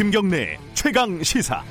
[0.00, 1.62] 김경래 최강 시사.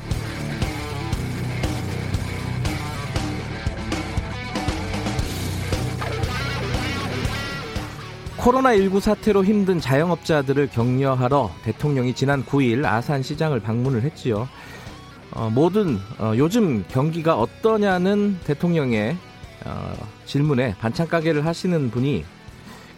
[8.38, 14.48] 코로나19 사태로 힘든 자영업자들을 격려하러 대통령이 지난 9일 아산 시장을 방문을 했지요.
[15.32, 19.18] 어, 모든 어, 요즘 경기가 어떠냐는 대통령의
[19.66, 19.94] 어,
[20.28, 22.24] 질문에 반찬 가게를 하시는 분이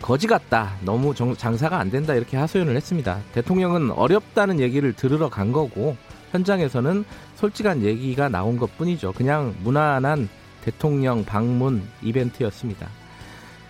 [0.02, 0.74] 거지 같다.
[0.82, 2.14] 너무 정, 장사가 안 된다.
[2.16, 3.20] 이렇게 하소연을 했습니다.
[3.34, 5.96] 대통령은 어렵다는 얘기를 들으러 간 거고
[6.32, 7.06] 현장에서는
[7.36, 9.14] 솔직한 얘기가 나온 것 뿐이죠.
[9.14, 10.30] 그냥 무난한
[10.64, 12.88] 대통령 방문 이벤트였습니다.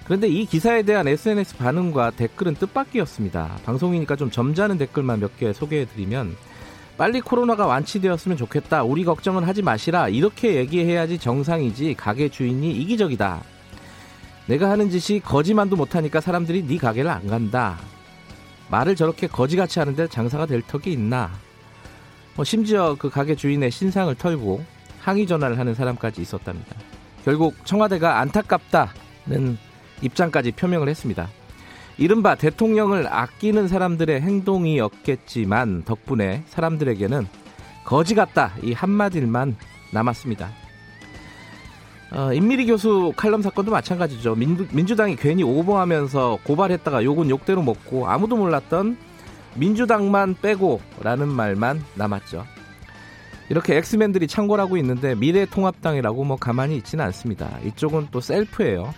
[0.05, 3.59] 그런데 이 기사에 대한 SNS 반응과 댓글은 뜻밖이었습니다.
[3.65, 6.35] 방송이니까 좀 점잖은 댓글만 몇 개 소개해드리면
[6.97, 8.83] 빨리 코로나가 완치되었으면 좋겠다.
[8.83, 10.09] 우리 걱정은 하지 마시라.
[10.09, 11.95] 이렇게 얘기해야지 정상이지.
[11.95, 13.41] 가게 주인이 이기적이다.
[14.47, 17.77] 내가 하는 짓이 거지만도 못하니까 사람들이 네 가게를 안 간다.
[18.69, 21.31] 말을 저렇게 거지같이 하는데 장사가 될 턱이 있나.
[22.35, 24.63] 뭐 심지어 그 가게 주인의 신상을 털고
[24.99, 26.75] 항의 전화를 하는 사람까지 있었답니다.
[27.25, 29.57] 결국 청와대가 안타깝다는
[30.01, 31.29] 입장까지 표명을 했습니다.
[31.97, 37.27] 이른바 대통령을 아끼는 사람들의 행동이었겠지만 덕분에 사람들에게는
[37.83, 39.55] 거지 같다 이 한마디만
[39.91, 40.60] 남았습니다.
[42.13, 44.35] 어, 임미리 교수 칼럼 사건도 마찬가지죠.
[44.35, 48.97] 민주, 민주당이 괜히 오버하면서 고발했다가 욕은 욕대로 먹고 아무도 몰랐던
[49.55, 52.45] 민주당만 빼고라는 말만 남았죠.
[53.49, 57.49] 이렇게 엑스맨들이 창궐하고 있는데 미래통합당이라고 뭐 가만히 있지는 않습니다.
[57.65, 58.93] 이쪽은 또 셀프예요.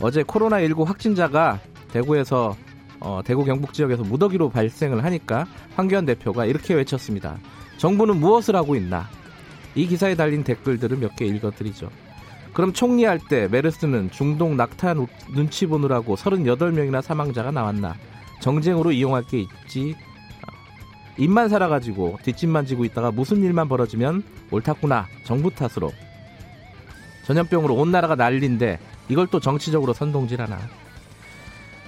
[0.00, 1.60] 어제 코로나19 확진자가
[1.92, 2.54] 대구에서
[3.00, 5.46] 어, 대구 경북 지역에서 무더기로 발생을 하니까
[5.76, 7.38] 황교안 대표가 이렇게 외쳤습니다.
[7.78, 9.06] 정부는 무엇을 하고 있나?
[9.74, 11.88] 이 기사에 달린 댓글들을 몇 개 읽어드리죠.
[12.52, 14.94] 그럼 총리할 때 메르스는 중동 낙타
[15.34, 17.94] 눈치 보느라고 38명이나 사망자가 나왔나?
[18.40, 19.94] 정쟁으로 이용할 게 있지.
[21.18, 25.06] 입만 살아가지고 뒷짐만 지고 있다가 무슨 일만 벌어지면 옳았구나.
[25.24, 25.92] 정부 탓으로.
[27.24, 28.78] 전염병으로 온 나라가 난린데
[29.08, 30.58] 이걸 또 정치적으로 선동질하나.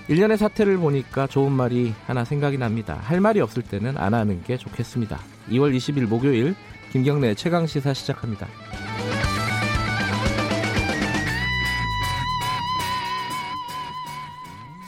[0.09, 2.99] 일련의 사태를 보니까 좋은 말이 하나 생각이 납니다.
[3.03, 5.21] 할 말이 없을 때는 안 하는 게 좋겠습니다.
[5.51, 6.57] 2월 20일 목요일
[6.91, 8.49] 김경래 최강 시사 시작합니다.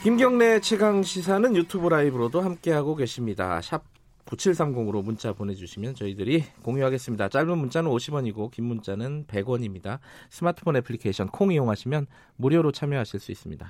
[0.03, 3.61] 김경래 최강 시사는 유튜브 라이브로도 함께하고 계십니다.
[3.61, 3.85] 샵
[4.25, 7.29] 9730으로 문자 보내주시면 저희들이 공유하겠습니다.
[7.29, 9.99] 짧은 문자는 50원이고 긴 문자는 100원입니다.
[10.29, 13.65] 스마트폰 애플리케이션 콩 이용하시면 무료로 참여하실 수 있습니다.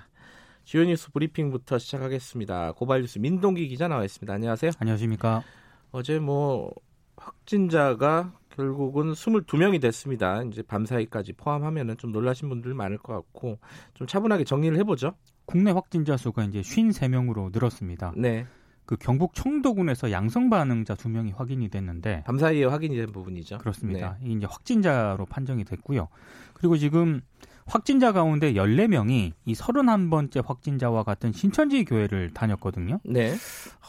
[0.64, 2.72] 주요 뉴스 브리핑부터 시작하겠습니다.
[2.72, 4.34] 고발 뉴스 민동기 기자 나와 있습니다.
[4.34, 4.72] 안녕하세요.
[4.80, 5.44] 안녕하십니까.
[5.92, 6.74] 어제 뭐
[7.16, 10.42] 확진자가 결국은 22명이 됐습니다.
[10.42, 13.60] 이제 밤사이까지 포함하면은 좀 놀라신 분들 많을 것 같고
[13.94, 15.14] 좀 차분하게 정리를 해보죠.
[15.46, 18.14] 국내 확진자 수가 이제 53명으로 늘었습니다.
[18.18, 18.46] 네.
[18.86, 23.60] 그 경북 청도군에서 양성 반응자 두 명이 확인이 됐는데 밤 사이에 확인이 된 부분이죠.
[23.60, 24.18] 그렇습니다.
[24.22, 24.32] 네.
[24.32, 26.10] 이제 확진자로 판정이 됐고요.
[26.54, 27.22] 그리고 지금
[27.66, 33.00] 확진자 가운데 14명이 이 31번째 확진자와 같은 신천지 교회를 다녔거든요.
[33.04, 33.34] 네.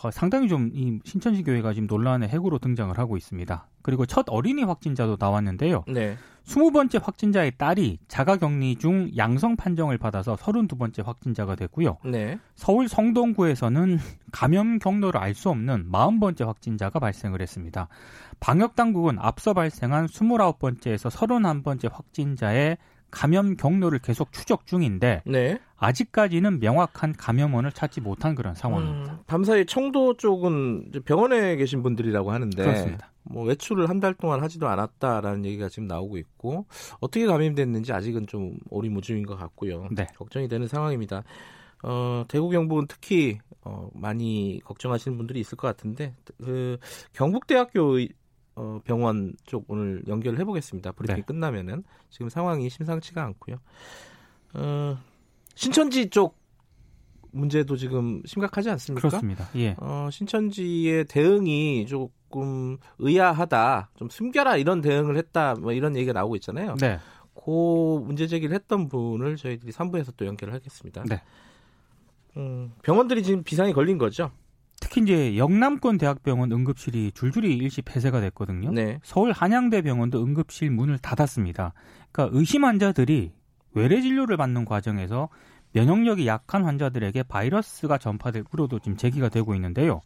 [0.03, 3.67] 어, 상당히 좀 이 신천지 교회가 지금 논란의 핵으로 등장을 하고 있습니다.
[3.83, 5.85] 그리고 첫 어린이 확진자도 나왔는데요.
[5.89, 6.17] 네.
[6.47, 11.99] 20번째 확진자의 딸이 자가격리 중 양성 판정을 받아서 32번째 확진자가 됐고요.
[12.05, 12.39] 네.
[12.55, 13.99] 서울 성동구에서는
[14.33, 17.89] 감염 경로를 알 수 없는 40번째 확진자가 발생을 했습니다.
[18.41, 22.77] 방역 당국은 앞서 발생한 29번째에서 31번째 확진자의
[23.15, 25.59] 감염 경로를 계속 추적 중인데 네.
[25.77, 29.13] 아직까지는 명확한 감염원을 찾지 못한 그런 상황입니다.
[29.13, 33.11] 음, 밤사이 청도 쪽은 병원에 계신 분들이라고 하는데 그렇습니다.
[33.23, 36.67] 뭐 외출을 한 달 동안 하지도 않았다라는 얘기가 지금 나오고 있고
[37.01, 39.89] 어떻게 감염됐는지 아직은 좀 오리무중인 것 같고요.
[39.93, 40.07] 네.
[40.17, 41.23] 걱정이 되는 상황입니다.
[41.83, 46.79] 어, 대구 경북은 특히 어, 많이 걱정하시는 분들이 있을 것 같은데 그
[47.13, 47.99] 경북대학교
[48.57, 50.93] 어, 병원 쪽 오늘 연결을 해보겠습니다.
[50.93, 51.23] 브리핑 네.
[51.23, 53.57] 끝나면은 지금 상황이 심상치가 않고요.
[54.55, 54.99] 어,
[55.55, 56.39] 신천지 쪽
[57.33, 59.09] 문제도 지금 심각하지 않습니까?
[59.09, 59.49] 그렇습니다.
[59.57, 59.75] 예.
[59.79, 66.77] 어, 신천지의 대응이 조금 의아하다, 좀 숨겨라 이런 대응을 했다, 뭐 이런 얘기가 나오고 있잖아요.
[66.81, 66.99] 네.
[67.35, 71.03] 그 문제 제기를 했던 분을 저희들이 3부에서 또 연결을 하겠습니다.
[71.09, 71.21] 네.
[72.37, 74.31] 음, 병원들이 지금 비상이 걸린 거죠?
[74.85, 78.71] 특히 이제 영남권 대학병원 응급실이 줄줄이 일시 폐쇄가 됐거든요.
[78.71, 79.01] 네.
[79.03, 81.73] 서울 한양대병원도 응급실 문을 닫았습니다.
[82.13, 83.33] 그러니까 의심 환자들이
[83.73, 85.31] 외래 진료를 받는 과정에서
[85.73, 90.03] 면역력이 약한 환자들에게 바이러스가 전파될 우려도 지금 제기가 되고 있는데요.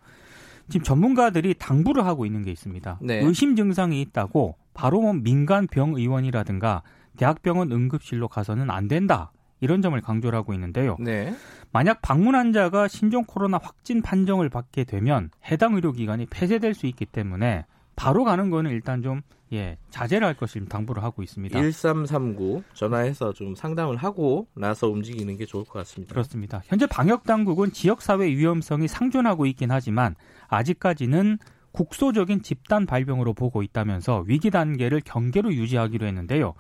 [0.69, 3.01] 지금 전문가들이 당부를 하고 있는 게 있습니다.
[3.03, 3.21] 네.
[3.21, 6.85] 의심 증상이 있다고 바로 뭐 민간 병의원이라든가
[7.17, 9.33] 대학병원 응급실로 가서는 안 된다.
[9.61, 10.97] 이런 점을 강조를 하고 있는데요.
[11.01, 11.35] 네.
[11.71, 17.67] 만약 방문 환자가 신종 코로나 확진 판정을 받게 되면 해당 의료기관이 폐쇄될 수 있기 때문에
[17.97, 19.23] 바로 가는 거는 일단 좀
[19.53, 21.59] 예, 자제를 할 것을 당부를 하고 있습니다.
[21.59, 26.13] 1339 전화해서 좀 상담을 하고 나서 움직이는 게 좋을 것 같습니다.
[26.13, 26.63] 그렇습니다.
[26.67, 30.15] 현재 방역 당국은 지역 사회 위험성이 상존하고 있긴 하지만
[30.49, 31.39] 아직까지는
[31.73, 36.55] 국소적인 집단 발병으로 보고 있다면서 위기 단계를 경계로 유지하기로 했는데요.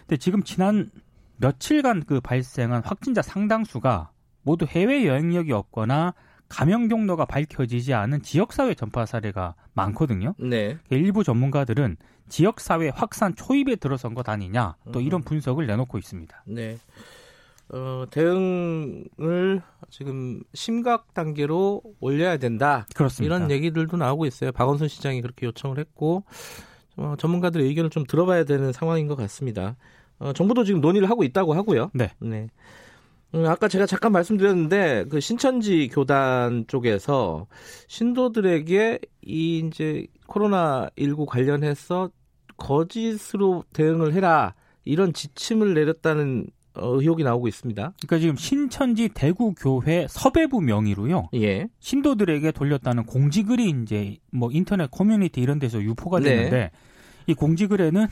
[0.00, 0.90] 근데 지금 지난
[1.36, 4.10] 며칠간 그 발생한 확진자 상당수가
[4.44, 6.14] 모두 해외 여행력이 없거나
[6.48, 10.34] 감염 경로가 밝혀지지 않은 지역사회 전파 사례가 많거든요.
[10.38, 10.78] 네.
[10.90, 11.96] 일부 전문가들은
[12.28, 15.24] 지역사회 확산 초입에 들어선 것 아니냐 또 이런 음.
[15.24, 16.44] 분석을 내놓고 있습니다.
[16.46, 16.78] 네.
[17.70, 22.86] 어, 대응을 지금 심각 단계로 올려야 된다.
[22.94, 23.34] 그렇습니다.
[23.34, 24.52] 이런 얘기들도 나오고 있어요.
[24.52, 26.24] 박원순 시장이 그렇게 요청을 했고
[26.96, 29.76] 어, 전문가들의 의견을 좀 들어봐야 되는 상황인 것 같습니다.
[30.18, 31.90] 어, 정부도 지금 논의를 하고 있다고 하고요.
[31.94, 32.12] 네.
[32.20, 32.48] 네.
[33.34, 37.46] 음, 아까 제가 잠깐 말씀드렸는데 그 신천지 교단 쪽에서
[37.88, 42.10] 신도들에게 이 이제 코로나 19 관련해서
[42.56, 44.54] 거짓으로 대응을 해라
[44.84, 46.46] 이런 지침을 내렸다는
[46.76, 47.92] 어, 의혹이 나오고 있습니다.
[48.00, 51.28] 그러니까 지금 신천지 대구 교회 서배부 명의로요.
[51.34, 51.68] 예.
[51.78, 56.30] 신도들에게 돌렸다는 공지글이 이제 뭐 인터넷 커뮤니티 이런 데서 유포가 네.
[56.30, 56.70] 되는데
[57.26, 58.06] 이 공지글에는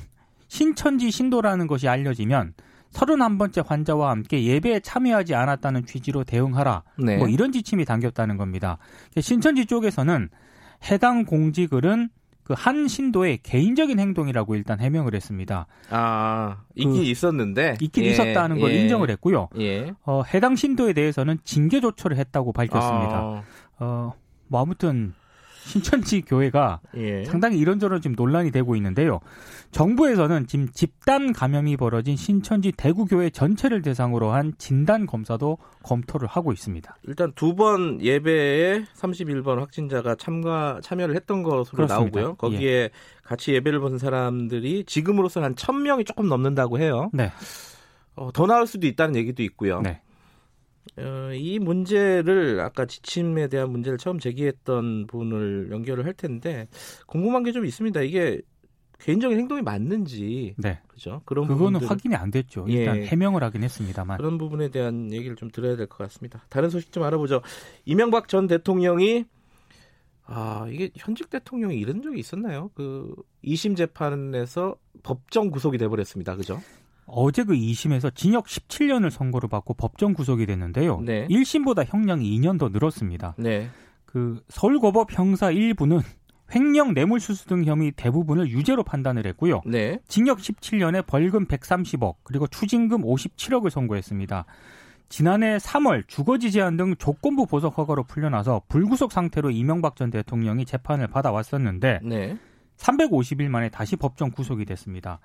[0.46, 2.54] 신천지 신도라는 것이 알려지면
[2.92, 6.82] 31번째 환자와 함께 예배에 참여하지 않았다는 취지로 대응하라.
[6.98, 7.16] 네.
[7.16, 8.78] 뭐 이런 지침이 담겼다는 겁니다.
[9.18, 10.28] 신천지 쪽에서는
[10.90, 12.10] 해당 공지글은
[12.44, 15.66] 그 한 신도의 개인적인 행동이라고 일단 해명을 했습니다.
[15.90, 19.48] 아 있긴 그 있었는데 있긴 예, 있었다는 걸 예, 인정을 했고요.
[19.58, 19.92] 예.
[20.04, 23.16] 어, 해당 신도에 대해서는 징계 조처를 했다고 밝혔습니다.
[23.16, 23.42] 아,
[23.78, 24.12] 어,
[24.48, 25.14] 뭐 아무튼
[25.64, 27.24] 신천지 교회가 예.
[27.24, 29.20] 상당히 이런저런 지금 논란이 되고 있는데요.
[29.70, 36.96] 정부에서는 지금 집단 감염이 벌어진 신천지 대구교회 전체를 대상으로 한 진단 검사도 검토를 하고 있습니다.
[37.04, 42.20] 일단 두 번 예배에 31번 확진자가 참가 참여를 했던 것으로 그렇습니다.
[42.20, 42.34] 나오고요.
[42.36, 42.90] 거기에
[43.22, 47.10] 같이 예배를 본 사람들이 지금으로서는 한 1000명이 조금 넘는다고 해요.
[47.12, 47.30] 네.
[48.14, 49.80] 어, 더 나올 수도 있다는 얘기도 있고요.
[49.80, 50.00] 네.
[50.98, 56.68] 어, 이 문제를 아까 지침에 대한 문제를 처음 제기했던 분을 연결을 할 텐데
[57.06, 58.00] 궁금한 게 좀 있습니다.
[58.02, 58.40] 이게
[58.98, 60.78] 개인적인 행동이 맞는지 네.
[60.86, 61.22] 그죠?
[61.24, 62.66] 그런 그거는 부분들은- 확인이 안 됐죠.
[62.68, 62.72] 예.
[62.74, 64.16] 일단 해명을 하긴 했습니다만.
[64.18, 66.44] 그런 부분에 대한 얘기를 좀 들어야 될 것 같습니다.
[66.48, 67.42] 다른 소식 좀 알아보죠.
[67.84, 69.24] 이명박 전 대통령이
[70.24, 72.70] 아 이게 현직 대통령이 이런 적이 있었나요?
[72.74, 73.14] 그
[73.44, 76.36] 2심 재판에서 법정 구속이 돼 버렸습니다.
[76.36, 76.60] 그죠?
[77.06, 81.00] 어제 그 2심에서 징역 17년을 선고를 받고 법정 구속이 됐는데요.
[81.00, 81.26] 네.
[81.28, 83.34] 1심보다 형량이 2년 더 늘었습니다.
[83.38, 83.68] 네.
[84.06, 86.02] 그 서울고법 형사 1부는
[86.54, 89.62] 횡령 뇌물수수 등 혐의 대부분을 유죄로 판단을 했고요.
[89.64, 89.98] 네.
[90.06, 94.44] 징역 17년에 벌금 130억 그리고 추징금 57억을 선고했습니다.
[95.08, 101.06] 지난해 3월 주거지 제한 등 조건부 보석 허가로 풀려나서 불구속 상태로 이명박 전 대통령이 재판을
[101.06, 102.36] 받아왔었는데 네.
[102.78, 105.20] 350일 만에 다시 법정 구속이 됐습니다.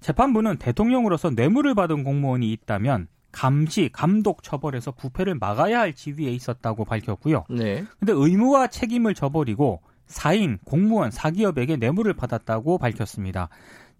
[0.00, 7.44] 재판부는 대통령으로서 뇌물을 받은 공무원이 있다면 감시, 감독 처벌에서 부패를 막아야 할 지위에 있었다고 밝혔고요.
[7.50, 7.84] 네.
[7.98, 13.48] 근데 의무와 책임을 저버리고 사인, 공무원, 사기업에게 뇌물을 받았다고 밝혔습니다.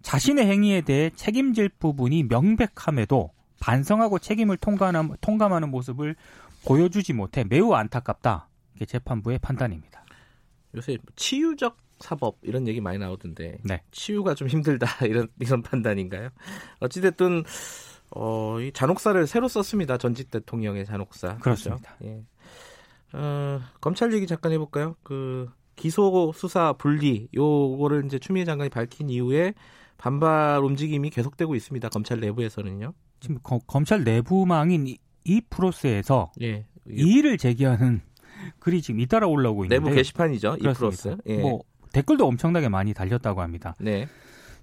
[0.03, 6.15] 자신의 행위에 대해 책임질 부분이 명백함에도 반성하고 책임을 통감하는, 모습을
[6.65, 8.49] 보여주지 못해 매우 안타깝다.
[8.75, 10.05] 이게 재판부의 판단입니다.
[10.75, 13.83] 요새 치유적 사법 이런 얘기 많이 나오던데 네.
[13.91, 16.29] 치유가 좀 힘들다 이런 이런 판단인가요?
[16.81, 17.45] 어찌됐든
[18.15, 19.99] 어, 이 잔혹사를 새로 썼습니다.
[19.99, 21.39] 전직 대통령의 잔혹사.
[21.39, 21.97] 그렇습니다.
[21.99, 22.15] 그렇죠?
[22.15, 22.25] 예.
[23.13, 24.97] 어, 검찰 얘기 잠깐 해볼까요?
[25.03, 29.55] 그 기소 수사 분리 요거를 이제 추미애 장관이 밝힌 이후에
[29.99, 31.89] 반발 움직임이 계속되고 있습니다.
[31.89, 32.93] 검찰 내부에서는요.
[33.21, 36.67] 지금 거- 검찰 내부망인 이, 이 프로스에서 예.
[36.89, 38.03] 이의를 제기하는
[38.61, 40.59] 글이 지금 잇따라 올라오고 있는데 내부 게시판이죠.
[40.61, 40.63] 이.
[40.75, 41.17] 프로스.
[41.27, 41.39] 예.
[41.39, 41.63] 뭐
[41.97, 43.75] 댓글도 엄청나게 많이 달렸다고 합니다.
[43.79, 44.07] 네.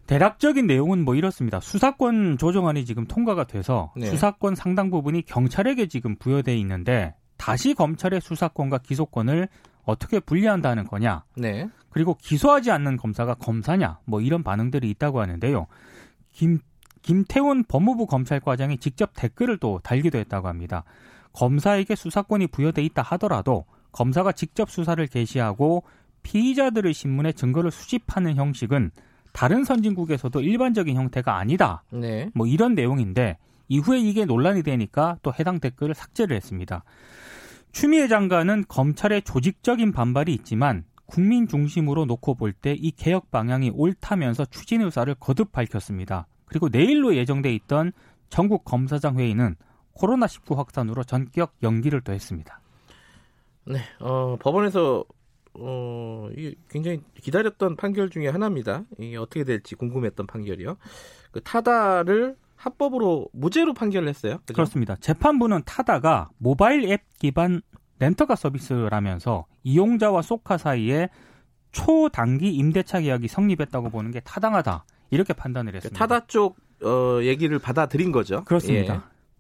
[0.06, 1.60] 대략적인 내용은 뭐 이렇습니다.
[1.60, 4.06] 수사권 조정안이 지금 통과가 돼서 네.
[4.06, 9.48] 수사권 상당 부분이 경찰에게 지금 부여돼 있는데 다시 검찰의 수사권과 기소권을
[9.84, 11.24] 어떻게 분리한다는 거냐?
[11.36, 11.68] 네.
[11.90, 14.00] 그리고 기소하지 않는 검사가 검사냐?
[14.06, 15.66] 뭐 이런 반응들이 있다고 하는데요.
[16.32, 16.60] 김
[17.02, 20.84] 김태훈 법무부 검찰과장이 직접 댓글을 또 달기도 했다고 합니다.
[21.34, 25.84] 검사에게 수사권이 부여돼 있다 하더라도 검사가 직접 수사를 개시하고
[26.24, 28.92] 피의자들의 신문에 증거를 수집하는 형식은
[29.32, 31.84] 다른 선진국에서도 일반적인 형태가 아니다.
[31.92, 32.30] 네.
[32.34, 33.38] 뭐 이런 내용인데
[33.68, 36.84] 이후에 이게 논란이 되니까 또 해당 댓글을 삭제를 했습니다.
[37.72, 44.46] 추미애 장관은 검찰의 조직적인 반발이 있지만 국민 중심으로 놓고 볼 때 이 개혁 방향이 옳다면서
[44.46, 46.28] 추진 의사를 거듭 밝혔습니다.
[46.46, 47.92] 그리고 내일로 예정돼 있던
[48.30, 49.56] 전국 검사장 회의는
[49.96, 52.60] 코로나19 확산으로 전격 연기를 또 했습니다.
[53.66, 55.04] 네, 어, 법원에서
[55.56, 58.84] 어, 이게 굉장히 기다렸던 판결 중에 하나입니다.
[59.00, 60.78] 이게 어떻게 될지 궁금했던 판결이요.
[61.32, 64.38] 그 타다를 합법으로 무죄로 판결을 했어요.
[64.46, 64.54] 그죠?
[64.54, 67.62] 그렇습니다 재판부는 타다가 모바일 앱 기반
[68.00, 71.10] 렌터카 서비스라면서 이용자와 소카 사이에
[71.72, 76.00] 초단기 임대차 계약이 성립했다고 보는 게 타당하다 이렇게 판단을 했습니다.
[76.00, 78.44] 타다 쪽 어, 얘기를 받아들인 거죠.
[78.46, 78.96] 그렇습니다.
[78.96, 79.00] 예.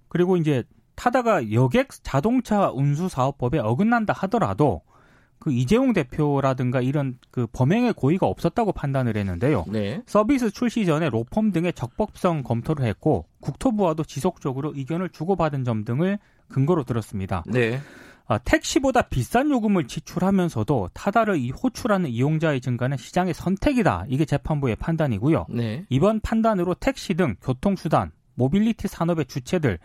[0.09, 0.63] 그리고 이제
[0.95, 4.81] 타다가 여객 자동차 운수 사업법에 어긋난다 하더라도
[5.43, 9.65] 그 이재용 대표라든가 이런 그 범행의 고의가 없었다고 판단을 했는데요.
[9.67, 10.01] 네.
[10.05, 16.85] 서비스 출시 전에 로펌 등의 적법성 검토를 했고 국토부와도 지속적으로 의견을 주고받은 점 등을 근거로
[16.85, 17.43] 들었습니다.
[17.45, 17.81] 네.
[18.25, 24.05] 아, 택시보다 비싼 요금을 지출하면서도 타다를 이 호출하는 이용자의 증가는 시장의 선택이다.
[24.07, 25.47] 이게 재판부의 판단이고요.
[25.49, 25.85] 네.
[25.89, 29.77] 이번 판단으로 택시 등 교통수단, 모빌리티 산업의 주체들,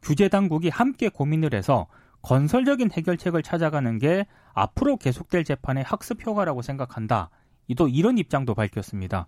[0.00, 1.86] 규제 당국이 함께 고민을 해서
[2.22, 7.30] 건설적인 해결책을 찾아가는 게 앞으로 계속될 재판의 학습 효과라고 생각한다.
[7.76, 9.26] 또 이런 입장도 밝혔습니다.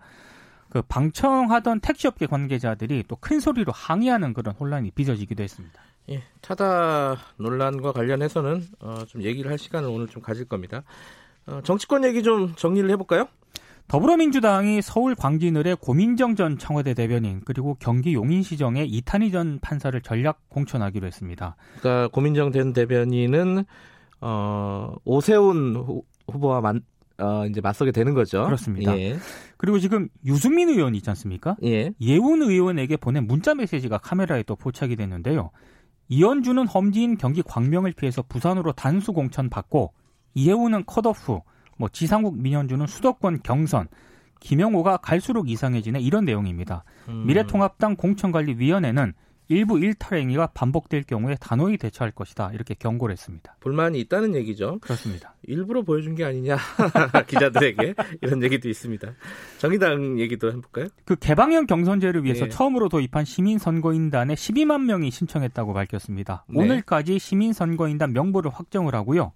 [0.69, 5.81] 그 방청하던 택시업계 관계자들이 또 큰 소리로 항의하는 그런 혼란이 빚어지기도 했습니다.
[6.11, 10.83] 예, 타다 논란과 관련해서는 어, 좀 얘기를 할 시간을 오늘 좀 가질 겁니다.
[11.47, 13.29] 어, 정치권 얘기 좀 정리를 해볼까요?
[13.89, 21.07] 더불어민주당이 서울 광진을의 고민정 전 청와대 대변인 그리고 경기 용인시정의 이탄희 전 판사를 전략 공천하기로
[21.07, 21.57] 했습니다.
[21.81, 23.65] 그러니까 고민정 전 대변인은
[24.21, 26.81] 어, 오세훈 후보와 만,
[27.19, 28.45] 어, 이제 맞서게 되는 거죠.
[28.47, 28.97] 그렇습니다.
[28.99, 29.17] 예.
[29.59, 31.57] 그리고 지금 유승민 의원 있지 않습니까?
[31.63, 31.93] 예.
[32.01, 35.51] 예운 의원에게 보낸 문자 메시지가 카메라에 또 포착이 됐는데요.
[36.09, 39.93] 이현주는 험지인 경기 광명을 피해서 부산으로 단수 공천 받고
[40.35, 41.41] 이해우는 컷오프,
[41.77, 43.89] 뭐 지상국 민현주는 수도권 경선,
[44.41, 46.85] 김영호가 갈수록 이상해지네 이런 내용입니다.
[47.09, 47.25] 음.
[47.27, 49.15] 미래통합당 공천관리위원회는
[49.49, 53.57] 일부 일탈 행위가 반복될 경우에 단호히 대처할 것이다 이렇게 경고를 했습니다.
[53.61, 54.79] 불만이 있다는 얘기죠.
[54.81, 55.35] 그렇습니다.
[55.43, 56.57] 일부러 보여준 게 아니냐
[57.29, 59.13] 기자들에게 이런 얘기도 있습니다.
[59.59, 60.87] 정의당 얘기도 해볼까요?
[61.05, 62.51] 그 개방형 경선제를 위해서 네.
[62.51, 66.45] 처음으로 도입한 시민선거인단에 12만 명이 신청했다고 밝혔습니다.
[66.49, 66.61] 네.
[66.61, 69.33] 오늘까지 시민선거인단 명부를 확정을 하고요.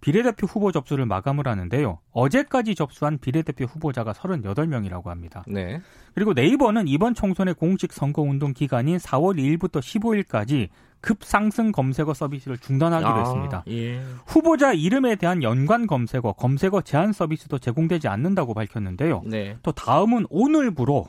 [0.00, 1.98] 비례대표 후보 접수를 마감을 하는데요.
[2.12, 5.44] 어제까지 접수한 비례대표 후보자가 38명이라고 합니다.
[5.48, 5.80] 네.
[6.14, 10.68] 그리고 네이버는 이번 총선의 공식 선거운동 기간인 4월 2일부터 15일까지
[11.00, 13.64] 급상승 검색어 서비스를 중단하기로 아, 했습니다.
[13.68, 14.02] 예.
[14.26, 19.22] 후보자 이름에 대한 연관 검색어, 검색어 제한 서비스도 제공되지 않는다고 밝혔는데요.
[19.24, 19.56] 네.
[19.62, 21.08] 또 다음은 오늘부로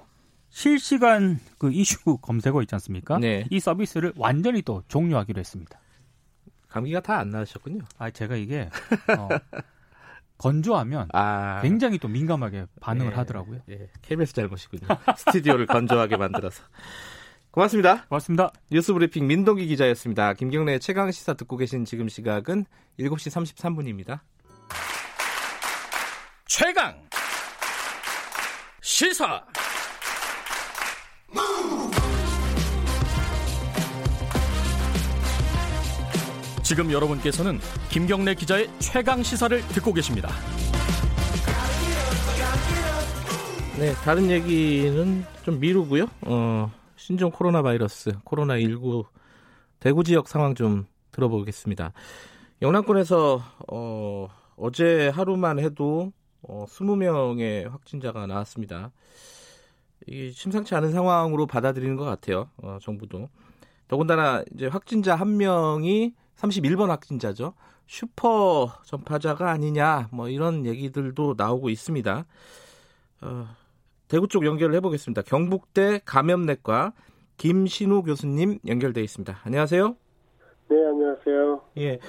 [0.49, 3.17] 실시간 그 이슈 검색어 있지 않습니까?
[3.17, 3.45] 네.
[3.49, 5.79] 이 서비스를 완전히 또 종료하기로 했습니다.
[6.69, 7.81] 감기가 다 안 나으셨군요.
[7.97, 8.69] 아, 제가 이게
[9.17, 9.27] 어,
[10.37, 11.59] 건조하면 아...
[11.61, 13.59] 굉장히 또 민감하게 반응을 예, 하더라고요.
[13.69, 14.87] 예, KBS 잘못이군요.
[15.17, 16.63] 스튜디오를 건조하게 만들어서.
[17.51, 18.05] 고맙습니다.
[18.05, 18.53] 고맙습니다.
[18.71, 20.33] 뉴스 브리핑 민동기 기자였습니다.
[20.33, 22.65] 김경래 최강 시사 듣고 계신 지금 시각은
[22.99, 24.19] 7시 33분입니다.
[26.45, 27.01] 최강
[28.81, 29.43] 시사
[36.69, 37.57] 지금 여러분께서는
[37.89, 40.29] 김경래 기자의 최강 시사를 듣고 계십니다.
[43.79, 46.05] 네, 다른 얘기는 좀 미루고요.
[46.27, 49.03] 어, 신종 코로나 바이러스, 코로나 19
[49.79, 51.91] 대구 지역 상황 좀 들어보겠습니다.
[52.61, 58.91] 영남권에서 어, 어제 하루만 해도 어, 20명의 확진자가 나왔습니다.
[60.05, 62.51] 이 심상치 않은 상황으로 받아들이는 것 같아요.
[62.57, 63.27] 어, 정부도.
[63.87, 67.53] 더군다나 이제 확진자 한 명이 31번 확진자죠.
[67.85, 72.25] 슈퍼 전파자가 아니냐 뭐 이런 얘기들도 나오고 있습니다.
[73.21, 73.47] 어,
[74.07, 75.21] 대구 쪽 연결을 해보겠습니다.
[75.23, 76.93] 경북대 감염내과
[77.37, 79.39] 김신우 교수님 연결돼 있습니다.
[79.43, 79.95] 안녕하세요.
[80.69, 81.61] 네, 안녕하세요.
[81.77, 81.99] 예.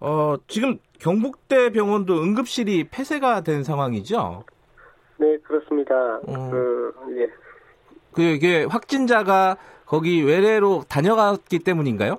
[0.00, 4.44] 어, 지금 경북대 병원도 응급실이 폐쇄가 된 상황이죠?
[5.16, 5.94] 네, 그렇습니다.
[6.26, 7.28] 어, 그, 예.
[8.12, 12.18] 그, 이게 확진자가 거기 외래로 다녀갔기 때문인가요?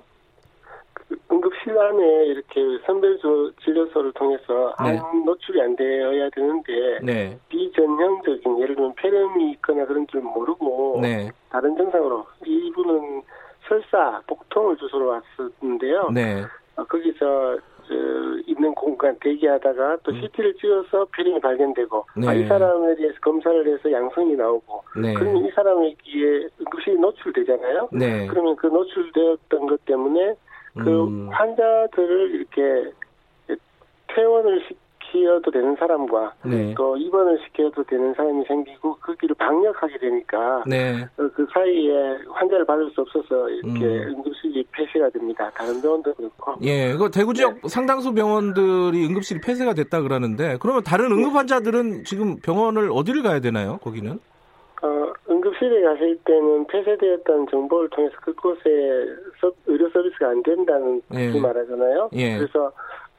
[1.78, 3.18] 안에 이렇게 선별
[3.62, 4.98] 진료소를 통해서 네.
[4.98, 7.38] 암 노출이 안 되어야 되는데 네.
[7.48, 11.30] 비전형적인 예를 들면 폐렴이 있거나 그런 줄 모르고 네.
[11.50, 13.22] 다른 증상으로 이분은
[13.68, 16.10] 설사 복통을 주소로 왔었는데요.
[16.12, 16.42] 네.
[16.76, 17.94] 어, 거기서 저,
[18.46, 20.20] 있는 공간 대기하다가 또 음.
[20.20, 22.28] CT를 찍어서 폐렴이 발견되고 네.
[22.28, 25.14] 아, 이 사람에 대해서 검사를 해서 양성이 나오고 네.
[25.14, 27.88] 그러면 이 사람에게 응급실이 노출되잖아요.
[27.92, 28.26] 네.
[28.26, 30.34] 그러면 그 노출되었던 것 때문에
[30.76, 31.28] 그 음.
[31.30, 32.92] 환자들을 이렇게
[34.14, 34.62] 퇴원을
[35.06, 36.74] 시켜도 되는 사람과 네.
[36.76, 41.04] 또 입원을 시켜도 되는 사람이 생기고 그 길을 방역하게 되니까 네.
[41.18, 44.14] 어, 그 사이에 환자를 받을 수 없어서 이렇게 음.
[44.16, 45.50] 응급실이 폐쇄가 됩니다.
[45.54, 46.54] 다른 병원도 그렇고.
[46.62, 47.68] 예, 그 대구 지역 네.
[47.68, 53.78] 상당수 병원들이 응급실이 폐쇄가 됐다 그러는데 그러면 다른 응급 환자들은 지금 병원을 어디를 가야 되나요?
[53.82, 54.18] 거기는?
[54.82, 58.70] 어, 응급 실에 가실 때는 폐쇄되었다는 정보를 통해서 그곳에
[59.66, 61.38] 의료 서비스가 안 된다는 예.
[61.38, 62.10] 말하잖아요.
[62.14, 62.36] 예.
[62.36, 62.72] 그래서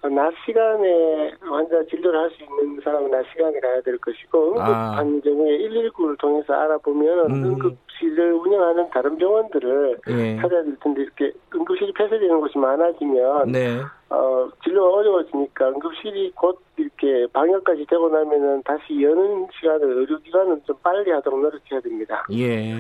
[0.03, 5.21] 낮 시간에 환자 진료를 할 수 있는 사람은 낮 시간에 가야 될 것이고 응급한 아.
[5.23, 7.43] 경우에 119를 통해서 알아보면 음.
[7.45, 10.35] 응급실을 운영하는 다른 병원들을 예.
[10.41, 13.79] 찾아야 될 텐데 이렇게 응급실이 폐쇄되는 곳이 많아지면 네.
[14.09, 21.11] 어, 진료가 어려워지니까 응급실이 곧 이렇게 방역까지 되고 나면은 다시 여는 시간을 의료기관은 좀 빨리
[21.11, 22.25] 하도록 노력해야 됩니다.
[22.31, 22.73] 예.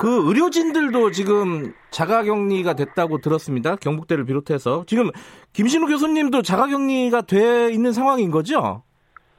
[0.00, 3.76] 그 의료진들도 지금 자가격리가 됐다고 들었습니다.
[3.76, 5.10] 경북대를 비롯해서 지금
[5.52, 8.82] 김신우 교수님도 자가격리가 돼 있는 상황인 거죠?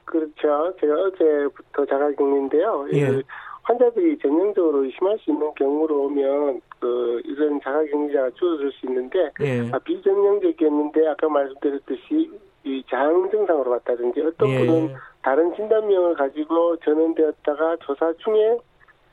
[0.05, 0.71] 그렇죠.
[0.79, 2.85] 제가 어제부터 자가격리인데요.
[2.93, 3.23] 예.
[3.63, 9.67] 환자들이 전형적으로 의심할 수 있는 경우로 오면 그 이런 자가격리자가 줄어들 수 있는데 예.
[9.71, 12.29] 아, 비전형적이었는데 아까 말씀드렸듯이
[12.63, 14.59] 이장 증상으로 왔다든지 어떤 예.
[14.59, 18.59] 분은 다른 진단명을 가지고 전원되었다가 조사 중에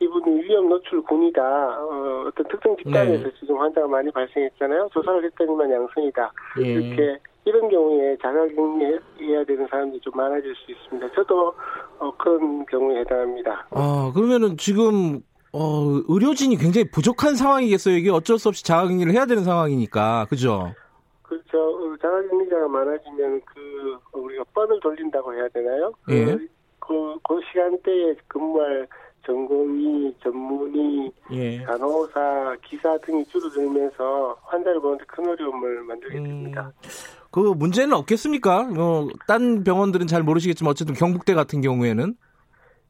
[0.01, 1.43] 이분이 위험 노출 군이다.
[1.43, 3.33] 어, 어떤 특정 집단에서 네.
[3.41, 4.89] 지금 환자가 많이 발생했잖아요.
[4.93, 6.33] 조사를 했더니만 양성이다.
[6.63, 6.69] 예.
[6.69, 11.13] 이렇게 이런 경우에 자가격리해야 되는 사람들이 좀 많아질 수 있습니다.
[11.15, 11.55] 저도
[11.99, 13.67] 어, 그런 경우에 해당합니다.
[13.71, 17.97] 아 그러면은 지금 어, 의료진이 굉장히 부족한 상황이겠어요.
[17.97, 20.75] 이게 어쩔 수 없이 자가격리를 해야 되는 상황이니까, 그죠?
[21.23, 21.59] 그렇죠.
[21.59, 25.93] 어, 자가격리자가 많아지면 그 우리가 뻔을 돌린다고 해야 되나요?
[26.11, 26.25] 예.
[26.27, 26.49] 그,
[26.81, 28.87] 그, 그 시간대에 근무할
[29.29, 31.59] 전공의, 전문의, 예.
[31.59, 36.73] 간호사, 기사 등이 줄어들면서 환자를 보는데 큰 어려움을 만들게 됩니다.
[36.75, 36.89] 음,
[37.31, 38.63] 그 문제는 없겠습니까?
[38.65, 42.15] 뭐, 딴 병원들은 잘 모르시겠지만 어쨌든 경북대 같은 경우에는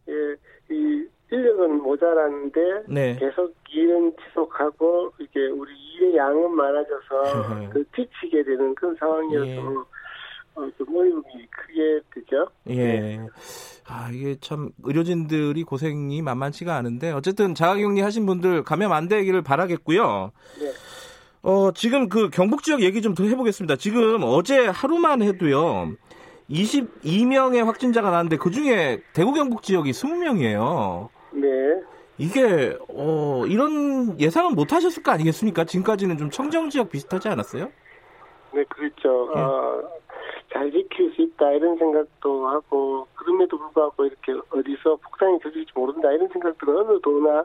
[0.09, 0.13] 예,
[0.73, 3.17] 이 인력은 모자란데 네.
[3.19, 9.65] 계속 일은 지속하고 이게 우리 일의 양은 많아져서 그 뒤치게 되는 그런 상황이어서 예.
[10.59, 12.49] 어, 좀 어려움이 크게 되죠.
[12.69, 12.75] 예.
[12.77, 13.27] 네.
[13.87, 20.33] 아, 이게 참 의료진들이 고생이 만만치가 않은데 어쨌든 자가격리 하신 분들 감염 안 되기를 바라겠고요.
[20.61, 20.71] 네.
[21.43, 23.77] 어, 지금 그 경북 지역 얘기 좀 더 해보겠습니다.
[23.77, 25.93] 지금 어제 하루만 해도요.
[26.51, 31.09] 22명의 확진자가 나왔는데 그 중에 대구 경북 지역이 20명이에요.
[31.33, 31.49] 네.
[32.19, 35.65] 이게 어 이런 예상은 못 하셨을 거 아니겠습니까?
[35.65, 37.71] 지금까지는 좀 청정 지역 비슷하지 않았어요?
[38.55, 39.31] 네, 그렇죠.
[39.35, 39.41] 네.
[39.41, 39.83] 어,
[40.53, 46.29] 잘 지킬 수 있다 이런 생각도 하고 그럼에도 불구하고 이렇게 어디서 폭탄이 터질지 모른다 이런
[46.29, 47.41] 생각들은 어느 도나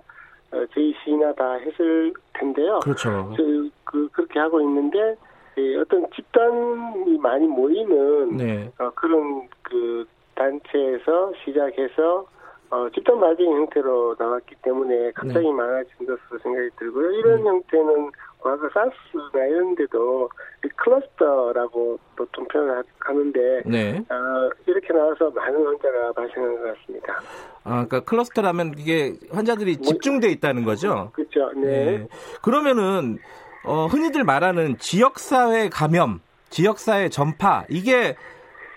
[0.54, 2.80] 어, 저희 시나 다 했을 텐데요.
[2.84, 3.34] 그렇죠.
[3.36, 5.16] 그, 그 그렇게 하고 있는데
[5.58, 8.72] 예, 어떤 집단이 많이 모이는 네.
[8.80, 12.26] 어, 그런 그 단체에서 시작해서
[12.70, 15.54] 어, 집단 발생 형태로 나왔기 때문에 갑자기 네.
[15.54, 17.12] 많아진 것으로 생각이 들고요.
[17.12, 17.48] 이런 음.
[17.48, 18.12] 형태는
[18.44, 20.30] 과거 사스나 이런 데도
[20.76, 23.98] 클러스터라고 보통 표현을 하는데 네.
[24.10, 27.22] 어, 이렇게 나와서 많은 환자가 발생한 것 같습니다.
[27.64, 31.12] 아, 그러니까 클러스터라면 이게 환자들이 뭐, 집중돼 있다는 거죠?
[31.14, 31.52] 그렇죠.
[31.56, 32.00] 네.
[32.00, 32.08] 네.
[32.42, 33.18] 그러면은
[33.64, 38.18] 어, 흔히들 말하는 지역사회 감염, 지역사회 전파 이게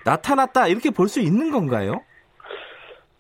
[0.05, 2.03] 나타났다 이렇게 볼 수 있는 건가요?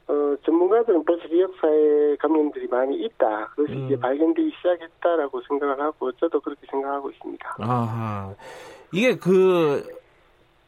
[0.08, 3.48] 어, 전문가들은 벌써 지역사회 감염들이 많이 있다.
[3.56, 3.86] 그것이 음.
[3.86, 7.56] 이제 발견되기 시작했다라고 생각을 하고, 저도 그렇게 생각하고 있습니다.
[7.58, 8.34] 아하.
[8.92, 9.84] 이게 그,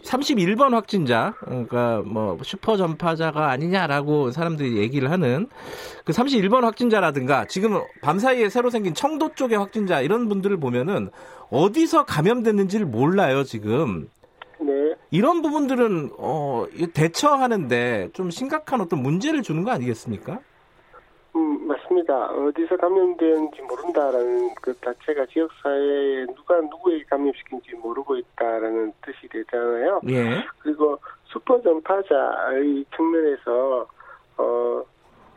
[0.03, 5.49] 31번 확진자, 그러니까 뭐 슈퍼 전파자가 아니냐라고 사람들이 얘기를 하는
[6.05, 11.11] 그 31번 확진자라든가 지금 밤 사이에 새로 생긴 청도 쪽의 확진자 이런 분들을 보면은
[11.51, 14.09] 어디서 감염됐는지를 몰라요, 지금.
[14.61, 14.95] 네.
[15.11, 20.41] 이런 부분들은 어, 대처하는데 좀 심각한 어떤 문제를 주는 거 아니겠습니까?
[21.37, 22.27] 음, 맞습니다.
[22.33, 30.01] 어디서 감염되는지 모른다라는 그 자체가 지역사회에 누가 누구에게 감염시킨지 모르고 있다라는 뜻이 되잖아요.
[30.09, 30.45] 예.
[30.59, 33.87] 그리고 슈퍼 전파자의 측면에서,
[34.39, 34.83] 어,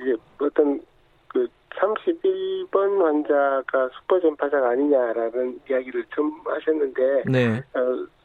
[0.02, 0.82] 이제 어떤
[1.28, 7.64] 그 31번 환자가 슈퍼 전파자가 아니냐라는 이야기를 좀 하셨는데, 네.
[7.76, 8.21] 어, 이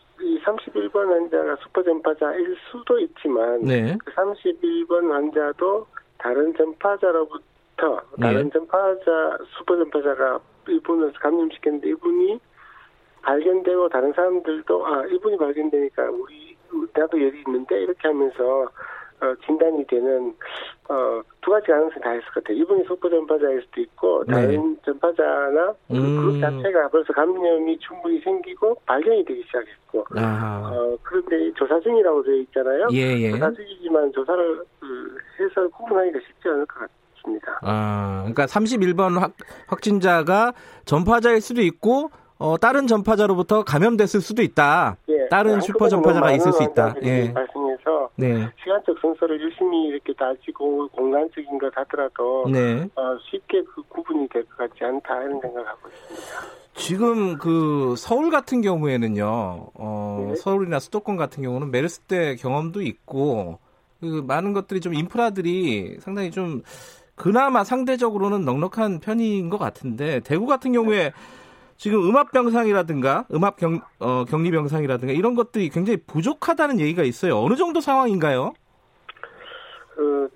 [0.47, 3.97] 31번 환자가 슈퍼 전파자일 수도 있지만 네.
[4.05, 5.87] 그 31번 환자도
[6.19, 8.27] 다른 전파자로부터 네.
[8.27, 12.41] 다른 전파자 슈퍼 전파자가 이분을 감염시켰는데 이분이
[13.23, 16.57] 발견되고 다른 사람들도 아 이분이 발견되니까 우리
[16.95, 18.69] 나도 열이 있는데 이렇게 하면서
[19.21, 20.35] 어, 진단이 되는
[20.89, 22.57] 어, 두 가지 가능성이 다 있을 것 같아요.
[22.59, 24.35] 이분이 속보 전파자일 수도 있고 네.
[24.35, 24.81] 다른 네.
[24.85, 26.17] 전파자나 그 음.
[26.21, 32.89] 그룹 자체가 벌써 감염이 충분히 생기고 발견이 되기 시작했고 어, 그런데 조사 중이라고 되어 있잖아요.
[32.93, 33.31] 예, 예.
[33.31, 37.61] 조사 중이지만 조사를 그, 해서 구분하기가 쉽지 않을 것 같습니다.
[37.63, 39.35] 아, 그러니까 31번 확,
[39.69, 40.53] 확진자가
[40.85, 44.97] 전파자일 수도 있고 어, 다른 전파자로부터 감염됐을 수도 있다.
[45.09, 46.95] 예, 다른 슈퍼 전파자가 있을 수 있다.
[47.03, 47.33] 예.
[47.33, 48.47] 발생해서 네.
[48.63, 52.83] 시간적 순서를 유심히 이렇게 따지고 공간적인 것 하더라도 네.
[52.95, 56.67] 어, 쉽게 그 구분이 될 것 같지 않다 이런 생각을 하고 있습니다.
[56.75, 59.25] 지금 그 서울 같은 경우에는요,
[59.75, 60.37] 어, 네.
[60.37, 63.59] 서울이나 수도권 같은 경우는 메르스 때 경험도 있고
[64.01, 66.61] 그 많은 것들이 좀 인프라들이 상당히 좀
[67.15, 71.13] 그나마 상대적으로는 넉넉한 편인 것 같은데 대구 같은 경우에
[71.77, 77.39] 지금 음압 병상이라든가 음압 경, 어, 격리 병상이라든가 이런 것들이 굉장히 부족하다는 얘기가 있어요.
[77.39, 78.55] 어느 정도 상황인가요?
[79.95, 80.29] 그,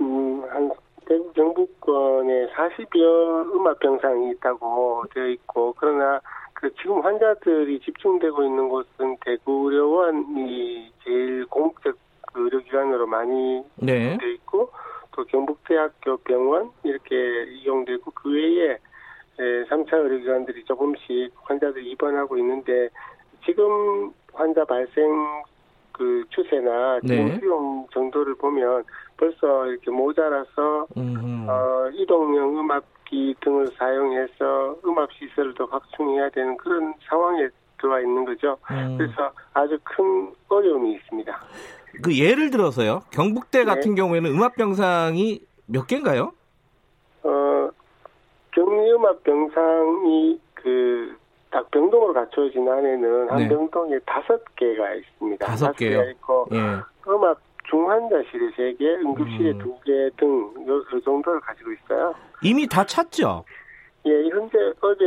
[0.00, 0.70] 음, 한
[1.06, 6.20] 대구 경북권에 40여 음압 병상이 있다고 되어 있고 그러나
[6.52, 11.96] 그 지금 환자들이 집중되고 있는 곳은 대구 의료원이 제일 공적
[12.34, 14.18] 의료기관으로 많이 네.
[14.18, 14.70] 되어 있고
[15.12, 17.16] 또 경북대학교 병원 이렇게
[17.52, 18.78] 이용되고 그 외에
[19.38, 22.88] 3차 의료기관들이 조금씩 환자들 입원하고 있는데
[23.44, 25.04] 지금 환자 발생
[25.92, 27.38] 그 추세나 네.
[27.38, 28.84] 수용 정도를 보면
[29.16, 37.48] 벌써 이렇게 모자라서 어, 이동형 음압기 등을 사용해서 음압 시설을 더 확충해야 되는 그런 상황에
[37.80, 38.56] 들어와 있는 거죠.
[38.70, 38.96] 음.
[38.96, 41.40] 그래서 아주 큰 어려움이 있습니다.
[42.02, 43.02] 그 예를 들어서요.
[43.10, 43.64] 경북대 네.
[43.64, 46.32] 같은 경우에는 음압 병상이 몇 개인가요?
[47.22, 47.72] 경
[48.60, 51.16] 리음압 병상이 그,
[51.50, 53.48] 딱 병동으로 갖춰진 안에는 한 네.
[53.48, 55.46] 병동에 다섯 개가 있습니다.
[55.46, 56.02] 다섯 개요?
[56.10, 56.56] 있고, 예.
[57.10, 57.38] 음압
[57.70, 59.58] 중환자실에 세 개, 응급실에 음.
[59.58, 62.14] 두개 등, 요, 요 정도를 가지고 있어요.
[62.42, 63.44] 이미 다 찼죠?
[64.06, 65.04] 예, 현재 어제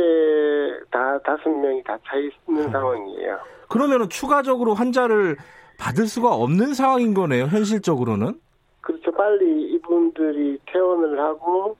[0.90, 2.70] 다 다섯 명이 다 차 있는 음.
[2.70, 3.38] 상황이에요.
[3.68, 5.36] 그러면은 추가적으로 환자를
[5.78, 8.38] 받을 수가 없는 상황인 거네요, 현실적으로는?
[8.80, 9.10] 그렇죠.
[9.12, 11.76] 빨리 이분들이 퇴원을 하고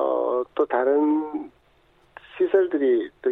[0.00, 1.50] 어, 또 다른
[2.36, 3.30] 시설들이 또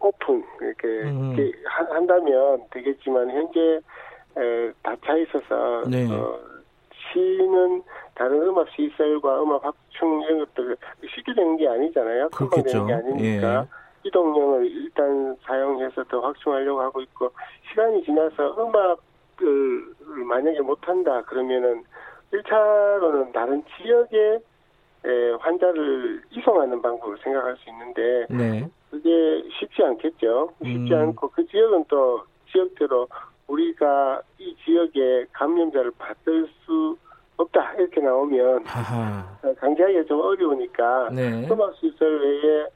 [0.00, 1.34] 오픈 이렇게, 음.
[1.64, 3.80] 한다면 되겠지만 현재
[4.82, 6.06] 다차 있어서 네.
[6.10, 6.38] 어,
[7.12, 7.82] 시는
[8.14, 10.76] 다른 음압 시설과 음압 확충 이런 것들
[11.14, 12.28] 쉽게 되는 게 아니잖아요.
[12.30, 12.64] 그렇겠죠.
[12.64, 14.08] 되는 게 아니니까 예.
[14.08, 17.30] 이동령을 일단 사용해서 더 확충하려고 하고 있고
[17.70, 19.94] 시간이 지나서 음압을
[20.26, 21.84] 만약에 못한다 그러면은
[22.32, 24.40] 1차로는 다른 지역에
[25.40, 28.68] 환자를 이송하는 방법을 생각할 수 있는데 네.
[28.90, 30.50] 그게 쉽지 않겠죠.
[30.62, 30.98] 쉽지 음.
[30.98, 33.08] 않고 그 지역은 또 지역대로
[33.46, 36.96] 우리가 이 지역에 감염자를 받을 수
[37.36, 39.26] 없다 이렇게 나오면 하하.
[39.58, 41.46] 강제하기가 좀 어려우니까 네.
[41.46, 42.66] 소막시설 외에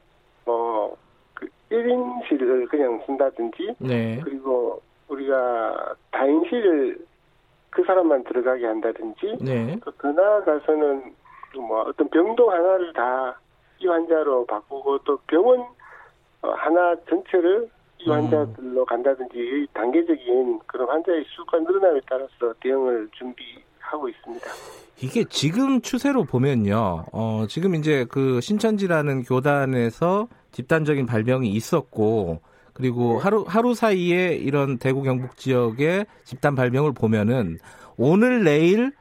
[0.45, 0.97] 뭐
[1.39, 4.21] 그 1인실을 그냥 쓴다든지 네.
[4.25, 6.99] 그리고 우리가 다인실을
[7.71, 9.79] 그 사람만 들어가게 한다든지 네.
[9.85, 11.15] 또더 나아가서는
[11.55, 13.37] 뭐 어떤 병동 하나를 다
[13.81, 15.61] 이 환자로 바꾸고 또 병원
[16.43, 18.13] 어, 하나 전체를 이 음.
[18.13, 24.47] 환자들로 간다든지 단계적인 그런 환자의 수가 늘어남에 따라서 대응을 준비하고 있습니다.
[25.01, 27.05] 이게 지금 추세로 보면요.
[27.13, 32.41] 어, 지금 이제 그 신천지라는 교단에서 집단적인 발병이 있었고
[32.73, 33.19] 그리고 네.
[33.19, 37.59] 하루 하루 사이에 이런 대구 경북 지역의 집단 발병을 보면은
[37.97, 38.93] 오늘 내일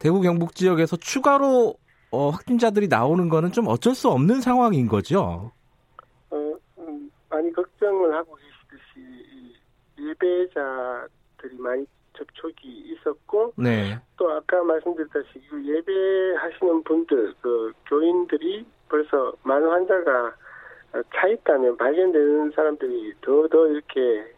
[0.00, 1.74] 대구 경북 지역에서 추가로
[2.10, 5.52] 어, 확진자들이 나오는 거는 좀 어쩔 수 없는 상황인 거죠.
[6.30, 9.54] 어, 음, 많이 걱정을 하고 계시듯이
[9.98, 13.98] 예배자들이 많이 접촉이 있었고, 네.
[14.16, 20.34] 또 아까 말씀드렸다시피 예배하시는 분들, 그 교인들이 벌써 많은 환자가
[21.14, 24.34] 차 있다면 발견되는 사람들이 더더 이렇게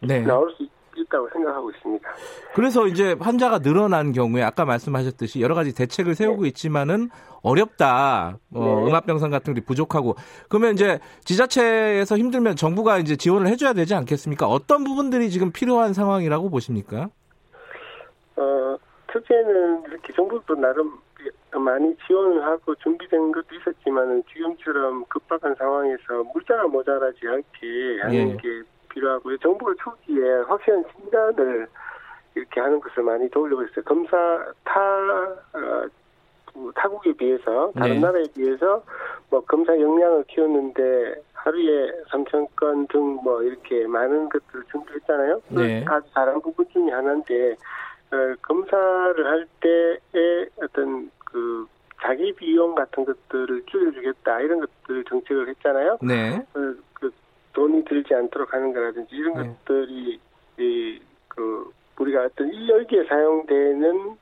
[0.00, 0.20] 네.
[0.20, 0.70] 나올 수 있.
[0.96, 2.08] 있다고 생각하고 있습니다.
[2.54, 6.48] 그래서 이제 환자가 늘어난 경우에 아까 말씀하셨듯이 여러 가지 대책을 세우고 네.
[6.48, 7.10] 있지만은
[7.42, 8.38] 어렵다.
[8.54, 8.90] 어, 네.
[8.90, 10.14] 음압병상 같은 게 부족하고
[10.48, 14.46] 그러면 이제 지자체에서 힘들면 정부가 이제 지원을 해줘야 되지 않겠습니까?
[14.46, 17.08] 어떤 부분들이 지금 필요한 상황이라고 보십니까?
[18.36, 18.76] 어,
[19.12, 20.98] 첫째는 이렇게 정부도 나름
[21.58, 28.36] 많이 지원을 하고 준비된 것도 있었지만은 지금처럼 급박한 상황에서 물자가 모자라지 않게 하는 예.
[28.36, 29.38] 게 필요하고요.
[29.38, 31.66] 정부가 초기에 확실한 진단을
[32.34, 33.82] 이렇게 하는 것을 많이 도우려고 했어요.
[33.84, 34.16] 검사
[34.64, 35.86] 타 어,
[36.52, 38.00] 그 타국에 비해서 다른 네.
[38.00, 38.82] 나라에 비해서
[39.30, 45.40] 뭐 검사 역량을 키웠는데 하루에 3천 건 등 뭐 이렇게 많은 것들을 준비했잖아요.
[45.50, 45.84] 네.
[45.88, 47.52] 아주 잘한 부분 중에 하나인데
[48.12, 51.66] 어, 검사를 할 때의 어떤 그
[52.02, 55.98] 자기 비용 같은 것들을 줄여주겠다 이런 것들을 정책을 했잖아요.
[56.02, 56.44] 네.
[56.52, 56.82] 그, 그
[57.70, 59.48] 돈이 들지 않도록 하는 거라든지 이런 네.
[59.64, 60.18] 것들이
[60.58, 64.16] 이 그 우리가 어떤 여기에 사용되는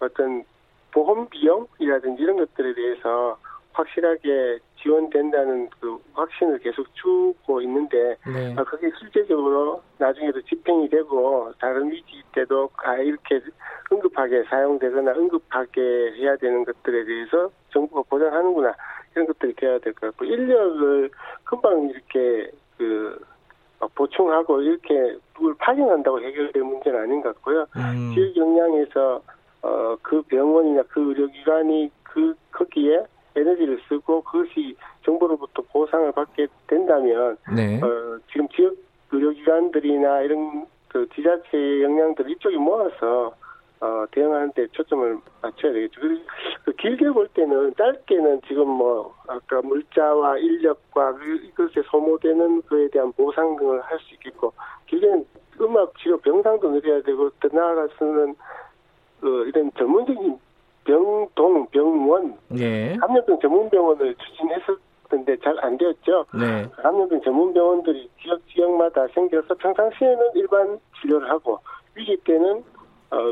[0.00, 0.44] 어떤
[0.92, 3.36] 보험 비용이라든지 이런 것들에 대해서
[3.72, 8.54] 확실하게 지원된다는 그 확신을 계속 주고 있는데 네.
[8.56, 13.40] 아, 그게 실제적으로 나중에도 집행이 되고 다른 위기 때도 아 이렇게
[13.92, 18.74] 응급하게 사용되거나 응급하게 해야 되는 것들에 대해서 정부가 보장하는구나
[19.14, 21.10] 이런 것들이 돼야 될 것 같고 인력을
[21.44, 23.18] 금방 이렇게 그
[23.94, 27.66] 보충하고 이렇게 누굴 파견한다고 해결될 문제는 아닌 것 같고요.
[27.76, 28.12] 음.
[28.14, 29.20] 지역 역량에서
[29.62, 37.80] 어, 그 병원이나 그 의료기관이 그 거기에 에너지를 쓰고 그것이 정부로부터 보상을 받게 된다면 네.
[37.82, 38.74] 어, 지금 지역
[39.12, 43.34] 의료기관들이나 이런 그 지자체의 역량들 이쪽에 모아서
[43.86, 46.00] 어, 대응하는 데 초점을 맞춰야 되겠죠.
[46.00, 46.22] 그리고
[46.64, 53.12] 그 길게 볼 때는 짧게는 지금 뭐 아까 물자와 인력과 그 이것에 소모되는 그에 대한
[53.12, 54.52] 보상 등을 할 수 있겠고
[54.86, 55.24] 길게는
[55.60, 58.34] 음악 치료 병상도 늘려야 되고 더 나아가서는
[59.20, 60.38] 그 이런 전문적인
[60.84, 62.96] 병동, 병원, 네.
[63.00, 66.26] 감염병 전문 병원을 추진했었는데 잘 안 되었죠.
[66.38, 66.66] 네.
[66.82, 71.58] 감염병 전문 병원들이 지역 지역마다 생겨서 평상시에는 일반 진료를 하고
[71.94, 72.75] 위기 때는 어,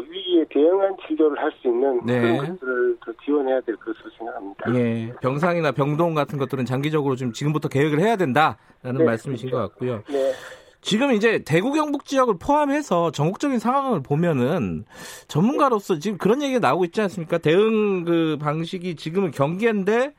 [0.08, 2.20] 위기에 대응한 치료를 할 수 있는 네.
[2.20, 4.74] 그런 것들을 더 지원해야 될 것으로 생각합니다.
[4.74, 5.12] 예.
[5.20, 9.68] 병상이나 병동 같은 것들은 장기적으로 좀 지금부터 계획을 해야 된다라는 네, 말씀이신 그렇죠.
[9.68, 10.02] 것 같고요.
[10.08, 10.32] 네.
[10.80, 14.84] 지금 이제 대구 경북 지역을 포함해서 전국적인 상황을 보면은
[15.28, 17.38] 전문가로서 지금 그런 얘기가 나오고 있지 않습니까?
[17.38, 20.12] 대응 그 방식이 지금은 경계인데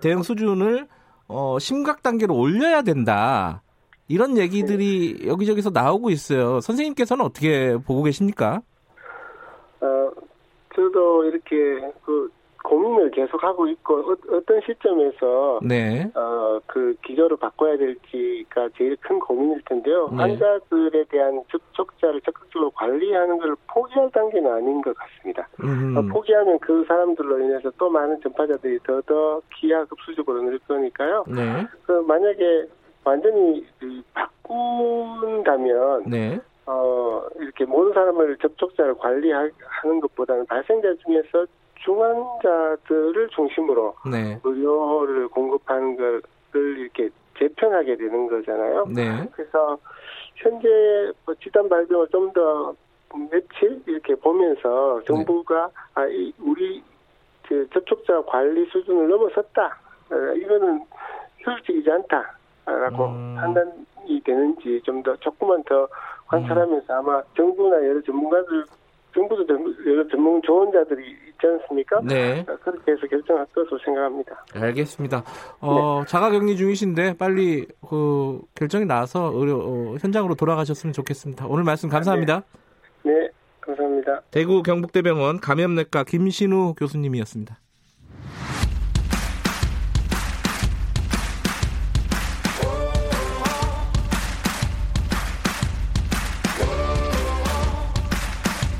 [0.00, 0.88] 대응 수준을
[1.26, 3.62] 어 심각 단계로 올려야 된다.
[4.08, 6.60] 이런 얘기들이 여기저기서 나오고 있어요.
[6.62, 8.62] 선생님께서는 어떻게 보고 계십니까?
[10.78, 12.30] 어, 저도 이렇게 그
[12.62, 16.10] 고민을 계속하고 있고 어, 떤 시점에서 네.
[16.14, 20.08] 어, 그 기조를 바꿔야 될지가 제일 큰 고민일 텐데요.
[20.10, 20.16] 네.
[20.16, 25.48] 환자들에 대한 접촉자를 적극적으로 관리하는 것을 포기할 단계는 아닌 것 같습니다.
[25.96, 31.24] 어, 포기하면 그 사람들로 인해서 또 많은 전파자들이 더더 기하급수적으로 늘 거니까요.
[31.28, 31.66] 네.
[31.86, 32.66] 그 만약에
[33.04, 33.64] 완전히
[34.12, 36.38] 바꾼다면 네.
[36.70, 44.38] 어, 이렇게 모든 사람을 접촉자를 관리하는 것보다는 발생자 중에서 중환자들을 중심으로 네.
[44.44, 48.86] 의료를 공급하는 것을 이렇게 재편하게 되는 거잖아요.
[48.94, 49.26] 네.
[49.32, 49.78] 그래서
[50.36, 50.68] 현재
[51.24, 52.74] 뭐 집단 발병을 좀 더
[53.30, 55.72] 며칠 이렇게 보면서 정부가 네.
[55.94, 56.82] 아, 이, 우리
[57.48, 59.78] 그 접촉자 관리 수준을 넘어섰다.
[60.10, 60.84] 어, 이거는
[61.46, 63.36] 효율적이지 않다라고 음.
[63.40, 65.88] 판단이 되는지 좀 더 조금만 더
[66.28, 66.98] 관찰하면서 음.
[66.98, 68.64] 아마 정부나 여러 전문가들
[69.14, 69.46] 정부도
[69.86, 72.00] 여러 전문 조언자들이 있지 않습니까?
[72.04, 72.44] 네.
[72.44, 74.44] 그렇게 해서 결정할 것으로 생각합니다.
[74.54, 75.24] 알겠습니다.
[75.60, 76.10] 어, 네.
[76.10, 81.46] 자가격리 중이신데 빨리 그 결정이 나서 의료, 어, 현장으로 돌아가셨으면 좋겠습니다.
[81.48, 82.42] 오늘 말씀 감사합니다.
[83.02, 83.28] 네, 네
[83.60, 84.22] 감사합니다.
[84.30, 87.58] 대구 경북대병원 감염내과 김신우 교수님이었습니다.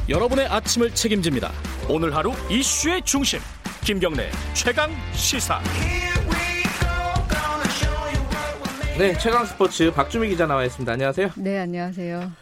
[0.08, 1.50] 여러분의 아침을 책임집니다.
[1.88, 3.40] 오늘 하루 이슈의 중심
[3.84, 5.60] 김경래 최강 시사.
[8.98, 10.90] 네, 최강 스포츠 박주미 기자 나와 있습니다.
[10.92, 11.30] 안녕하세요.
[11.36, 12.32] 네, 안녕하세요.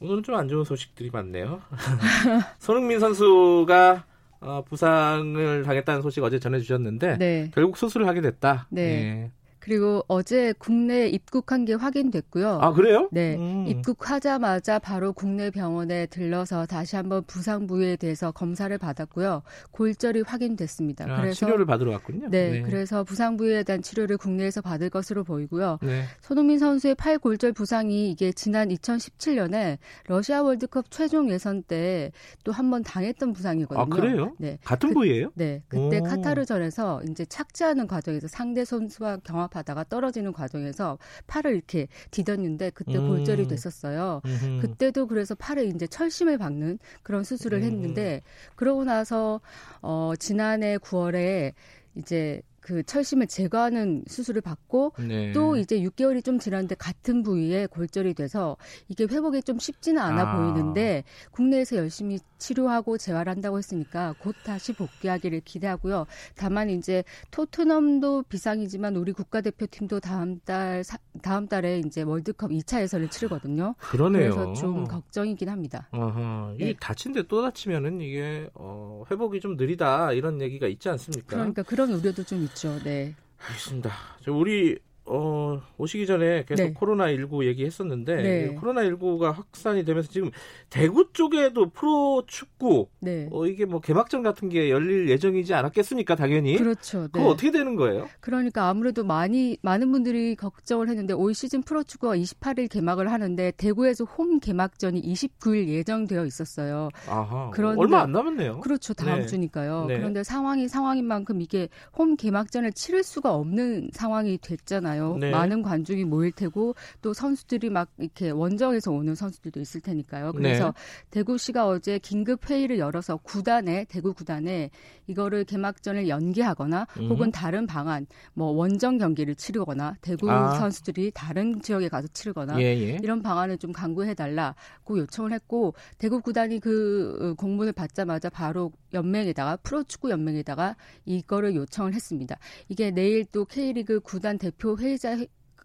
[0.00, 1.60] 오늘은 좀 안 좋은 소식들이 많네요.
[2.58, 4.04] 손흥민 선수가
[4.40, 7.50] 어, 부상을 당했다는 소식 어제 전해주셨는데 네.
[7.54, 8.66] 결국 수술을 하게 됐다.
[8.70, 8.82] 네.
[8.86, 9.30] 네.
[9.66, 12.60] 그리고 어제 국내에 입국한 게 확인됐고요.
[12.62, 13.08] 아 그래요?
[13.10, 13.66] 네, 음.
[13.66, 19.42] 입국하자마자 바로 국내 병원에 들러서 다시 한번 부상 부위에 대해서 검사를 받았고요.
[19.72, 21.06] 골절이 확인됐습니다.
[21.12, 22.28] 아, 그래서 치료를 받으러 왔군요.
[22.30, 25.80] 네, 네, 그래서 부상 부위에 대한 치료를 국내에서 받을 것으로 보이고요.
[25.82, 26.04] 네.
[26.20, 32.12] 손흥민 선수의 팔 골절 부상이 이게 지난 2017년에 러시아 월드컵 최종 예선 때
[32.44, 33.80] 또 한 번 당했던 부상이거든요.
[33.82, 34.34] 아 그래요?
[34.38, 35.30] 네, 같은 그, 부위예요?
[35.34, 36.02] 네, 그때 오.
[36.04, 43.08] 카타르전에서 이제 착지하는 과정에서 상대 선수와 경합 하다가 떨어지는 과정에서 팔을 이렇게 디뎠는데 그때 음.
[43.08, 44.20] 골절이 됐었어요.
[44.24, 44.60] 음흠.
[44.62, 47.64] 그때도 그래서 팔에 이제 철심을 박는 그런 수술을 음.
[47.64, 48.22] 했는데
[48.54, 49.40] 그러고 나서
[49.82, 51.52] 어 지난해 9월에
[51.96, 55.30] 이제 그 철심을 제거하는 수술을 받고 네.
[55.30, 58.56] 또 이제 6개월이 좀 지났는데 같은 부위에 골절이 돼서
[58.88, 60.36] 이게 회복이 좀 쉽지는 않아 아.
[60.36, 66.06] 보이는데 국내에서 열심히 치료하고 재활 한다고 했으니까 곧 다시 복귀하기를 기대하고요.
[66.34, 70.82] 다만 이제 토트넘도 비상이지만 우리 국가대표팀도 다음 달
[71.22, 73.76] 다음 달에 이제 월드컵 2차 예선을 치르거든요.
[73.78, 74.34] 그러네요.
[74.34, 75.88] 그래서 좀 걱정이긴 합니다.
[75.92, 76.52] 아하.
[76.56, 76.74] 이게 네.
[76.80, 81.28] 다친데 또 다치면은 이게 어, 회복이 좀 느리다 이런 얘기가 있지 않습니까?
[81.28, 82.55] 그러니까 그런 우려도 좀 있죠.
[82.84, 83.14] 네.
[83.38, 83.92] 알겠습니다.
[84.28, 86.74] 우리 어, 오시기 전에 계속 네.
[86.74, 88.54] 코로나19 얘기했었는데 네.
[88.56, 90.30] 코로나19가 확산이 되면서 지금
[90.68, 93.28] 대구 쪽에도 프로 축구 네.
[93.30, 96.16] 어, 이게 뭐 개막전 같은 게 열릴 예정이지 않았겠습니까?
[96.16, 96.56] 당연히.
[96.56, 97.02] 그렇죠.
[97.02, 97.08] 네.
[97.12, 98.08] 그거 어떻게 되는 거예요?
[98.20, 104.04] 그러니까 아무래도 많이 많은 분들이 걱정을 했는데 올 시즌 프로 축구가 28일 개막을 하는데 대구에서
[104.04, 106.88] 홈 개막전이 29일 예정되어 있었어요.
[107.08, 107.50] 아하.
[107.54, 108.60] 그런데 얼마 안 남았네요.
[108.60, 108.92] 그렇죠.
[108.92, 109.26] 다음 네.
[109.26, 109.84] 주니까요.
[109.86, 109.98] 네.
[109.98, 114.95] 그런데 상황이 상황인 만큼 이게 홈 개막전을 치를 수가 없는 상황이 됐잖아요.
[114.96, 115.16] 있잖아요.
[115.18, 115.30] 네.
[115.30, 120.32] 많은 관중이 모일 테고 또 선수들이 막 이렇게 원정에서 오는 선수들도 있을 테니까요.
[120.32, 120.72] 그래서 네.
[121.10, 124.70] 대구시가 어제 긴급 회의를 열어서 구단에 대구 구단에
[125.06, 127.08] 이거를 개막전을 연기하거나 음.
[127.10, 130.50] 혹은 다른 방안 뭐 원정 경기를 치르거나 대구 아.
[130.58, 132.98] 선수들이 다른 지역에 가서 치르거나 예, 예.
[133.02, 139.56] 이런 방안을 좀 강구해 달라고 요청을 했고 대구 구단이 그 어, 공문을 받자마자 바로 연맹에다가
[139.56, 142.36] 프로축구 연맹에다가 이거를 요청을 했습니다.
[142.68, 145.16] 이게 내일 또 K리그 구단 대표 회 의자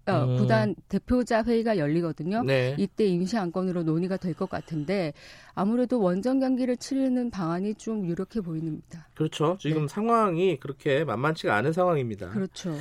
[0.08, 0.38] 어, 음.
[0.38, 2.42] 구단 대표자 회의가 열리거든요.
[2.44, 2.76] 네.
[2.80, 5.14] 이때 임시 안건으로 논의가 될 것 같은데
[5.54, 9.08] 아무래도 원정 경기를 치르는 방안이 좀 유력해 보입니다.
[9.14, 9.58] 그렇죠.
[9.60, 9.88] 지금 네.
[9.88, 12.30] 상황이 그렇게 만만치가 않은 상황입니다.
[12.30, 12.76] 그렇죠.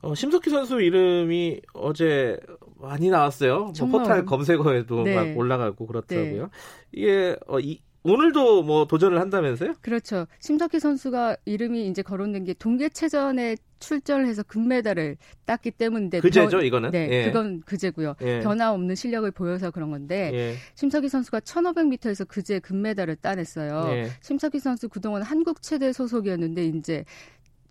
[0.00, 2.38] 어, 심석희 선수 이름이 어제
[2.76, 3.72] 많이 나왔어요.
[3.80, 5.14] 뭐 포탈 검색어에도 네.
[5.14, 6.42] 막 올라가고 그렇더라고요.
[6.44, 6.48] 네.
[6.92, 9.74] 이게 어, 이, 오늘도 뭐 도전을 한다면서요?
[9.80, 10.26] 그렇죠.
[10.40, 17.08] 심석희 선수가 이름이 이제 거론된 게 동계체전에 출전을 해서 금메달을 땄기 때문인데 그제죠 이거는 네
[17.10, 17.24] 예.
[17.26, 18.40] 그건 그제고요 예.
[18.40, 20.54] 변화 없는 실력을 보여서 그런 건데 예.
[20.74, 24.10] 심석희 선수가 1500m에서 그제 금메달을 따냈어요 예.
[24.20, 27.04] 심석희 선수 그동안 한국 체대 소속이었는데 이제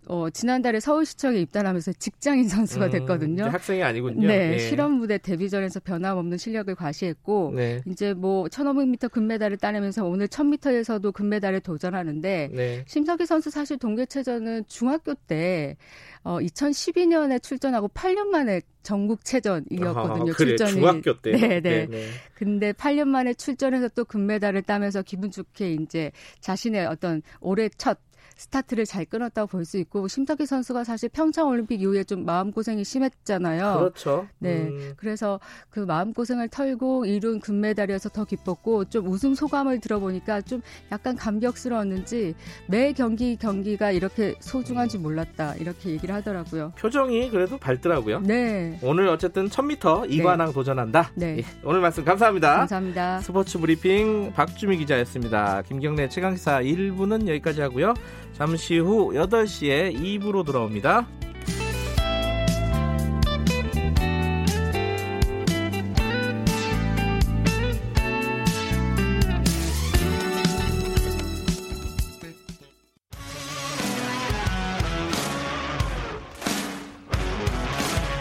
[0.08, 3.44] 어, 지난달에 서울시청에 입단하면서 직장인 선수가 음, 됐거든요.
[3.44, 4.26] 음, 학생이 아니군요.
[4.26, 4.58] 네, 예.
[4.58, 7.82] 실험 무대 데뷔전에서 변함없는 실력을 과시했고 네.
[7.86, 12.84] 이제 뭐 1,500m 금메달을 따내면서 오늘 1,000m에서도 금메달에 도전하는데 네.
[12.86, 15.76] 심석희 선수 사실 동계체전은 중학교 때
[16.24, 20.32] 어, 2012년에 출전하고 8년 만에 전국체전이었거든요.
[20.32, 20.72] 아, 그래, 출전이.
[20.72, 21.32] 중학교 때.
[21.32, 21.86] 네, 네.
[21.86, 22.08] 네.
[22.34, 27.98] 근데 8년 만에 출전해서 또 금메달을 따면서 기분 좋게 이제 자신의 어떤 올해 첫
[28.38, 32.84] 스타트를 잘 끊었다고 볼 수 있고 심석희 선수가 사실 평창 올림픽 이후에 좀 마음 고생이
[32.84, 33.78] 심했잖아요.
[33.78, 34.26] 그렇죠.
[34.38, 34.94] 네, 음.
[34.96, 41.16] 그래서 그 마음 고생을 털고 이룬 금메달이어서 더 기뻤고 좀 우승 소감을 들어보니까 좀 약간
[41.16, 42.34] 감격스러웠는지
[42.66, 46.72] 매 경기 경기가 이렇게 소중한지 몰랐다 이렇게 얘기를 하더라고요.
[46.78, 48.20] 표정이 그래도 밝더라고요.
[48.20, 48.78] 네.
[48.82, 50.52] 오늘 어쨌든 1000m 이관왕 네.
[50.54, 51.10] 도전한다.
[51.14, 51.38] 네.
[51.38, 52.56] 예, 오늘 말씀 감사합니다.
[52.58, 53.20] 감사합니다.
[53.20, 55.62] 스포츠 브리핑 박주미 기자였습니다.
[55.62, 57.92] 김경래 최강기사 1부는 여기까지 하고요.
[58.32, 61.06] 잠시 후 8시에 2부로 돌아옵니다.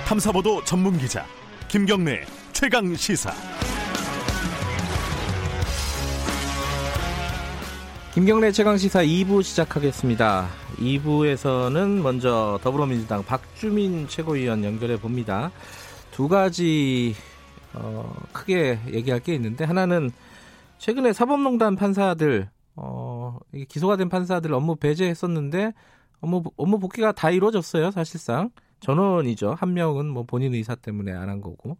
[0.08, 1.26] 탐사보도 전문 기자
[1.67, 3.32] 김경래 최강 시사.
[8.17, 10.47] 김경래 최강시사 2부 시작하겠습니다.
[10.77, 15.51] 2부에서는 먼저 더불어민주당 박주민 최고위원 연결해 봅니다.
[16.10, 17.13] 두 가지
[17.75, 20.10] 어, 크게 얘기할 게 있는데 하나는
[20.80, 23.38] 최근에 사법농단 판사들 어,
[23.69, 25.73] 기소가 된 판사들 업무 배제했었는데
[26.19, 27.91] 업무 업무 복귀가 다 이루어졌어요.
[27.91, 28.49] 사실상
[28.80, 29.53] 전원이죠.
[29.53, 31.77] 한 명은 뭐 본인 의사 때문에 안 한 거고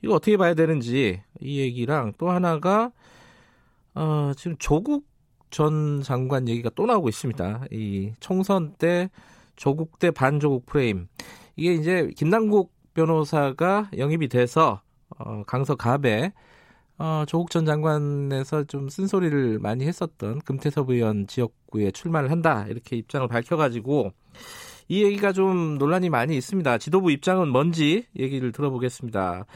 [0.00, 2.90] 이거 어떻게 봐야 되는지 이 얘기랑 또 하나가
[3.94, 5.04] 어, 지금 조국
[5.50, 7.66] 전 장관 얘기가 또 나오고 있습니다.
[7.72, 9.10] 이 총선 때
[9.56, 11.08] 조국 대 반조국 프레임.
[11.56, 14.82] 이게 이제 김남국 변호사가 영입이 돼서
[15.18, 16.32] 어, 강서갑에
[16.98, 23.26] 어, 조국 전 장관에서 좀 쓴소리를 많이 했었던 금태섭 의원 지역구에 출마를 한다 이렇게 입장을
[23.28, 24.12] 밝혀가지고
[24.88, 26.78] 이 얘기가 좀 논란이 많이 있습니다.
[26.78, 29.46] 지도부 입장은 뭔지 얘기를 들어보겠습니다.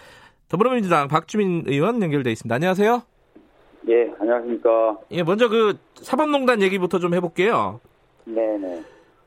[0.49, 2.55] 더불어민주당 박주민 의원 연결돼 있습니다.
[2.55, 3.12] 안녕하세요.
[3.89, 4.99] 예, 안녕하십니까.
[5.11, 7.81] 예, 먼저 그 사법농단 얘기부터 좀 해볼게요.
[8.25, 8.83] 네네.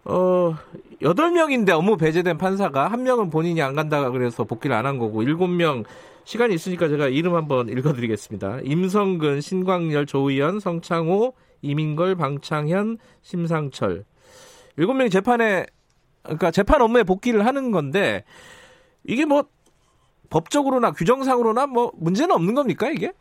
[0.05, 0.55] 어,
[1.01, 5.83] 8명인데 업무 배제된 판사가 한 명은 본인이 안 간다가 그래서 복귀를 안 한 거고 7명
[6.23, 8.59] 시간이 있으니까 제가 이름 한번 읽어드리겠습니다.
[8.63, 14.05] 임성근, 신광열, 조의연, 성창호, 이민걸, 방창현, 심상철.
[14.77, 15.65] 7명이 재판에
[16.23, 18.23] 그러니까 재판 업무에 복귀를 하는 건데
[19.03, 19.43] 이게 뭐
[20.29, 23.11] 법적으로나 규정상으로나 뭐 문제는 없는 겁니까 이게?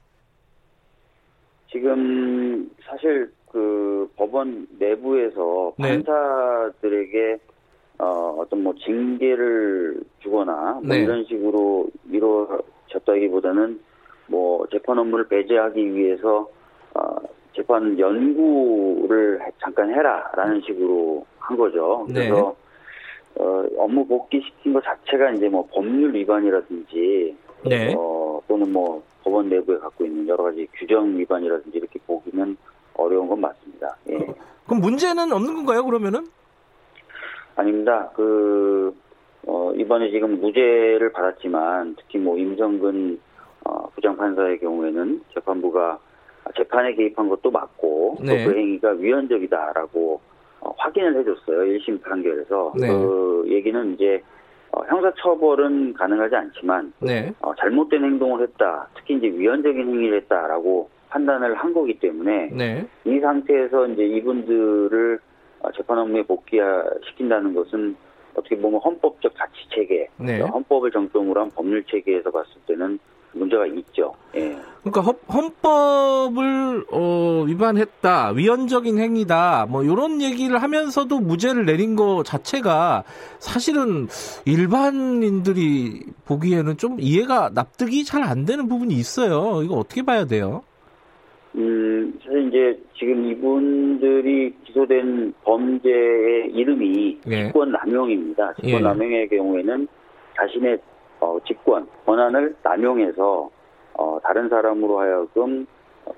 [1.75, 5.89] 지금 사실 그 법원 내부에서 네.
[6.05, 7.39] 판사들에게
[7.99, 10.99] 어, 어떤 뭐 징계를 주거나 뭐 네.
[11.03, 13.81] 이런 식으로 이루어졌다기보다는
[14.29, 16.49] 뭐 재판 업무를 배제하기 위해서
[16.95, 17.16] 어,
[17.57, 22.07] 재판 연구를 잠깐 해라라는 식으로 한 거죠.
[22.09, 22.29] 네.
[22.29, 22.57] 그래서
[23.37, 23.43] 네.
[23.43, 27.37] 어, 업무 복귀시킨 것 자체가 이제 뭐 법률 위반이라든지
[27.68, 27.95] 네.
[27.97, 32.57] 어, 또는 뭐 법원 내부에 갖고 있는 여러 가지 규정 위반이라든지 이렇게 보기는
[32.95, 33.97] 어려운 건 맞습니다.
[34.11, 34.18] 예.
[34.66, 35.85] 그럼 문제는 없는 건가요?
[35.85, 36.26] 그러면은?
[37.57, 38.11] 아닙니다.
[38.14, 38.95] 그
[39.47, 43.20] 어, 이번에 지금 무죄를 받았지만 특히 뭐 임성근
[43.64, 45.99] 어, 부장판사의 경우에는 재판부가
[46.57, 48.45] 재판에 개입한 것도 맞고 네.
[48.45, 50.20] 그 행위가 위헌적이다라고
[50.61, 51.78] 어, 확인을 해줬어요.
[51.78, 52.89] 1심 판결에서 네.
[52.89, 54.22] 그 얘기는 이제
[54.75, 57.33] 어, 형사처벌은 가능하지 않지만 네.
[57.41, 58.89] 어, 잘못된 행동을 했다.
[58.97, 62.85] 특히 이제 위헌적인 행위를 했다라고 판단을 한 거기 때문에 네.
[63.05, 65.20] 이 상태에서 이제 이분들을
[65.61, 67.95] 어, 재판 업무에 복귀시킨다는 것은
[68.35, 70.41] 어떻게 보면 헌법적 가치 체계, 네.
[70.41, 72.99] 헌법을 정점으로 한 법률 체계에서 봤을 때는
[73.35, 74.14] 문제가 있죠.
[74.37, 74.57] 예.
[74.82, 83.05] 그러니까 헌법을 어, 위반했다, 위헌적인 행위다, 뭐 이런 얘기를 하면서도 무죄를 내린 거 자체가
[83.39, 84.09] 사실은
[84.45, 89.62] 일반인들이 보기에는 좀 이해가 납득이 잘 안 되는 부분이 있어요.
[89.62, 90.62] 이거 어떻게 봐야 돼요?
[91.57, 97.47] 음, 사실 이제 지금 이분들이 기소된 범죄의 이름이 예.
[97.47, 98.55] 직권 남용입니다.
[98.55, 98.78] 직권 예.
[98.80, 99.87] 남용의 경우에는
[100.37, 100.78] 자신의
[101.25, 103.51] 어, 직권, 권한을 남용해서
[103.95, 105.66] 어, 다른 사람으로 하여금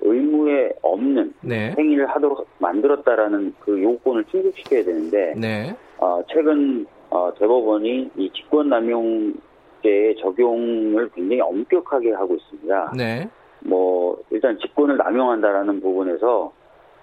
[0.01, 1.73] 의무에 없는 네.
[1.77, 5.73] 행위를 하도록 만들었다라는 그 요건을 충족시켜야 되는데 네.
[5.97, 12.91] 어, 최근 어, 대법원이 이 직권남용죄의 적용을 굉장히 엄격하게 하고 있습니다.
[12.97, 13.29] 네.
[13.61, 16.51] 뭐 일단 직권을 남용한다라는 부분에서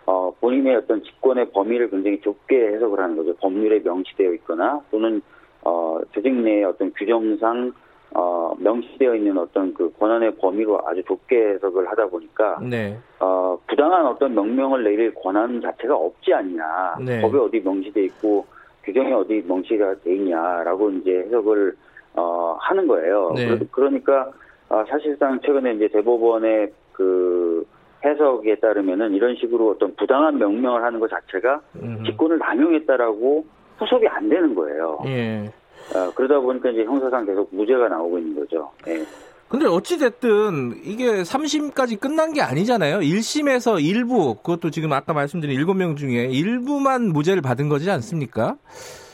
[0.04, 3.34] 어, 본인의 어떤 직권의 범위를 굉장히 좁게 해석을 하는 거죠.
[3.36, 5.22] 법률에 명시되어 있거나 또는
[5.62, 7.72] 어, 조직 내의 어떤 규정상
[8.14, 12.96] 어, 명시되어 있는 어떤 그 권한의 범위로 아주 좁게 해석을 하다 보니까 네.
[13.18, 16.96] 어, 부당한 어떤 명령을 내릴 권한 자체가 없지 않냐.
[17.04, 17.20] 네.
[17.20, 18.46] 법에 어디 명시돼 있고
[18.84, 21.74] 규정이 어디 명시가 돼 있냐라고 이제 해석을
[22.14, 23.32] 어, 하는 거예요.
[23.34, 23.58] 네.
[23.72, 24.30] 그러니까
[24.68, 27.66] 어, 사실상 최근에 이제 대법원의 그
[28.04, 32.02] 해석에 따르면은 이런 식으로 어떤 부당한 명령을 하는 것 자체가 음.
[32.04, 33.44] 직권을 남용했다라고
[33.78, 35.00] 후속이 안 되는 거예요.
[35.06, 35.50] 예.
[35.94, 38.70] 어, 그러다 보니까 이제 형사상 계속 무죄가 나오고 있는 거죠.
[38.88, 39.04] 예.
[39.48, 43.00] 근데 어찌됐든 이게 3심까지 끝난 게 아니잖아요.
[43.00, 48.56] 1심에서 일부, 그것도 지금 아까 말씀드린 7명 중에 일부만 무죄를 받은 거지 않습니까?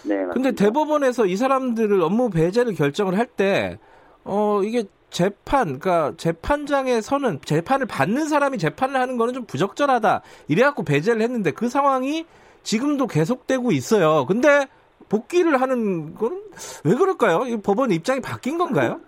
[0.05, 0.14] 네.
[0.14, 0.33] 맞습니다.
[0.33, 3.79] 근데 대법원에서 이 사람들을 업무 배제를 결정을 할 때,
[4.25, 10.23] 어, 이게 재판, 그러니까 재판장에 서는 재판을 받는 사람이 재판을 하는 거는 좀 부적절하다.
[10.49, 12.25] 이래갖고 배제를 했는데 그 상황이
[12.62, 14.25] 지금도 계속되고 있어요.
[14.27, 14.68] 근데
[15.11, 16.41] 복귀를 하는 건
[16.85, 17.45] 왜 그럴까요?
[17.47, 19.01] 이 법원 입장이 바뀐 건가요?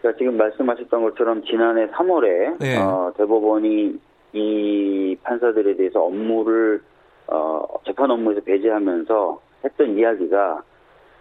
[0.00, 2.76] 그러니까 지금 말씀하셨던 것처럼 지난해 3월에 네.
[2.76, 3.98] 어, 대법원이
[4.32, 6.82] 이 판사들에 대해서 업무를
[7.28, 10.62] 어, 재판 업무에서 배제하면서 했던 이야기가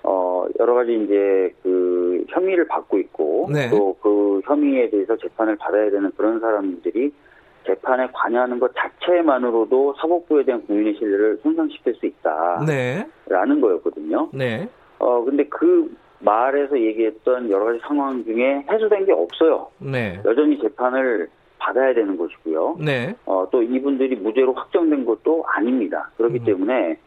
[0.03, 3.69] 어, 여러 가지 이제 그 혐의를 받고 있고 네.
[3.69, 7.13] 또그 혐의에 대해서 재판을 받아야 되는 그런 사람들이
[7.65, 12.63] 재판에 관여하는 것 자체만으로도 사법부에 대한 국민의 신뢰를 손상시킬 수 있다.
[12.65, 13.05] 네.
[13.27, 14.29] 라는 거였거든요.
[14.33, 14.67] 네.
[14.99, 19.67] 어, 근데 그 말에서 얘기했던 여러 가지 상황 중에 해소된 게 없어요.
[19.79, 20.19] 네.
[20.25, 22.77] 여전히 재판을 받아야 되는 것이고요.
[22.79, 23.15] 네.
[23.25, 26.09] 어, 또 이분들이 무죄로 확정된 것도 아닙니다.
[26.17, 26.45] 그렇기 음.
[26.45, 26.97] 때문에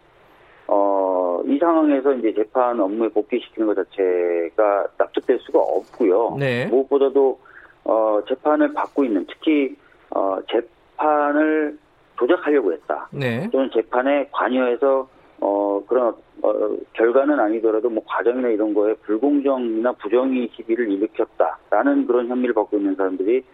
[0.67, 6.37] 어, 이 상황에서 이제 재판 업무에 복귀시키는 것 자체가 납득될 수가 없고요.
[6.39, 6.67] 네.
[6.67, 7.39] 무엇보다도
[7.85, 9.77] 어, 재판을 받고 있는 특히
[10.15, 11.77] 어, 재판을
[12.19, 13.09] 조작하려고 했다.
[13.13, 13.49] 네.
[13.51, 15.09] 또는 재판에 관여해서
[15.41, 22.55] 어, 그런 어, 결과는 아니더라도 뭐 과정이나 이런 거에 불공정이나 부정의 시비를 일으켰다라는 그런 혐의를
[22.55, 23.45] 받고 있는 사람들이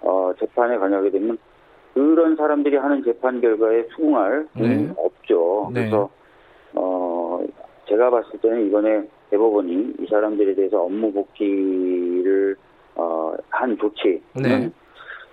[0.00, 1.38] 어, 재판에 관여하게 되면
[1.94, 4.92] 그런 사람들이 하는 재판 결과에 수긍할 네.
[4.96, 5.70] 없죠.
[5.72, 5.80] 네.
[5.80, 6.10] 그래서
[6.74, 7.44] 어,
[7.88, 12.56] 제가 봤을 때는 이번에 대법원이 이 사람들에 대해서 업무 복귀를
[12.94, 14.70] 어, 한 조치는 네.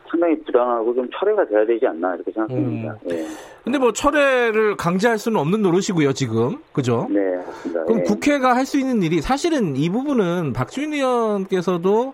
[0.10, 2.98] 상당히 부당하고 좀 철회가 돼야 되지 않나 이렇게 생각합니다.
[3.06, 3.10] 음.
[3.12, 3.26] 예.
[3.64, 6.58] 근데 뭐 철회를 강제할 수는 없는 노릇이고요, 지금.
[6.72, 7.08] 그죠?
[7.10, 7.84] 네, 맞습니다.
[7.86, 8.04] 그럼 예.
[8.04, 12.14] 국회가 할 수 있는 일이 사실은 이 부분은 박주민 의원께서도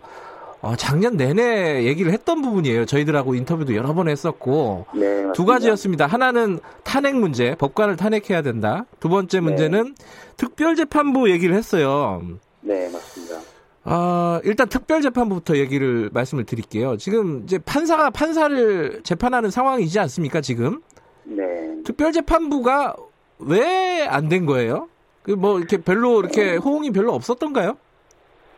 [0.61, 2.85] 어, 작년 내내 얘기를 했던 부분이에요.
[2.85, 6.05] 저희들하고 인터뷰도 여러 번 했었고 네, 두 가지였습니다.
[6.05, 8.85] 하나는 탄핵 문제, 법관을 탄핵해야 된다.
[8.99, 9.41] 두 번째 네.
[9.41, 10.05] 문제는 네.
[10.37, 12.21] 특별재판부 얘기를 했어요.
[12.61, 13.10] 네, 맞습니다.
[13.83, 16.97] 아, 일단 특별재판부부터 얘기를 말씀을 드릴게요.
[16.97, 20.81] 지금 이제 판사가 판사를 재판하는 상황이지 않습니까, 지금?
[21.23, 21.43] 네.
[21.83, 22.95] 특별재판부가
[23.39, 24.87] 왜 안 된 거예요?
[25.23, 27.77] 그 뭐 이렇게 별로 이렇게 호응이 별로 없었던가요?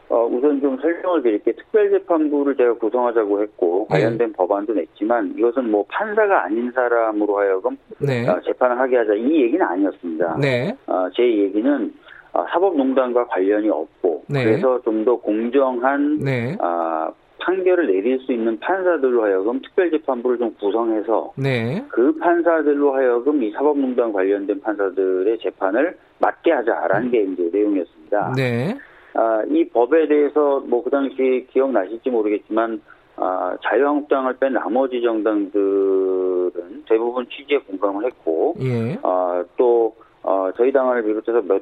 [0.09, 1.55] 어, 우선 좀 설명을 드릴게요.
[1.57, 3.99] 특별재판부를 제가 구성하자고 했고 네.
[3.99, 4.33] 관련된 네.
[4.33, 8.27] 법안도 냈지만 이것은 뭐 판사가 아닌 사람으로 하여금 네.
[8.27, 10.37] 어, 재판을 하게 하자 이 얘기는 아니었습니다.
[10.39, 10.75] 네.
[10.87, 11.93] 어, 제 얘기는
[12.33, 14.43] 어, 사법농단과 관련이 없고 네.
[14.43, 16.55] 그래서 좀 더 공정한 네.
[16.59, 21.83] 어, 판결을 내릴 수 있는 판사들로 하여금 특별재판부를 좀 구성해서 네.
[21.89, 27.11] 그 판사들로 하여금 이 사법농단 관련된 판사들의 재판을 맡게 하자라는 음.
[27.11, 28.33] 게 이제 내용이었습니다.
[28.37, 28.77] 네.
[29.15, 32.81] 아, 이 법에 대해서 뭐 그 당시 기억나실지 모르겠지만
[33.17, 38.97] 아, 자유한국당을 뺀 나머지 정당들은 대부분 취지에 공감을 했고 예.
[39.03, 41.61] 아, 또 어, 저희 당을 비롯해서 몇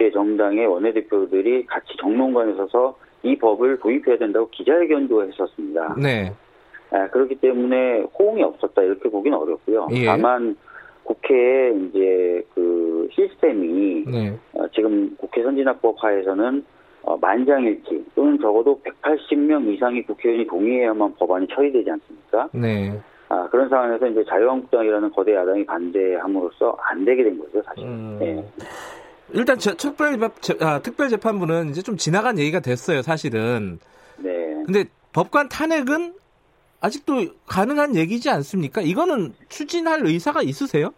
[0.00, 5.94] 개 정당의 원내대표들이 같이 정론관에 서서 이 법을 도입해야 된다고 기자회견도 했었습니다.
[6.00, 6.32] 네.
[6.90, 9.88] 아, 그렇기 때문에 호응이 없었다 이렇게 보기는 어렵고요.
[9.92, 10.06] 예.
[10.06, 10.56] 다만
[11.04, 14.38] 국회에 이제 그 시스템이 네.
[14.54, 16.64] 어, 지금 국회 선진화법 하에서는
[17.02, 22.48] 어, 만장일치 또는 적어도 180명 이상의 국회의원이 동의해야만 법안이 처리되지 않습니까?
[22.54, 22.98] 네.
[23.28, 27.84] 아, 그런 상황에서 이제 자유한국당이라는 거대 야당이 반대함으로써 안 되게 된 거죠, 사실.
[27.84, 28.16] 음.
[28.18, 28.42] 네.
[29.32, 30.18] 일단 저, 특별,
[30.60, 33.78] 아, 특별 재판부는 이제 좀 지나간 얘기가 됐어요, 사실은.
[34.18, 34.30] 네.
[34.66, 36.14] 근데 법관 탄핵은
[36.80, 37.14] 아직도
[37.46, 38.80] 가능한 얘기지 않습니까?
[38.80, 40.90] 이거는 추진할 의사가 있으세요?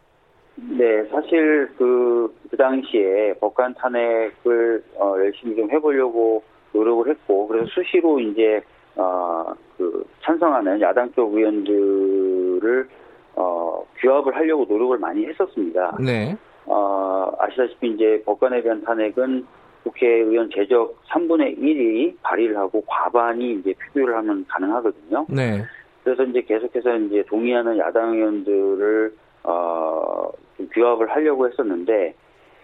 [0.54, 8.20] 네, 사실 그, 그 당시에 법관 탄핵을 어, 열심히 좀 해보려고 노력을 했고, 그래서 수시로
[8.20, 8.60] 이제,
[8.96, 12.88] 어, 그, 찬성하는 야당 쪽 의원들을,
[13.34, 15.96] 어, 규합을 하려고 노력을 많이 했었습니다.
[16.04, 16.36] 네.
[16.66, 19.46] 어, 아시다시피 이제 법관에 대한 탄핵은
[19.82, 25.26] 국회의원 제적 3분의 1이 발의를 하고 과반이 이제 표결을 하면 가능하거든요.
[25.28, 25.64] 네.
[26.04, 32.14] 그래서 이제 계속해서 이제 동의하는 야당 의원들을 어, 좀 규합을 하려고 했었는데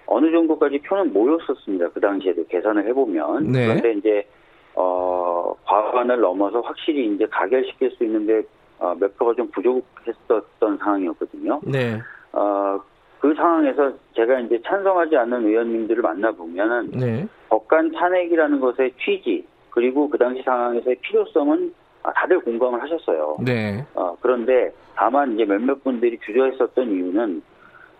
[0.06, 1.90] 어느 정도까지 표는 모였었습니다.
[1.90, 3.66] 그 당시에도 계산을 해보면 네.
[3.66, 4.28] 그런데 이제
[4.74, 8.42] 어, 과반을 넘어서 확실히 이제 가결시킬 수 있는데
[8.78, 11.60] 어, 몇 표가 좀 부족했었던 상황이었거든요.
[11.64, 12.00] 네.
[12.32, 12.80] 어,
[13.20, 17.28] 그 상황에서 제가 이제 찬성하지 않는 의원님들을 만나보면은 네.
[17.48, 21.74] 법관 탄핵이라는 것의 취지 그리고 그 당시 상황에서의 필요성은
[22.14, 23.38] 다들 공감을 하셨어요.
[23.44, 23.84] 네.
[23.94, 27.42] 어, 그런데 다만 이제 몇몇 분들이 주저했었던 이유는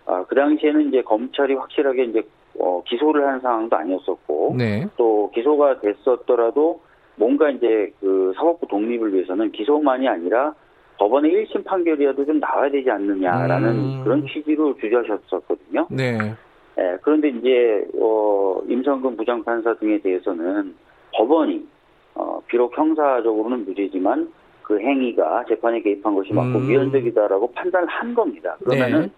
[0.05, 2.23] 어, 그 당시에는 이제 검찰이 확실하게 이제
[2.59, 4.87] 어, 기소를 한 상황도 아니었었고 네.
[4.97, 6.81] 또 기소가 됐었더라도
[7.15, 10.53] 뭔가 이제 그 사법부 독립을 위해서는 기소만이 아니라
[10.99, 14.03] 법원의 1심 판결이라도 좀 나와야 되지 않느냐라는 음.
[14.03, 15.87] 그런 취지로 주저하셨었거든요.
[15.89, 16.17] 네.
[16.75, 16.97] 네.
[17.01, 20.75] 그런데 이제 어, 임성근 부장판사 등에 대해서는
[21.13, 21.65] 법원이
[22.15, 24.31] 어, 비록 형사적으로는 무죄지만
[24.61, 26.69] 그 행위가 재판에 개입한 것이 맞고 음.
[26.69, 28.57] 위헌적이다라고 판단을 한 겁니다.
[28.63, 29.11] 그러면은 네.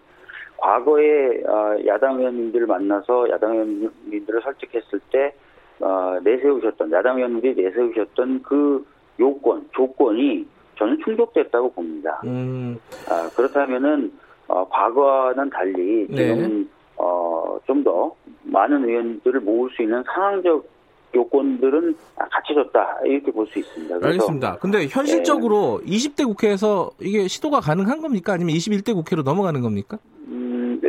[0.58, 5.34] 과거에 어, 야당 의원님들을 만나서 야당 의원님들을 설득했을 때
[5.80, 8.86] 어, 내세우셨던 야당 의원님들이 내세우셨던 그
[9.18, 10.46] 요건 조건이
[10.82, 12.20] 저는 충족됐다고 봅니다.
[12.24, 12.76] 음.
[13.08, 14.12] 아, 그렇다면은
[14.48, 16.64] 어, 과거와는 달리 지금 네.
[16.96, 18.14] 어, 좀 더
[18.44, 20.68] 많은 의원들을 모을 수 있는 상황적
[21.14, 23.96] 요건들은 갖춰졌다 이렇게 볼 수 있습니다.
[24.02, 24.56] 알겠습니다.
[24.58, 25.96] 근데 현실적으로 네.
[25.96, 28.32] 20대 국회에서 이게 시도가 가능한 겁니까?
[28.32, 29.98] 아니면 21대 국회로 넘어가는 겁니까?
[30.28, 30.41] 음,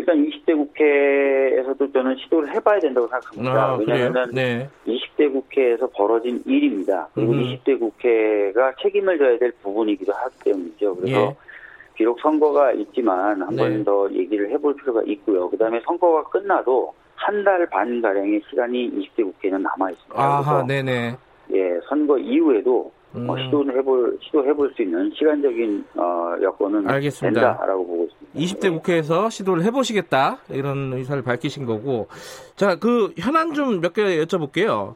[0.03, 3.63] 일단 20대 국회에서도 저는 시도를 해봐야 된다고 생각합니다.
[3.63, 4.69] 아, 왜냐하면 네.
[4.85, 7.07] 20대 국회에서 벌어진 일입니다.
[7.13, 7.41] 그리고 음.
[7.41, 10.95] 20대 국회가 책임을 져야 될 부분이기도 하기 때문이죠.
[10.97, 11.35] 그래서 예.
[11.95, 14.19] 비록 선거가 있지만 한 번더 네.
[14.19, 15.49] 얘기를 해볼 필요가 있고요.
[15.49, 20.21] 그 다음에 선거가 끝나도 한 달 반 가량의 시간이 20대 국회는 남아 있습니다.
[20.21, 21.15] 아하, 네네.
[21.53, 23.29] 예, 선거 이후에도 음.
[23.29, 27.41] 어, 시도를 해볼 시도해볼 수 있는 시간적인 어, 여건은 알겠습니다.
[27.57, 28.39] 된다라고 보고 있습니다.
[28.39, 32.07] 20대 국회에서 시도를 해보시겠다 이런 의사를 밝히신 거고
[32.55, 34.95] 자 그 현안 좀 몇 개 여쭤볼게요.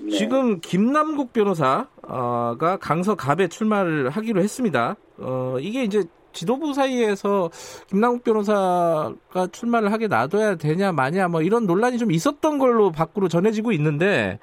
[0.00, 0.10] 네.
[0.10, 4.96] 지금 김남국 변호사가 강서 갑에 출마를 하기로 했습니다.
[5.18, 7.50] 어 이게 이제 지도부 사이에서
[7.88, 13.72] 김남국 변호사가 출마를 하게 놔둬야 되냐 마냐 뭐 이런 논란이 좀 있었던 걸로 밖으로 전해지고
[13.72, 14.38] 있는데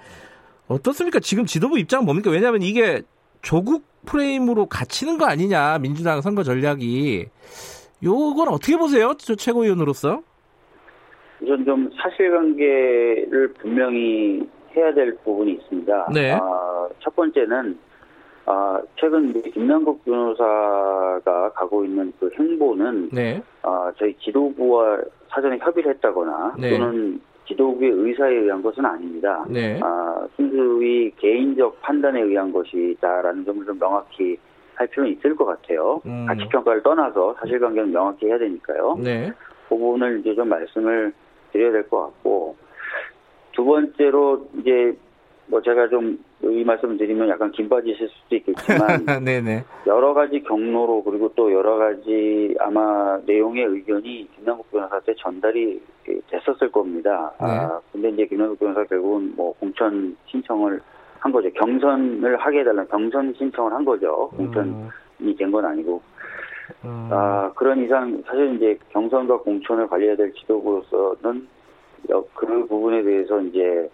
[0.67, 1.19] 어떻습니까?
[1.19, 2.29] 지금 지도부 입장은 뭡니까?
[2.31, 3.01] 왜냐하면 이게
[3.45, 7.27] 조국 프레임으로 갇히는 거 아니냐 민주당 선거 전략이
[8.03, 9.13] 요건 어떻게 보세요?
[9.19, 10.23] 저 최고위원으로서?
[11.41, 14.41] 우선 좀 사실관계를 분명히
[14.75, 16.07] 해야 될 부분이 있습니다.
[16.13, 16.31] 네.
[16.31, 17.77] 아, 첫 번째는
[18.47, 23.43] 아, 최근 김남국 변호사가 가고 있는 그 행보는 네.
[23.61, 24.97] 아, 저희 지도부와
[25.29, 26.71] 사전에 협의를 했다거나 네.
[26.71, 29.45] 또는 지도부의 의사에 의한 것은 아닙니다.
[29.49, 29.79] 네.
[29.81, 34.37] 아, 순수히 개인적 판단에 의한 것이다라는 점을 좀 명확히
[34.75, 36.01] 할 필요는 있을 것 같아요.
[36.05, 36.25] 음.
[36.27, 38.97] 가치 평가를 떠나서 사실관계는 명확히 해야 되니까요.
[39.01, 39.31] 네.
[39.69, 41.13] 그 부분을 이제 좀 말씀을
[41.51, 42.55] 드려야 될 것 같고
[43.53, 44.97] 두 번째로 이제
[45.47, 46.17] 뭐 제가 좀
[46.51, 49.63] 이 말씀을 드리면 약간 긴 빠지실 수도 있겠지만 네네.
[49.87, 55.81] 여러 가지 경로로 그리고 또 여러 가지 아마 내용의 의견이 김남국 변호사한테 전달이
[56.29, 57.31] 됐었을 겁니다.
[57.39, 57.47] 네.
[57.47, 60.81] 아 근데 이제 김남국 변호사 결국은 뭐 공천 신청을
[61.19, 61.51] 한 거죠.
[61.53, 64.29] 경선을 하게 해달라는 경선 신청을 한 거죠.
[64.35, 64.69] 공천이
[65.21, 65.35] 음.
[65.37, 66.01] 된건 아니고.
[66.83, 67.09] 음.
[67.11, 71.47] 아 그런 이상 사실 이제 경선과 공천을 관리해야 될 지도부로서는
[72.33, 73.89] 그 부분에 대해서 이제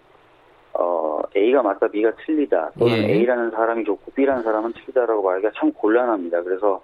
[0.74, 3.14] 어, A가 맞다, B가 틀리다, 또는 예.
[3.14, 6.42] A라는 사람이 좋고 B라는 사람은 틀리다라고 말하기가 참 곤란합니다.
[6.42, 6.82] 그래서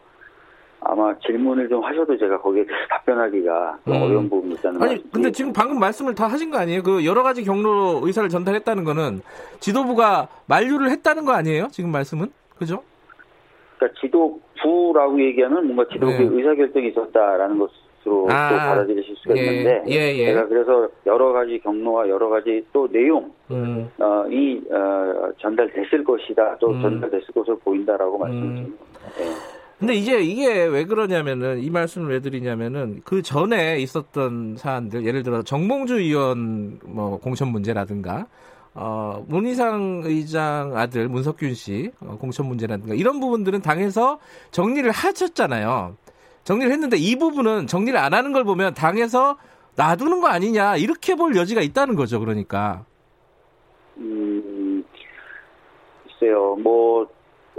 [0.81, 3.93] 아마 질문을 좀 하셔도 제가 거기에 대해서 답변하기가 음.
[3.93, 6.83] 어려운 부분이 있다는 아니, 근데 지금 방금 말씀을 다 하신 거 아니에요?
[6.83, 9.21] 그 여러 가지 경로로 의사를 전달했다는 거는
[9.61, 11.69] 지도부가 만류를 했다는 거 아니에요?
[11.71, 12.29] 지금 말씀은?
[12.59, 12.83] 그죠?
[13.77, 16.37] 그러니까 지도부라고 얘기하면 뭔가 지도부의 네.
[16.37, 17.71] 의사결정이 있었다라는 것
[18.09, 20.27] 것으로 아, 또 받아들이실 수가 예, 있는데 예, 예.
[20.27, 23.91] 제가 그래서 여러 가지 경로와 여러 가지 또 내용 음.
[23.99, 26.83] 어, 이 어, 전달됐을 것이다 또 음.
[26.83, 28.21] 전달됐을 것으로 보인다라고 음.
[28.21, 28.85] 말씀드립니다.
[29.21, 29.58] 예.
[29.79, 35.43] 근데 이제 이게 왜 그러냐면은 이 말씀을 왜 드리냐면은 그 전에 있었던 사안들 예를 들어
[35.43, 38.27] 정몽주 의원 뭐 공천 문제라든가
[38.75, 44.19] 어, 문희상 의장 아들 문석균 씨 어, 공천 문제라든가 이런 부분들은 당에서
[44.51, 45.97] 정리를 하셨잖아요.
[46.43, 49.37] 정리를 했는데 이 부분은 정리를 안 하는 걸 보면 당에서
[49.77, 52.19] 놔두는 거 아니냐 이렇게 볼 여지가 있다는 거죠.
[52.19, 52.85] 그러니까.
[53.99, 54.83] 음,
[56.05, 56.57] 글쎄요.
[56.57, 57.07] 뭐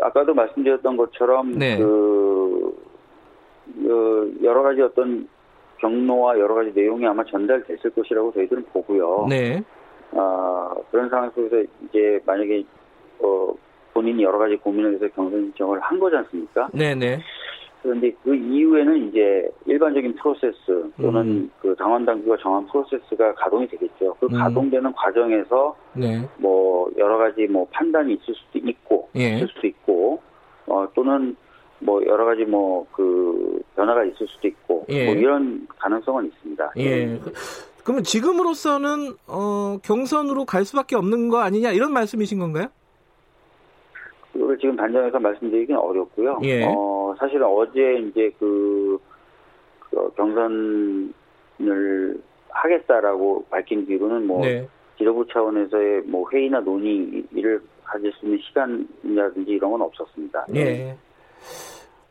[0.01, 1.77] 아까도 말씀드렸던 것처럼 네.
[1.77, 2.75] 그,
[3.83, 5.27] 그 여러 가지 어떤
[5.77, 9.27] 경로와 여러 가지 내용이 아마 전달됐을 것이라고 저희들은 보고요.
[9.29, 9.63] 네.
[10.11, 12.63] 아 그런 상황 속에서 이제 만약에
[13.19, 13.53] 어,
[13.93, 16.69] 본인이 여러 가지 고민을 해서 경선 신청을 한 거지 않습니까?
[16.73, 17.19] 네네.
[17.79, 17.83] 네.
[17.83, 21.51] 그런데 그 이후에는 이제 일반적인 프로세스 또는 음.
[21.61, 24.15] 그 당원 당규가 정한 프로세스가 가동이 되겠죠.
[24.19, 24.37] 그 음.
[24.37, 26.27] 가동되는 과정에서 네.
[26.37, 29.35] 뭐 여러 가지 뭐 판단이 있을 수도 있고 예.
[29.35, 30.21] 있을 수도 있고
[30.67, 31.35] 어 또는
[31.79, 35.05] 뭐 여러 가지 뭐 그 변화가 있을 수도 있고 예.
[35.05, 36.73] 뭐 이런 가능성은 있습니다.
[36.77, 37.05] 예.
[37.05, 37.19] 네.
[37.83, 42.67] 그러면 지금으로서는 어 경선으로 갈 수밖에 없는 거 아니냐 이런 말씀이신 건가요?
[44.33, 46.39] 그걸 지금 단정해서 말씀드리기는 어렵고요.
[46.43, 46.65] 예.
[46.65, 46.71] 어,
[47.17, 48.99] 사실은 어제 이제 그,
[49.79, 51.13] 그 경선을
[52.49, 54.67] 하겠다라고 밝힌 뒤로는 뭐 네.
[54.97, 60.45] 지도부 차원에서의 뭐 회의나 논의를 가질 수 있는 시간이라든지 이런 건 없었습니다.
[60.49, 60.59] 네.
[60.59, 60.97] 예.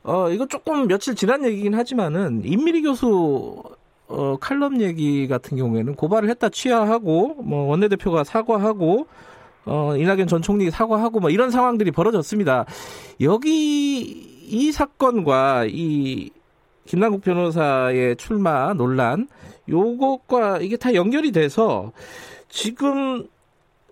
[0.02, 3.62] 어, 이거 조금 며칠 지난 얘기긴 하지만은 임미리 교수
[4.08, 9.06] 어, 칼럼 얘기 같은 경우에는 고발을 했다 취하하고 뭐 원내대표가 사과하고
[9.66, 12.64] 어, 이낙연 전 총리 사과하고 뭐 이런 상황들이 벌어졌습니다.
[13.20, 16.30] 여기 이 사건과 이
[16.86, 19.28] 김남국 변호사의 출마 논란
[19.68, 21.92] 요것과 이게 다 연결이 돼서
[22.48, 23.26] 지금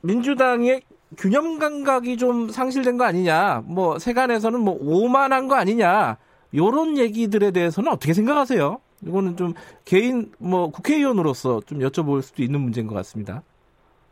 [0.02, 0.82] 민주당의
[1.16, 6.16] 균형 감각이 좀 상실된 거 아니냐, 뭐 세간에서는 뭐 오만한 거 아니냐,
[6.54, 8.80] 요런 얘기들에 대해서는 어떻게 생각하세요?
[9.06, 9.52] 이거는 좀
[9.84, 13.42] 개인 뭐 국회의원으로서 좀 여쭤볼 수도 있는 문제인 것 같습니다.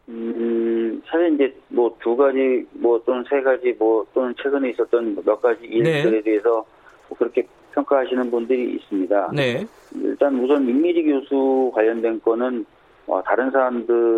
[0.09, 5.41] 음, 사실 이제 뭐 두 가지 뭐 또는 세 가지 뭐 또는 최근에 있었던 몇
[5.41, 6.22] 가지 일들에 네.
[6.22, 6.64] 대해서
[7.09, 9.32] 뭐 그렇게 평가하시는 분들이 있습니다.
[9.35, 9.66] 네.
[9.95, 12.64] 일단 우선 민미리 교수 관련된 거는
[13.07, 14.14] 어, 다른 사람들과는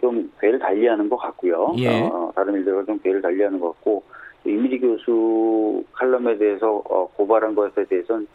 [0.00, 1.74] 좀 궤를 달리하는 것 같고요.
[1.78, 2.00] 예.
[2.00, 4.02] 어, 다른 일들과 좀 궤를 달리하는 것 같고
[4.46, 8.26] 임미리 교수 칼럼에 대해서 어, 고발한 것에 대해서는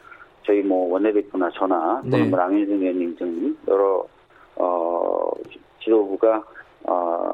[0.46, 2.30] 저희 뭐 원내대표나 저나 또는 네.
[2.30, 4.06] 뭐 랑윤승 의원님 등 여러
[4.58, 5.32] 어,
[5.82, 6.44] 지도부가
[6.84, 7.34] 어,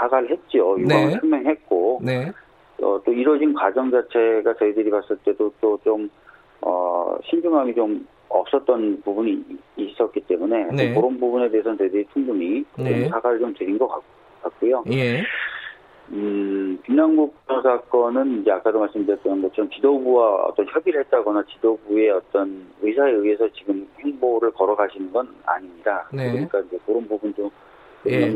[0.00, 0.76] 사과를 했죠.
[0.78, 1.18] 유감을 네.
[1.20, 2.32] 설명했고 네.
[2.82, 6.10] 어, 또 이루어진 과정 자체가 저희들이 봤을 때도 또좀
[6.62, 9.44] 어, 신중함이 좀 없었던 부분이
[9.76, 10.94] 있었기 때문에 네.
[10.94, 13.08] 그런 부분에 대해서는 저희들이 충분히 네.
[13.08, 14.02] 사과를 좀 드린 것 같
[14.58, 14.84] 고요.
[14.90, 15.22] 예.
[16.12, 23.48] 음, 김남국 사건은 이제 아까도 말씀드렸던 것처럼 지도부와 어떤 협의를 했다거나 지도부의 어떤 의사에 의해서
[23.52, 26.08] 지금 행보를 걸어가시는 건 아닙니다.
[26.12, 26.32] 네.
[26.32, 27.48] 그러니까 이제 그런 부분 좀
[28.06, 28.30] 예.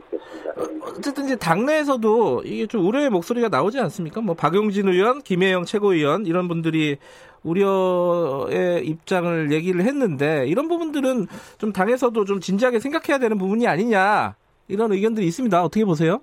[0.00, 0.50] 좋겠습니다.
[0.56, 4.20] 어, 어쨌든 이제 당내에서도 이게 좀 우려의 목소리가 나오지 않습니까?
[4.20, 6.98] 뭐 박용진 의원, 김혜영 최고위원 이런 분들이
[7.42, 11.26] 우려의 입장을 얘기를 했는데 이런 부분들은
[11.58, 14.34] 좀 당에서도 좀 진지하게 생각해야 되는 부분이 아니냐
[14.68, 15.62] 이런 의견들이 있습니다.
[15.62, 16.20] 어떻게 보세요?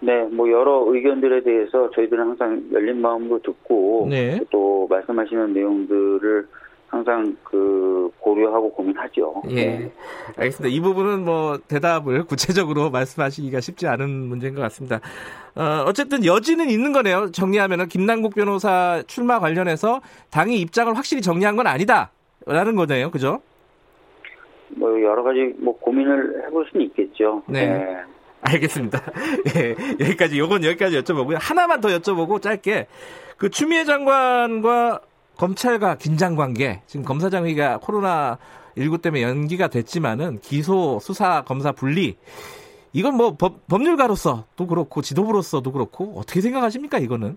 [0.00, 4.40] 네, 뭐 여러 의견들에 대해서 저희들은 항상 열린 마음으로 듣고 네.
[4.50, 6.48] 또 말씀하시는 내용들을
[6.92, 9.42] 항상 그 고려하고 고민하죠.
[9.48, 9.54] 예.
[9.54, 9.92] 네.
[10.36, 10.76] 알겠습니다.
[10.76, 15.00] 이 부분은 뭐 대답을 구체적으로 말씀하시기가 쉽지 않은 문제인 것 같습니다.
[15.54, 17.30] 어, 어쨌든 여지는 있는 거네요.
[17.30, 23.10] 정리하면은 김남국 변호사 출마 관련해서 당이 입장을 확실히 정리한 건 아니다라는 거네요.
[23.10, 23.40] 그죠?
[24.68, 27.42] 뭐 여러 가지 뭐 고민을 해볼 수는 있겠죠.
[27.46, 27.68] 네.
[27.68, 27.96] 네.
[28.42, 29.00] 알겠습니다.
[29.56, 31.38] 예, 여기까지 요건 여기까지 여쭤보고요.
[31.40, 32.86] 하나만 더 여쭤보고 짧게
[33.38, 35.00] 그 추미애 장관과
[35.36, 38.38] 검찰과 긴장 관계 지금 검사장 회의가 코로나
[38.76, 42.16] 19 때문에 연기가 됐지만은 기소 수사 검사 분리
[42.92, 47.36] 이건 뭐 법, 법률가로서도 그렇고 지도부로서도 그렇고 어떻게 생각하십니까 이거는?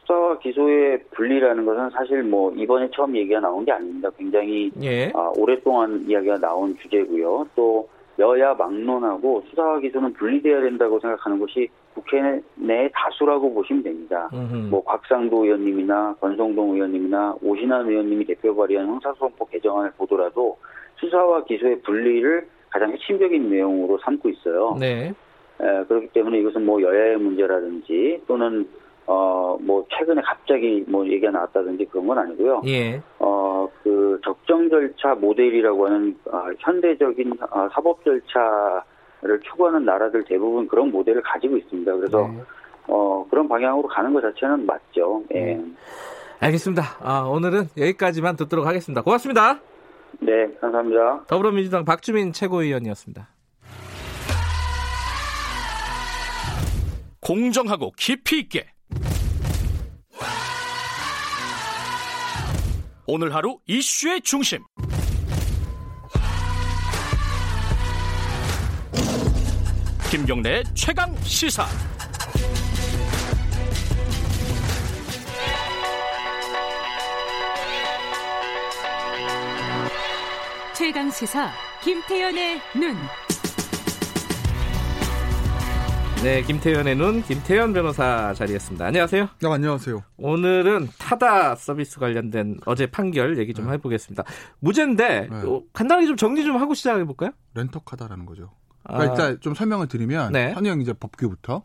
[0.00, 4.10] 수사와 기소의 분리라는 것은 사실 뭐 이번에 처음 얘기가 나온 게 아닙니다.
[4.18, 5.10] 굉장히 예.
[5.14, 7.48] 아, 오랫동안 이야기가 나온 주제고요.
[7.54, 14.28] 또 여야 막론하고 수사와 기소는 분리돼야 된다고 생각하는 것이 국회 내 다수라고 보시면 됩니다.
[14.32, 14.68] 음흠.
[14.70, 20.58] 뭐 곽상도 의원님이나 권성동 의원님이나 오신환 의원님이 대표 발의한 형사소송법 개정안을 보더라도
[20.96, 24.76] 수사와 기소의 분리를 가장 핵심적인 내용으로 삼고 있어요.
[24.78, 25.12] 네.
[25.60, 28.66] 에, 그렇기 때문에 이것은 뭐 여야의 문제라든지 또는
[29.06, 32.62] 어, 뭐, 최근에 갑자기 뭐 얘기가 나왔다든지 그런 건 아니고요.
[32.66, 33.02] 예.
[33.18, 38.82] 어, 그 적정 절차 모델이라고 하는 어, 현대적인 어, 사법 절차
[39.24, 41.96] 를 추구하는 나라들 대부분 그런 모델을 가지고 있습니다.
[41.96, 42.42] 그래서 네.
[42.88, 45.24] 어, 그런 방향으로 가는 것 자체는 맞죠.
[45.34, 45.54] 예.
[45.54, 45.64] 네.
[46.40, 46.82] 알겠습니다.
[47.00, 49.00] 아, 오늘은 여기까지만 듣도록 하겠습니다.
[49.00, 49.60] 고맙습니다.
[50.20, 51.24] 네, 감사합니다.
[51.26, 53.28] 더불어민주당 박주민 최고위원이었습니다.
[57.20, 58.66] 공정하고 깊이 있게
[63.06, 64.58] 오늘 하루 이슈의 중심.
[70.14, 71.64] 김경래 최강 시사.
[80.72, 81.50] 최강 시사
[81.82, 82.94] 김태연의 눈.
[86.22, 88.86] 네, 김태현의 눈 김태현 변호사 자리했습니다.
[88.86, 89.28] 안녕하세요.
[89.40, 90.00] 네, 안녕하세요.
[90.16, 93.72] 오늘은 타다 서비스 관련된 어제 판결 얘기 좀 네.
[93.72, 94.22] 해보겠습니다.
[94.60, 95.36] 무죄인데 네.
[95.44, 97.32] 어, 간단히 좀 정리 좀 하고 시작해 볼까요?
[97.54, 98.52] 렌터카다라는 거죠.
[98.86, 99.28] 그러니까 아.
[99.28, 100.52] 일단 좀 설명을 드리면 네.
[100.52, 101.64] 현행 이제 법규부터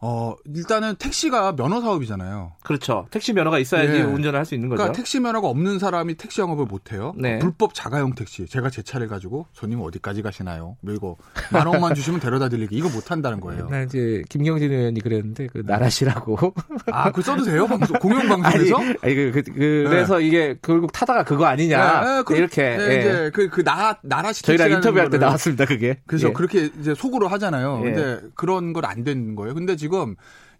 [0.00, 2.52] 어, 일단은 택시가 면허 사업이잖아요.
[2.62, 3.06] 그렇죠.
[3.10, 4.02] 택시 면허가 있어야지 네.
[4.02, 4.78] 운전을 할 수 있는 거죠.
[4.78, 7.12] 그러니까 택시 면허가 없는 사람이 택시 영업을 못 해요.
[7.18, 7.38] 네.
[7.40, 8.46] 불법 자가용 택시.
[8.46, 10.76] 제가 제 차를 가지고 손님 어디까지 가시나요?
[10.80, 11.16] 뭐 이거
[11.52, 12.76] 만 원만 주시면 데려다 드리기.
[12.76, 13.68] 이거 못 한다는 거예요.
[13.68, 16.54] 나 이제 김경진 의원이 그랬는데 그 나라시라고.
[16.92, 17.66] 아, 그 써도 돼요?
[17.66, 18.76] 방송 공영 방송에서?
[18.78, 20.26] 아니, 아니 그, 그, 그 래서 네.
[20.26, 22.00] 이게 결국 타다가 그거 아니냐.
[22.04, 23.00] 네, 네, 그, 이렇게 네, 예.
[23.00, 25.64] 이제 그, 그 나, 나라시 저희랑 인터뷰할 때 나왔습니다.
[25.66, 25.98] 그게.
[26.06, 26.32] 그래서 예.
[26.32, 27.82] 그렇게 이제 속으로 하잖아요.
[27.84, 27.90] 예.
[27.90, 29.54] 근데 그런 걸 안 되는 거예요.
[29.54, 29.87] 근데 지금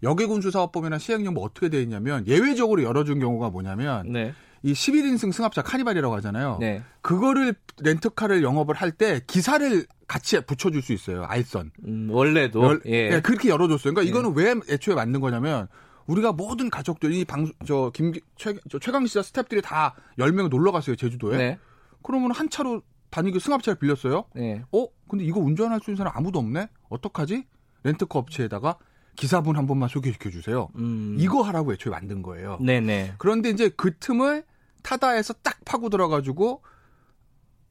[0.03, 4.33] 여객운수 사업법이나 시행령 뭐 어떻게 되어 있냐면 예외적으로 열어준 경우가 뭐냐면 네.
[4.63, 6.57] 이 11인승 승합차 카니발이라고 하잖아요.
[6.59, 6.81] 네.
[7.01, 11.23] 그거를 렌트카를 영업을 할 때 기사를 같이 붙여줄 수 있어요.
[11.23, 11.71] 알선.
[11.85, 13.09] 음, 원래도 열, 예.
[13.09, 13.93] 네, 그렇게 열어줬어요.
[13.93, 14.09] 그러니까 예.
[14.09, 15.67] 이거는 왜 애초에 만든 거냐면
[16.07, 21.37] 우리가 모든 가족들이 방송 저김최 최강 시사 스탭들이 다 10명 놀러 갔어요 제주도에.
[21.37, 21.59] 네.
[22.01, 24.25] 그러면 한 차로 다니기 승합차를 빌렸어요.
[24.33, 24.63] 네.
[24.71, 24.87] 어?
[25.07, 26.67] 근데 이거 운전할 수 있는 사람 아무도 없네.
[26.89, 27.45] 어떡하지?
[27.83, 28.77] 렌트카 업체에다가
[29.19, 30.69] 기사분 한 번만 소개시켜 주세요.
[30.75, 31.17] 음.
[31.19, 32.57] 이거 하라고 애초에 만든 거예요.
[32.61, 33.15] 네네.
[33.17, 34.45] 그런데 이제 그 틈을
[34.81, 36.63] 타다에서 딱 파고 들어가지고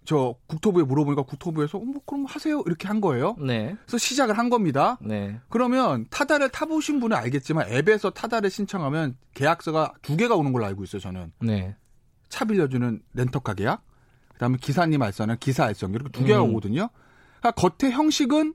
[0.04, 3.34] 저 국토부에 물어보니까 국토부에서 어, 뭐 그럼 하세요 이렇게 한 거예요.
[3.40, 3.74] 네.
[3.86, 4.98] 그래서 시작을 한 겁니다.
[5.00, 5.40] 네.
[5.48, 11.00] 그러면 타다를 타보신 분은 알겠지만 앱에서 타다를 신청하면 계약서가 두 개가 오는 걸로 알고 있어요.
[11.00, 11.32] 저는.
[11.40, 11.76] 네.
[12.28, 13.86] 차 빌려주는 렌터카 계약,
[14.34, 16.50] 그다음에 기사님 알선은 기사 알선 이렇게 두 개가 음.
[16.50, 16.90] 오거든요.
[17.40, 18.52] 그러니까 겉에 형식은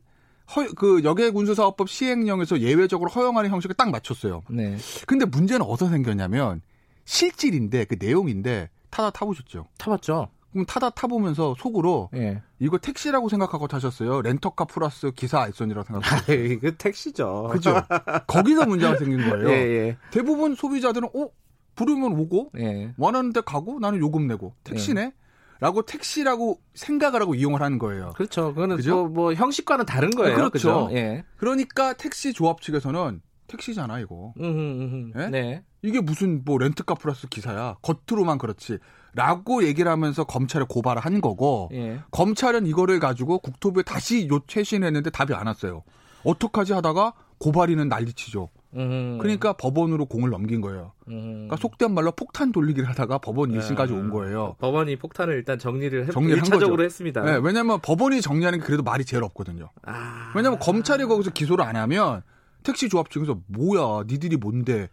[0.56, 4.44] 허, 그 여객운수사업법 시행령에서 예외적으로 허용하는 형식을 딱 맞췄어요.
[4.50, 4.78] 네.
[5.08, 6.62] 근데 문제는 어디서 생겼냐면
[7.06, 9.68] 실질인데 그 내용인데 타다 타보셨죠?
[9.78, 10.30] 타봤죠.
[10.52, 12.42] 그럼 타다 타보면서 속으로 예.
[12.60, 14.22] 이거 택시라고 생각하고 타셨어요.
[14.22, 16.32] 렌터카 플러스 기사 알선이라고 생각하고.
[16.34, 17.50] 이거 택시죠.
[17.52, 17.82] 그죠?
[18.28, 19.50] 거기서 문제가 생긴 거예요.
[19.50, 19.98] 예, 예.
[20.12, 21.30] 대부분 소비자들은 어
[21.76, 22.94] 부르면 오고 예.
[22.98, 25.12] 원하는 데 가고 나는 요금 내고 택시네.
[25.60, 28.12] 라고 택시라고 생각을 하고 이용을 하는 거예요.
[28.16, 28.54] 그렇죠.
[28.54, 28.96] 그거는 그죠?
[28.96, 30.36] 뭐, 뭐 형식과는 다른 거예요.
[30.36, 30.52] 그렇죠.
[30.52, 30.90] 그죠?
[30.92, 31.24] 예.
[31.38, 34.34] 그러니까 택시 조합 측에서는 택시잖아 이거.
[34.40, 35.28] 예?
[35.28, 35.64] 네.
[35.82, 37.78] 이게 무슨 뭐 렌트카 플러스 기사야.
[37.82, 38.80] 겉으로만 그렇지.
[39.16, 42.00] 라고 얘기를 하면서 검찰에 고발을 한 거고 예.
[42.12, 45.84] 검찰은 이거를 가지고 국토부에 다시 요 최신했는데 답이 안 왔어요.
[46.24, 48.50] 어떡하지 하다가 고발이는 난리치죠.
[48.76, 49.18] 음.
[49.20, 50.94] 그러니까 법원으로 공을 넘긴 거예요.
[51.08, 51.48] 음.
[51.48, 54.56] 그러니까 속된 말로 폭탄 돌리기를 하다가 법원 1심까지 온 거예요.
[54.60, 56.84] 법원이 폭탄을 일단 정리를 해, 정리를 한 거죠.
[56.84, 57.22] 했습니다.
[57.22, 59.70] 네, 왜냐하면 법원이 정리하는 게 그래도 말이 제일 없거든요.
[59.84, 60.32] 아.
[60.36, 62.22] 왜냐하면 검찰이 거기서 기소를 안 하면
[62.64, 64.90] 택시 조합 측에서 뭐야, 니들이 뭔데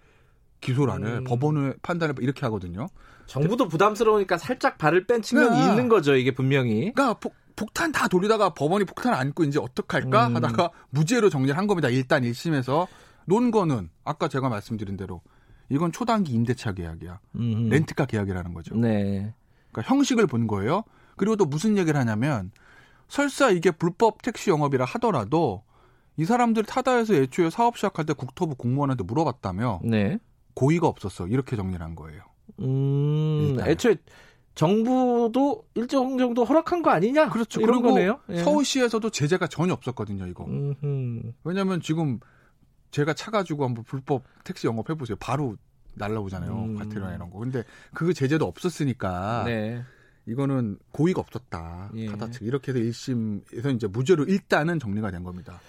[0.60, 1.10] 기소를 안 해?
[1.18, 1.24] 음.
[1.24, 2.88] 법원의 판단을 이렇게 하거든요.
[3.26, 5.70] 정부도 부담스러우니까 살짝 발을 뺀 측면이 네.
[5.70, 6.92] 있는 거죠, 이게 분명히.
[6.92, 10.36] 그러니까 폭, 폭탄 다 돌리다가 법원이 폭탄 안고 이제 어떡할까 음.
[10.36, 11.88] 하다가 무죄로 정리를 한 겁니다.
[11.88, 12.86] 일단 1심에서
[13.30, 15.22] 논 거는 아까 제가 말씀드린 대로
[15.68, 17.20] 이건 초단기 임대차 계약이야.
[17.36, 17.68] 음.
[17.68, 18.74] 렌트카 계약이라는 거죠.
[18.74, 19.32] 네.
[19.70, 20.82] 그러니까 형식을 본 거예요.
[21.16, 22.50] 그리고 또 무슨 얘기를 하냐면
[23.06, 25.62] 설사 이게 불법 택시 영업이라 하더라도
[26.16, 30.18] 이 사람들 타다에서 애초에 사업 시작할 때 국토부 공무원한테 물어봤다며 네.
[30.54, 31.28] 고의가 없었어.
[31.28, 32.22] 이렇게 정리를 한 거예요.
[32.58, 33.68] 음, 일단.
[33.68, 33.96] 애초에
[34.56, 37.28] 정부도 일정 정도 허락한 거 아니냐?
[37.28, 37.60] 그렇죠.
[37.60, 38.18] 그리고 거네요.
[38.30, 38.42] 예.
[38.42, 40.44] 서울시에서도 제재가 전혀 없었거든요, 이거.
[41.44, 42.18] 왜냐하면 지금
[42.90, 45.16] 제가 차 가지고 한번 불법 택시 영업 해 보세요.
[45.20, 45.56] 바로
[45.94, 46.52] 날라오잖아요.
[46.52, 46.76] 음.
[46.76, 47.38] 과태료나 이런 거.
[47.38, 47.64] 근데
[47.94, 49.82] 그 제재도 없었으니까 네.
[50.26, 51.90] 이거는 고의가 없었다.
[51.96, 52.06] 예.
[52.06, 55.60] 타다 측 이렇게 해서 1심에서 이제 무죄로 일단은 정리가 된 겁니다.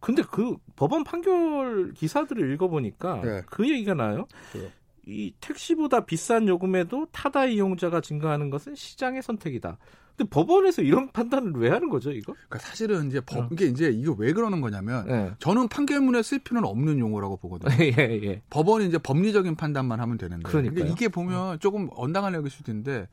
[0.00, 3.42] 근데 그 법원 판결 기사들을 읽어보니까 네.
[3.46, 4.26] 그 얘기가 나요.
[4.54, 4.72] 네.
[5.10, 9.78] 이 택시보다 비싼 요금에도 타다 이용자가 증가하는 것은 시장의 선택이다.
[10.16, 12.34] 근데 법원에서 이런 판단을 왜 하는 거죠, 이거?
[12.34, 13.48] 그러니까 사실은 이제 법, 어.
[13.52, 15.32] 이게 이제 이게 왜 그러는 거냐면 네.
[15.38, 17.70] 저는 판결문에 쓸 필요는 없는 용어라고 보거든요.
[17.80, 18.42] 예, 예.
[18.50, 20.48] 법원이 이제 법리적인 판단만 하면 되는데.
[20.48, 23.08] 그러니까 이게 보면 조금 언당한 얘기일 수도 있는데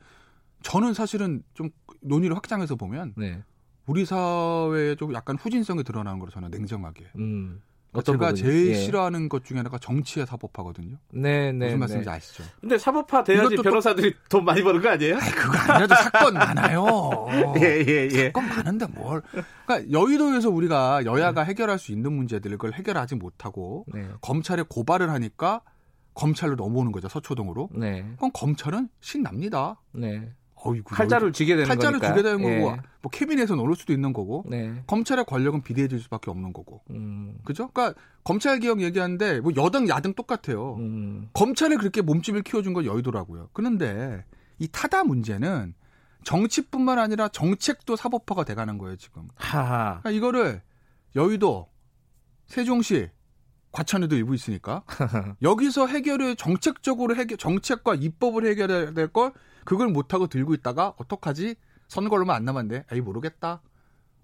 [0.62, 1.70] 저는 사실은 좀
[2.02, 3.42] 논의를 확장해서 보면 네.
[3.86, 7.06] 우리 사회에 좀 약간 후진성이 드러나는 거로 저는 냉정하게.
[7.16, 7.62] 음.
[7.92, 8.34] 어떤 제가?
[8.34, 8.74] 제일 예.
[8.74, 10.96] 싫어하는 것 중에 하나가 정치의 사법화거든요.
[11.12, 11.66] 네, 네.
[11.66, 12.14] 무슨 말씀인지 네.
[12.14, 12.44] 아시죠?
[12.60, 14.38] 근데 사법화 돼야지 변호사들이 또...
[14.38, 15.16] 돈 많이 버는 거 아니에요?
[15.16, 17.26] 아니, 그거 아니라도 사건 많아요.
[17.60, 18.24] 예, 예, 예.
[18.26, 19.22] 사건 많은데 뭘.
[19.64, 21.50] 그러니까 여의도에서 우리가 여야가 네.
[21.50, 24.06] 해결할 수 있는 문제들을 그걸 해결하지 못하고 네.
[24.20, 25.62] 검찰에 고발을 하니까
[26.14, 27.70] 검찰로 넘어오는 거죠 서초동으로.
[27.72, 28.04] 네.
[28.16, 29.80] 그럼 검찰은 신납니다.
[29.92, 30.30] 네.
[30.64, 32.16] 어이구, 칼자를 쥐게 되는 칼자를 거니까.
[32.16, 32.80] 쥐게 되는 거고 예.
[33.02, 34.82] 뭐 캐비넷에서 넣을 수도 있는 거고 네.
[34.86, 37.38] 검찰의 권력은 비대해질 수밖에 없는 거고 음.
[37.44, 37.68] 그죠?
[37.72, 40.74] 그러니까 검찰 개혁 얘기하는데 뭐 여당 야당 똑같아요.
[40.76, 41.28] 음.
[41.32, 43.50] 검찰에 그렇게 몸집을 키워준 건 여의도라고요.
[43.52, 44.24] 그런데
[44.58, 45.74] 이 타다 문제는
[46.24, 49.28] 정치뿐만 아니라 정책도 사법화가 돼가는 거예요 지금.
[49.36, 50.00] 하하.
[50.00, 50.62] 그러니까 이거를
[51.16, 51.68] 여의도,
[52.46, 53.10] 세종시,
[53.72, 54.82] 과천에도 일부 있으니까
[55.42, 59.32] 여기서 해결을 정책적으로 해결 정책과 입법을 해결해야 될 걸
[59.68, 61.54] 그걸 못 하고 들고 있다가 어떡하지
[61.88, 63.60] 선거 얼마 안 남았는데 에이 모르겠다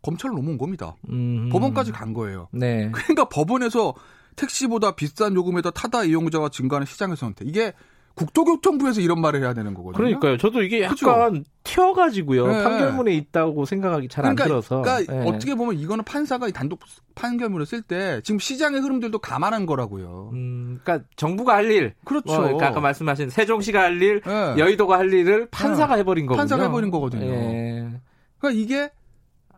[0.00, 0.96] 검찰로 넘어온 겁니다.
[1.10, 1.50] 음.
[1.50, 2.48] 법원까지 간 거예요.
[2.50, 2.90] 네.
[2.90, 3.92] 그러니까 법원에서
[4.36, 7.74] 택시보다 비싼 요금에다 타다 이용자가 증가하는 시장의 선택 이게
[8.14, 9.96] 국토교통부에서 이런 말을 해야 되는 거거든요.
[9.96, 10.36] 그러니까요.
[10.36, 10.94] 저도 이게 약간
[11.32, 11.42] 그쵸?
[11.64, 12.46] 튀어가지고요.
[12.46, 12.62] 네.
[12.62, 14.82] 판결문에 있다고 생각하기 잘안 그러니까, 들어서.
[14.82, 15.28] 그러니까 네.
[15.28, 16.80] 어떻게 보면 이거는 판사가 단독
[17.16, 20.30] 판결문을 쓸 때 지금 시장의 흐름들도 감안한 거라고요.
[20.32, 22.32] 음, 그러니까 정부가 할 일, 그렇죠.
[22.32, 24.54] 뭐, 그러니까 아까 말씀하신 세종시가 할 일, 네.
[24.58, 26.00] 여의도가 할 일을 판사가 네.
[26.00, 26.38] 해버린 거군요.
[26.38, 27.26] 판사가 해버린 거거든요.
[27.26, 27.90] 예.
[28.38, 28.90] 그러니까 이게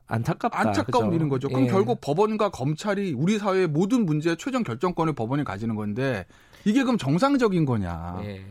[0.08, 0.58] 안타깝다.
[0.58, 1.48] 안타까운 일인 거죠.
[1.48, 1.66] 그럼 예.
[1.66, 6.26] 결국 법원과 검찰이 우리 사회의 모든 문제의 최종 결정권을 법원이 가지는 건데
[6.66, 8.20] 이게 그럼 정상적인 거냐?
[8.24, 8.44] 예.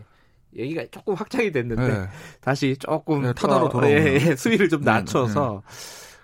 [0.55, 2.07] 얘기가 조금 확장이 됐는데 네.
[2.39, 5.75] 다시 조금 네, 타다로 돌아 어, 예, 예, 수위를 좀 네, 낮춰서 네.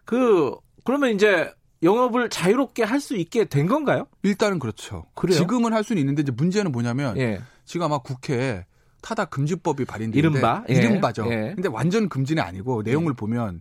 [0.05, 1.51] 그 그러면 이제
[1.83, 4.07] 영업을 자유롭게 할 수 있게 된 건가요?
[4.23, 5.05] 일단은 그렇죠.
[5.15, 5.37] 그래요?
[5.37, 7.41] 지금은 할 수는 있는데 이제 문제는 뭐냐면 예.
[7.65, 8.65] 지금 아마 국회에
[9.01, 10.73] 타다 금지법이 발의됐는데 이른바 예.
[10.75, 11.25] 이른바죠.
[11.29, 11.51] 예.
[11.53, 13.59] 근데 완전 금지는 아니고 내용을 보면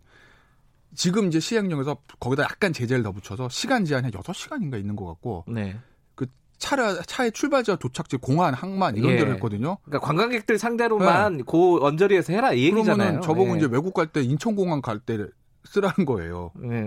[0.94, 5.44] 지금 이제 시행령에서 거기다 약간 제재를 더 붙여서 시간 제한이 한 6시간인가 있는 것 같고
[5.48, 5.76] 네.
[6.60, 9.16] 차라, 차의 출발지와 도착지, 공항, 항만 이런 예.
[9.16, 9.78] 데를 했거든요.
[9.82, 11.42] 그러니까 관광객들 상대로만 네.
[11.42, 12.96] 고 언저리에서 해라 이 얘기잖아요.
[12.96, 13.56] 그러면 저보고 예.
[13.56, 15.26] 이제 외국 갈 때 인천공항 갈 때
[15.64, 16.52] 쓰라는 거예요.
[16.64, 16.84] 예.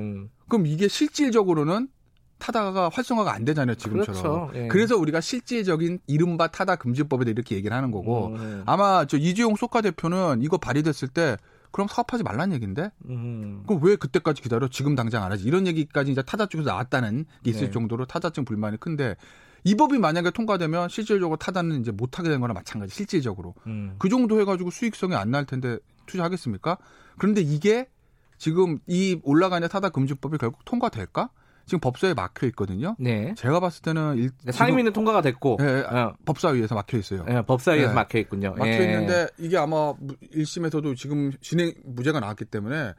[0.48, 1.90] 그럼 이게 실질적으로는
[2.40, 4.22] 타다가 활성화가 안 되잖아요, 지금처럼.
[4.22, 4.52] 그렇죠.
[4.56, 4.68] 예.
[4.68, 8.64] 그래서 우리가 실질적인 이른바 타다 금지법에 대해 이렇게 얘기를 하는 거고 음, 예.
[8.66, 11.38] 아마 저 이주용 소카 대표는 이거 발의됐을 때
[11.72, 12.92] 그럼 사업하지 말란 얘기인데?
[13.10, 13.64] 음.
[13.66, 14.68] 그럼 왜 그때까지 기다려?
[14.68, 15.44] 지금 당장 안 하지?
[15.46, 17.72] 이런 얘기까지 이제 타다 쪽에서 나왔다는 게 있을 네.
[17.72, 19.16] 정도로 타다 쪽 불만이 큰데
[19.64, 23.96] 이 법이 만약에 통과되면 실질적으로 타다는 이제 못하게 된 거나 마찬가지 실질적으로 음.
[23.98, 26.78] 그 정도 해가지고 수익성이 안 날 텐데 투자하겠습니까?
[27.18, 27.88] 그런데 이게
[28.38, 31.30] 지금 이 올라가는 타다 금지법이 결국 통과될까?
[31.66, 32.98] 지금 법사위에 막혀 있거든요.
[33.00, 33.34] 네.
[33.38, 36.14] 제가 봤을 때는 일, 네, 상임위는 통과가 됐고 네, 어.
[36.26, 37.24] 법사위에서 막혀 있어요.
[37.24, 37.94] 네, 법사위에서 네.
[37.96, 38.54] 막혀 있군요.
[38.58, 38.84] 막혀 예.
[38.84, 39.94] 있는데 이게 아마
[40.34, 42.94] 1심에서도 지금 진행 무죄가 나왔기 때문에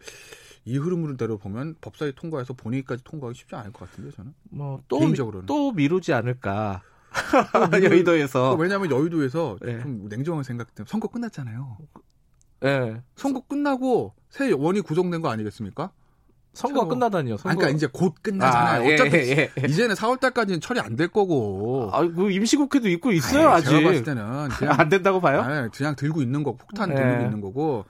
[0.67, 4.33] 이 흐름으로 보면 법사위 통과해서 본회의까지 통과하기 쉽지 않을 것 같은데 저는.
[4.51, 4.99] 뭐또
[5.47, 6.83] 또 미루지 않을까.
[7.83, 8.55] 여의도에서.
[8.55, 9.81] 왜냐하면 여의도에서 네.
[9.81, 11.77] 좀 냉정한 생각 때문에 선거 끝났잖아요.
[12.61, 13.03] 네.
[13.17, 15.91] 선거 끝나고 새 원이 구성된 거 아니겠습니까?
[16.55, 16.89] 선거 새로.
[16.89, 17.37] 끝나다니요.
[17.37, 17.51] 선거.
[17.51, 18.83] 아, 그러니까 이제 곧 끝나잖아요.
[18.83, 19.67] 아, 예, 어차피 예, 예.
[19.69, 21.91] 이제는 4월 달까지는 처리 안 될 거고.
[21.93, 23.71] 아, 그 임시국회도 있고 있어요 아직.
[23.71, 25.41] 제가 봤을 때는 그냥, 안 된다고 봐요?
[25.43, 26.95] 아니, 그냥 들고 있는 거, 폭탄 예.
[26.95, 27.85] 들고 있는 거고.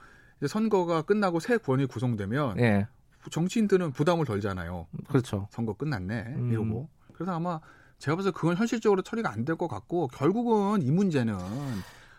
[0.47, 2.87] 선거가 끝나고 새 권이 구성되면 예.
[3.31, 4.87] 정치인들은 부담을 덜잖아요.
[5.07, 5.47] 그렇죠.
[5.51, 6.51] 선거 끝났네 음.
[6.51, 6.89] 이러고.
[7.13, 7.59] 그래서 아마
[7.99, 11.35] 제가 봐서 그건 현실적으로 처리가 안 될 것 같고 결국은 이 문제는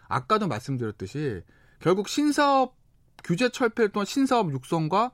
[0.08, 1.42] 아까도 말씀드렸듯이
[1.80, 2.74] 결국 신사업
[3.22, 5.12] 규제 철폐 또한 신사업 육성과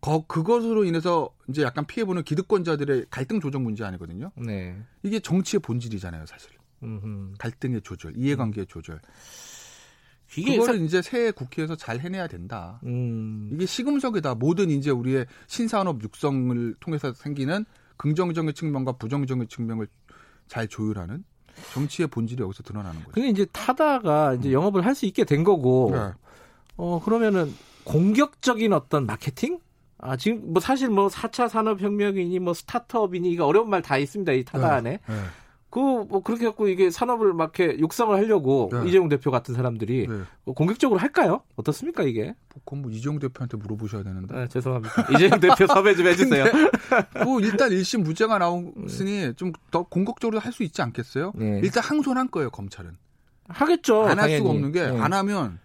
[0.00, 4.32] 거, 그것으로 인해서 이제 약간 피해보는 기득권자들의 갈등 조정 문제 아니거든요.
[4.34, 4.80] 네.
[5.02, 6.50] 이게 정치의 본질이잖아요, 사실.
[6.82, 7.34] 음흠.
[7.38, 8.98] 갈등의 조절, 이해관계의 조절.
[10.36, 10.84] 이게 그거를 사...
[10.84, 12.80] 이제 새 국회에서 잘 해내야 된다.
[12.84, 13.50] 음.
[13.52, 14.36] 이게 시금석이다.
[14.36, 17.64] 모든 이제 우리의 신산업 육성을 통해서 생기는
[17.96, 19.86] 긍정적인 측면과 부정적인 측면을
[20.48, 21.24] 잘 조율하는
[21.72, 23.12] 정치의 본질이 여기서 드러나는 거죠.
[23.12, 24.52] 근데 이제 타다가 이제 음.
[24.54, 26.12] 영업을 할 수 있게 된 거고, 네.
[26.76, 27.52] 어 그러면은
[27.84, 29.58] 공격적인 어떤 마케팅?
[29.98, 34.44] 아 지금 뭐 사실 뭐 4차 산업혁명이니 뭐 스타트업이니 이거 어려운 말 다 있습니다 이
[34.44, 34.74] 타다 네.
[34.74, 34.90] 안에.
[35.06, 35.14] 네.
[35.70, 38.88] 그 뭐 그렇게 갖고 이게 산업을 막 이렇게 육성을 하려고 네.
[38.88, 40.20] 이재용 대표 같은 사람들이 네.
[40.44, 41.42] 뭐 공격적으로 할까요?
[41.56, 42.34] 어떻습니까 이게?
[42.64, 44.34] 그건 뭐 이재용 대표한테 물어보셔야 되는데.
[44.34, 45.06] 네, 죄송합니다.
[45.12, 46.44] 이재용 대표 섭외 좀 해주세요.
[47.24, 51.32] 뭐 일단 1심 무죄가 나왔으니 좀 더 공격적으로 할 수 있지 않겠어요?
[51.36, 51.60] 네.
[51.62, 52.90] 일단 항소한 거예요 검찰은.
[53.48, 54.04] 하겠죠.
[54.06, 55.16] 안 할 수가 없는 게안 네.
[55.16, 55.58] 하면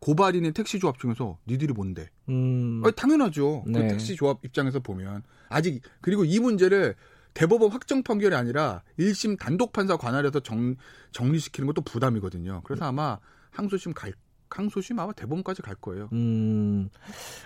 [0.00, 2.08] 고발인의 택시 조합 중에서 니들이 뭔데?
[2.30, 2.80] 음.
[2.84, 3.64] 아니, 당연하죠.
[3.64, 3.82] 그 네.
[3.82, 6.94] 그 택시 조합 입장에서 보면 아직 그리고 이 문제를
[7.34, 10.76] 대법원 확정 판결이 아니라 1심 단독 판사 관할에서 정,
[11.12, 12.62] 정리시키는 것도 부담이거든요.
[12.64, 13.18] 그래서 아마
[13.50, 14.12] 항소심 갈
[14.50, 16.08] 항소심 아마 대법원까지 갈 거예요.
[16.12, 16.90] 음.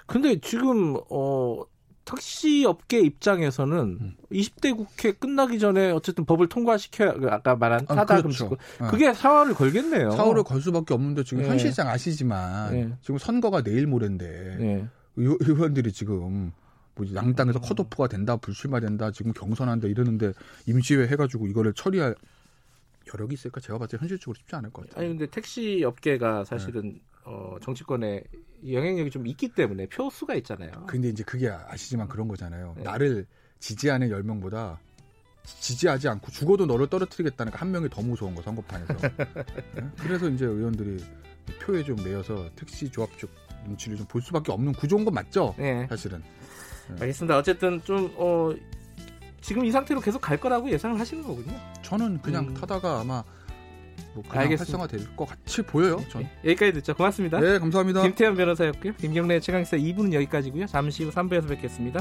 [0.06, 1.62] 근데 지금 어
[2.04, 4.16] 택시 업계 입장에서는 음.
[4.30, 8.50] 20대 국회 끝나기 전에 어쨌든 법을 통과시켜 그 아까 말한 타다 아, 그렇죠.
[8.80, 8.88] 네.
[8.88, 10.10] 그게 사활을 걸겠네요.
[10.12, 11.48] 사활을 걸 수밖에 없는데 지금 네.
[11.48, 12.92] 현 실장 아시지만 네.
[13.00, 14.88] 지금 선거가 내일 모레인데 네.
[15.16, 16.52] 의원들이 지금
[16.94, 17.62] 뭐 양당에서 음.
[17.62, 20.32] 컷오프가 된다, 불출마된다, 지금 경선한다 이러는데
[20.66, 22.14] 임시회 해가지고 이거를 처리할
[23.12, 23.60] 여력이 있을까?
[23.60, 25.00] 제가 봤을 때 현실적으로 쉽지 않을 것 같아요.
[25.04, 27.00] 아니 근데 택시 업계가 사실은 네.
[27.24, 28.22] 어, 정치권에
[28.70, 30.70] 영향력이 좀 있기 때문에 표수가 있잖아요.
[30.86, 32.74] 근데 이제 그게 아시지만 그런 거잖아요.
[32.78, 32.82] 네.
[32.84, 33.26] 나를
[33.58, 34.78] 지지하는 열 명보다
[35.44, 38.94] 지지하지 않고 죽어도 너를 떨어뜨리겠다는 한 명이 더 무서운 거 선거판에서.
[39.76, 39.88] 네?
[39.98, 41.04] 그래서 이제 의원들이
[41.60, 43.30] 표에 좀 내어서 택시 조합 쪽
[43.66, 45.54] 눈치를 좀 볼 수밖에 없는 구조인 건 맞죠?
[45.58, 45.86] 네.
[45.88, 46.22] 사실은.
[46.88, 46.96] 네.
[47.00, 47.38] 알겠습니다.
[47.38, 48.52] 어쨌든 좀 어,
[49.40, 51.52] 지금 이 상태로 계속 갈 거라고 예상을 하시는 거군요.
[51.82, 52.54] 저는 그냥 음.
[52.54, 53.22] 타다가 아마
[54.14, 56.00] 뭐 그냥 활성화 될 것 같이 보여요.
[56.08, 56.22] 전.
[56.22, 56.94] 네, 여기까지 듣죠.
[56.94, 57.40] 고맙습니다.
[57.40, 58.02] 네, 감사합니다.
[58.02, 58.94] 김태현 변호사였고요.
[58.94, 60.66] 김경래 최강시사 2부는 여기까지고요.
[60.66, 62.00] 잠시 후 3부에서 뵙겠습니다.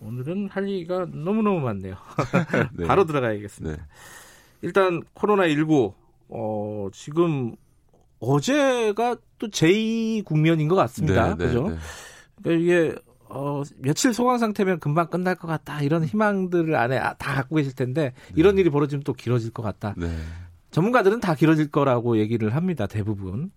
[0.00, 1.94] 오늘은 할 얘기가 너무너무 많네요.
[2.74, 2.86] 네.
[2.86, 3.76] 바로 들어가야겠습니다.
[3.76, 3.82] 네.
[4.62, 5.94] 일단 코로나19
[6.28, 7.54] 어, 지금
[8.18, 11.34] 어제가 또 제2 국면인 것 같습니다.
[11.34, 11.68] 네, 네 그죠?
[11.68, 11.76] 네.
[12.42, 12.94] 그러니까 이게
[13.28, 15.82] 어, 며칠 소강 상태면 금방 끝날 것 같다.
[15.82, 18.62] 이런 희망들을 안에 다 갖고 계실 텐데 이런 네.
[18.62, 19.94] 일이 벌어지면 또 길어질 것 같다.
[20.70, 22.86] 전문가들은 다 길어질 거라고 얘기를 합니다.
[22.86, 23.50] 대부분.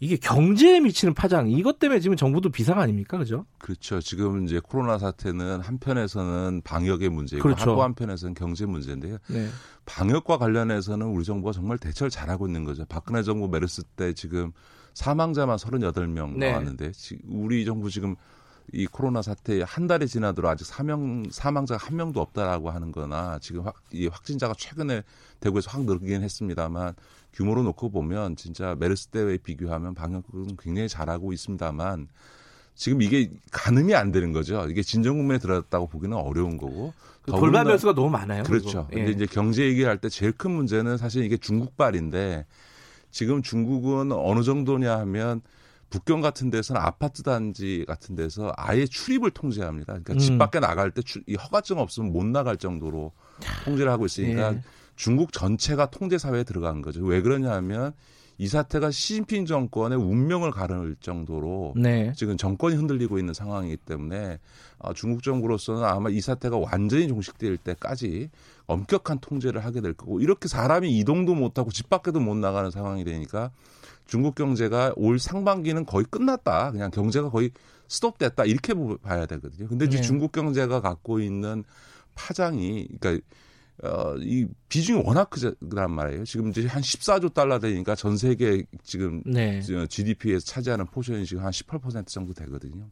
[0.00, 3.46] 이게 경제에 미치는 파장 이것 때문에 지금 정부도 비상 아닙니까, 그죠?
[3.58, 4.00] 그렇죠.
[4.00, 7.64] 지금 이제 코로나 사태는 한편에서는 방역의 문제이고 그렇죠.
[7.64, 9.18] 또 한편에서는 경제 문제인데요.
[9.28, 9.48] 네.
[9.86, 12.84] 방역과 관련해서는 우리 정부가 정말 대처를 잘하고 있는 거죠.
[12.86, 14.52] 박근혜 정부 메르스 때 지금
[14.94, 16.50] 사망자만 38명 네.
[16.50, 16.92] 나왔는데
[17.28, 18.16] 우리 정부 지금
[18.72, 23.62] 이 코로나 사태 한 달이 지나도록 아직 사명 사망자가 한 명도 없다라고 하는 거나 지금
[23.62, 25.02] 확, 이 확진자가 최근에
[25.40, 26.94] 대구에서 확 늘긴 했습니다만
[27.34, 32.08] 규모로 놓고 보면 진짜 메르스 때에 비교하면 방역은 굉장히 잘하고 있습니다만
[32.74, 34.66] 지금 이게 가늠이 안 되는 거죠.
[34.68, 36.92] 이게 진정 국면에 들어갔다고 보기는 어려운 거고.
[37.22, 38.42] 그 돌발 변수가 너무 많아요.
[38.42, 38.88] 그렇죠.
[38.92, 38.96] 예.
[38.96, 42.46] 근데 이제 경제 얘기할 때 제일 큰 문제는 사실 이게 중국발인데
[43.10, 45.40] 지금 중국은 어느 정도냐 하면
[45.90, 49.92] 북경 같은 데서는 아파트 단지 같은 데서 아예 출입을 통제합니다.
[49.92, 50.18] 그러니까 음.
[50.18, 53.12] 집 밖에 나갈 때이 허가증 없으면 못 나갈 정도로
[53.64, 54.62] 통제를 하고 있으니까 예.
[54.96, 57.04] 중국 전체가 통제 사회에 들어간 거죠.
[57.04, 57.92] 왜 그러냐면
[58.36, 62.12] 이 사태가 시진핑 정권의 운명을 가를 정도로 네.
[62.16, 64.40] 지금 정권이 흔들리고 있는 상황이기 때문에
[64.78, 68.30] 어, 중국 정부로서는 아마 이 사태가 완전히 종식될 때까지
[68.66, 73.52] 엄격한 통제를 하게 될 거고 이렇게 사람이 이동도 못하고 집 밖에도 못 나가는 상황이 되니까
[74.06, 76.72] 중국 경제가 올 상반기는 거의 끝났다.
[76.72, 77.50] 그냥 경제가 거의
[77.88, 78.44] 스톱됐다.
[78.44, 79.68] 이렇게 봐야 되거든요.
[79.68, 80.00] 근데 네.
[80.00, 81.64] 중국 경제가 갖고 있는
[82.14, 83.24] 파장이 그러니까
[83.82, 86.24] 어, 이 비중이 워낙 크단 말이에요.
[86.24, 89.60] 지금 이제 한 14조 달러 되니까 전 세계 지금 네.
[89.60, 92.88] GDP에서 차지하는 포션이 지금 한 18% 정도 되거든요.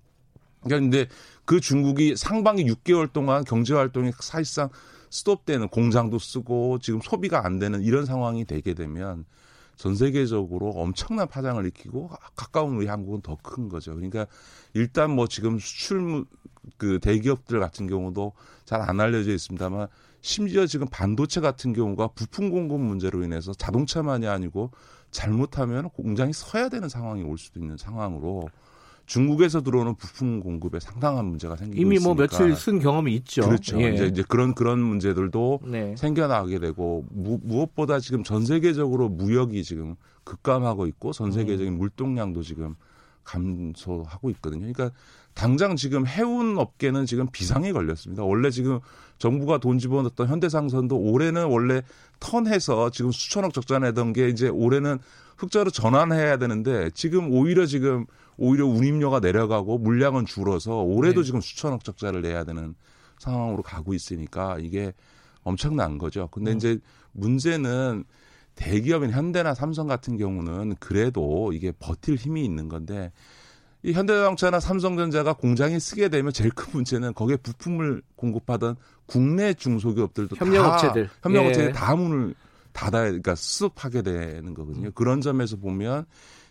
[0.62, 1.08] 그러니까 근데
[1.44, 4.68] 그 중국이 상반기 6개월 동안 경제 활동이 사실상
[5.10, 9.24] 스톱되는 공장도 서고 지금 소비가 안 되는 이런 상황이 되게 되면
[9.76, 13.94] 전 세계적으로 엄청난 파장을 일으키고 가까운 우리 한국은 더 큰 거죠.
[13.94, 14.26] 그러니까
[14.74, 16.24] 일단 뭐 지금 수출
[16.76, 18.32] 그 대기업들 같은 경우도
[18.64, 19.88] 잘 안 알려져 있습니다만
[20.22, 24.70] 심지어 지금 반도체 같은 경우가 부품 공급 문제로 인해서 자동차만이 아니고
[25.10, 28.48] 잘못하면 공장이 서야 되는 상황이 올 수도 있는 상황으로
[29.04, 32.38] 중국에서 들어오는 부품 공급에 상당한 문제가 생기고 이미 뭐 있으니까.
[32.38, 33.42] 며칠 쓴 경험이 있죠.
[33.42, 33.82] 그렇죠.
[33.82, 33.92] 예.
[33.92, 35.96] 이제, 이제 그런 그런 문제들도 네.
[35.96, 41.78] 생겨나게 되고 무, 무엇보다 지금 전 세계적으로 무역이 지금 급감하고 있고 전 세계적인 음.
[41.78, 42.76] 물동량도 지금
[43.24, 44.72] 감소하고 있거든요.
[44.72, 44.90] 그러니까
[45.34, 48.22] 당장 지금 해운 업계는 지금 비상에 걸렸습니다.
[48.22, 48.80] 원래 지금
[49.18, 51.82] 정부가 돈 집어넣었던 현대상선도 올해는 원래
[52.20, 54.98] 턴해서 지금 수천억 적자 내던 게 이제 올해는
[55.36, 58.06] 흑자로 전환해야 되는데 지금 오히려 지금
[58.36, 61.26] 오히려 운임료가 내려가고 물량은 줄어서 올해도 네.
[61.26, 62.74] 지금 수천억 적자를 내야 되는
[63.18, 64.92] 상황으로 가고 있으니까 이게
[65.42, 66.28] 엄청난 거죠.
[66.30, 66.56] 근데 음.
[66.56, 66.78] 이제
[67.12, 68.04] 문제는
[68.54, 73.12] 대기업인 현대나 삼성 같은 경우는 그래도 이게 버틸 힘이 있는 건데
[73.84, 78.76] 이 현대자동차나 삼성전자가 공장에 쓰게 되면 제일 큰 문제는 거기에 부품을 공급하던
[79.06, 81.72] 국내 중소기업들도 협력업체들 협력업체들 예.
[81.72, 82.34] 다 문을
[82.72, 84.88] 닫아야 그러니까 수습하게 되는 거거든요.
[84.88, 84.92] 음.
[84.94, 86.06] 그런 점에서 보면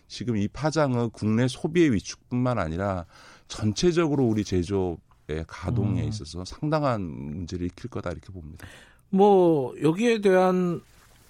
[0.08, 3.06] 지금 이 파장은 국내 소비의 위축뿐만 아니라
[3.48, 6.08] 전체적으로 우리 제조업의 가동에 음.
[6.08, 8.66] 있어서 상당한 문제를 일으킬 거다 이렇게 봅니다.
[9.08, 10.82] 뭐 여기에 대한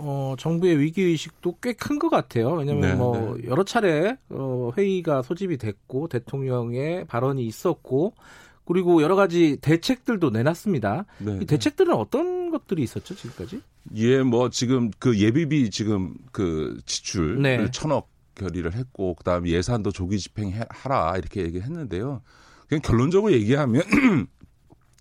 [0.05, 2.53] 어, 정부의 위기 의식도 꽤 큰 것 같아요.
[2.53, 3.47] 왜냐하면 네, 뭐 네.
[3.49, 8.15] 여러 차례 어, 회의가 소집이 됐고 대통령의 발언이 있었고
[8.65, 11.05] 그리고 여러 가지 대책들도 내놨습니다.
[11.19, 11.45] 네, 이 네.
[11.47, 13.61] 대책들은 어떤 것들이 있었죠 지금까지?
[13.97, 17.71] 예, 뭐 지금 그 예비비 지금 그 지출 네.
[17.73, 22.23] 천억 결의를 했고 그다음 에 예산도 조기 집행하라 이렇게 얘기했는데요.
[22.69, 23.83] 그냥 결론적으로 얘기하면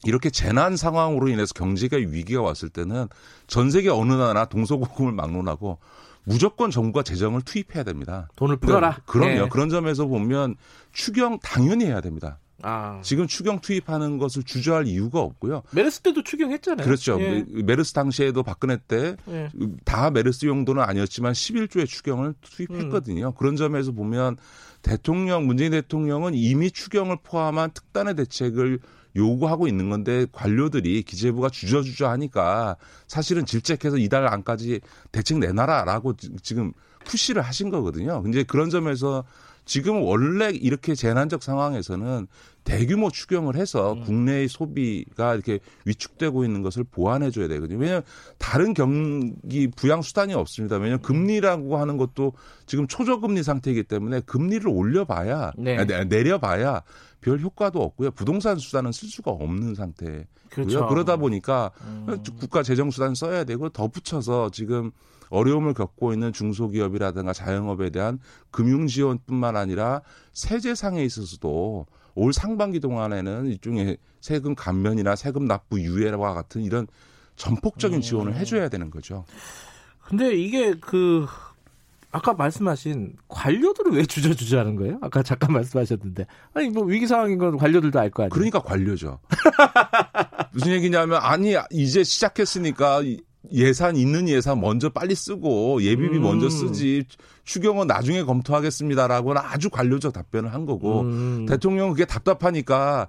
[0.05, 3.07] 이렇게 재난 상황으로 인해서 경제가 위기가 왔을 때는
[3.47, 5.79] 전 세계 어느 나라 동서고금을 막론하고
[6.23, 8.29] 무조건 정부가 재정을 투입해야 됩니다.
[8.35, 8.97] 돈을 풀어라.
[9.05, 9.43] 그럼요.
[9.43, 9.49] 네.
[9.49, 10.55] 그런 점에서 보면
[10.91, 12.39] 추경 당연히 해야 됩니다.
[12.63, 12.99] 아.
[13.03, 15.63] 지금 추경 투입하는 것을 주저할 이유가 없고요.
[15.71, 16.85] 메르스 때도 추경했잖아요.
[16.85, 17.19] 그렇죠.
[17.19, 17.43] 예.
[17.63, 20.11] 메르스 당시에도 박근혜 때다 예.
[20.11, 23.27] 메르스 용도는 아니었지만 11조의 추경을 투입했거든요.
[23.29, 23.33] 음.
[23.35, 24.37] 그런 점에서 보면
[24.81, 28.79] 대통령 문재인 대통령은 이미 추경을 포함한 특단의 대책을
[29.15, 34.81] 요구하고 있는 건데 관료들이 기재부가 주저주저 하니까 사실은 질책해서 이달 안까지
[35.11, 36.73] 대책 내놔라라고 지금
[37.05, 38.21] 푸시를 하신 거거든요.
[38.21, 39.23] 근데 그런 점에서
[39.65, 42.27] 지금 원래 이렇게 재난적 상황에서는
[42.63, 44.03] 대규모 추경을 해서 음.
[44.03, 47.79] 국내의 소비가 이렇게 위축되고 있는 것을 보완해 줘야 되거든요.
[47.79, 48.03] 왜냐하면
[48.37, 50.75] 다른 경기 부양 수단이 없습니다.
[50.75, 52.33] 왜냐하면 금리라고 하는 것도
[52.65, 55.77] 지금 초저금리 상태이기 때문에 금리를 올려봐야 네.
[55.77, 56.81] 아, 내려봐야
[57.21, 58.11] 별 효과도 없고요.
[58.11, 60.23] 부동산 수단은 쓸 수가 없는 상태고요.
[60.49, 60.87] 그렇죠.
[60.87, 62.21] 그러다 보니까 음.
[62.39, 64.91] 국가 재정 수단 써야 되고 덧붙여서 지금
[65.29, 68.19] 어려움을 겪고 있는 중소기업이라든가 자영업에 대한
[68.49, 70.01] 금융 지원뿐만 아니라
[70.33, 76.87] 세제상에 있어서도 올 상반기 동안에는 일종의 세금 감면이나 세금 납부 유예와 같은 이런
[77.37, 78.37] 전폭적인 지원을 음.
[78.37, 79.23] 해줘야 되는 거죠.
[79.99, 81.25] 근데 이게 그
[82.11, 84.97] 아까 말씀하신 관료들은 왜 주저주저하는 거예요?
[85.01, 88.29] 아까 잠깐 말씀하셨는데 아니 뭐 위기 상황인 건 관료들도 알 거 아니에요.
[88.31, 89.19] 그러니까 관료죠.
[90.53, 93.01] 무슨 얘기냐면 아니 이제 시작했으니까
[93.53, 96.23] 예산 있는 예산 먼저 빨리 쓰고 예비비 음.
[96.23, 97.05] 먼저 쓰지
[97.43, 101.45] 추경은 나중에 검토하겠습니다라고는 아주 관료적 답변을 한 거고 음.
[101.47, 103.07] 대통령은 그게 답답하니까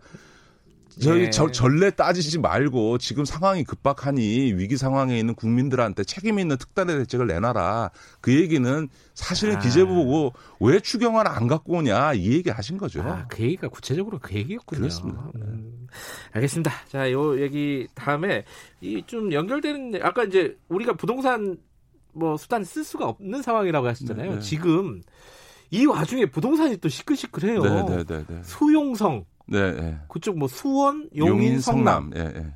[1.00, 1.30] 저희 네.
[1.30, 7.26] 저, 전례 따지지 말고 지금 상황이 급박하니 위기 상황에 있는 국민들한테 책임 있는 특단의 대책을
[7.26, 7.90] 내놔라.
[8.20, 9.58] 그 얘기는 사실은 아.
[9.58, 13.02] 기재부 보고 왜 추경안 안 갖고 오냐 이 얘기 하신 거죠.
[13.02, 14.80] 아, 그 얘기가 구체적으로 그 얘기였군요.
[14.80, 15.30] 그렇습니다.
[15.36, 15.86] 음.
[16.32, 16.72] 알겠습니다.
[16.88, 18.44] 자, 요 얘기 다음에
[18.80, 21.58] 이 좀 연결되는 아까 이제 우리가 부동산
[22.14, 24.30] 뭐 수단 쓸 수가 없는 상황이라고 하셨잖아요.
[24.30, 24.40] 네, 네.
[24.40, 25.02] 지금
[25.70, 27.62] 이 와중에 부동산이 또 시끌시끌해요.
[27.62, 28.40] 네, 네, 네, 네.
[28.42, 29.98] 수용성 네, 네.
[30.08, 32.12] 그쪽 뭐 수원, 용인, 용인 성남.
[32.16, 32.54] 예, 예.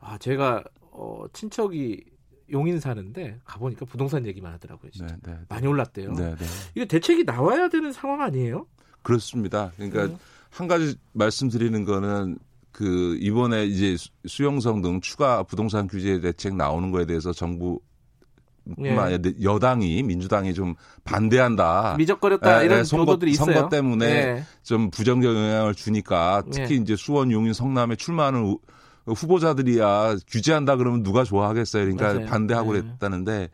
[0.00, 2.04] 아, 제가 어 친척이
[2.52, 4.90] 용인 사는데 가보니까 부동산 얘기만 하더라고요.
[4.90, 5.16] 진짜.
[5.16, 5.38] 네, 네, 네.
[5.48, 6.12] 많이 올랐대요.
[6.12, 6.44] 네, 네.
[6.74, 8.66] 이게 대책이 나와야 되는 상황 아니에요?
[9.02, 9.72] 그렇습니다.
[9.76, 10.18] 그러니까 음.
[10.50, 12.38] 한 가지 말씀드리는 거는
[12.70, 13.96] 그 이번에 이제
[14.26, 17.80] 수용성 등 추가 부동산 규제 대책 나오는 거에 대해서 정부
[18.82, 18.96] 예.
[19.42, 20.74] 여당이 민주당이 좀
[21.04, 21.96] 반대한다.
[21.98, 23.52] 미적거렸다 예, 이런 예, 선거, 보도들이 있어요.
[23.54, 24.44] 선거 때문에 예.
[24.62, 26.78] 좀 부정적 영향을 주니까 특히 예.
[26.78, 28.56] 이제 수원, 용인, 성남에 출마하는
[29.06, 31.84] 후보자들이야 규제한다 그러면 누가 좋아하겠어요.
[31.84, 32.26] 그러니까 맞아요.
[32.26, 32.80] 반대하고 예.
[32.80, 33.48] 그랬다는데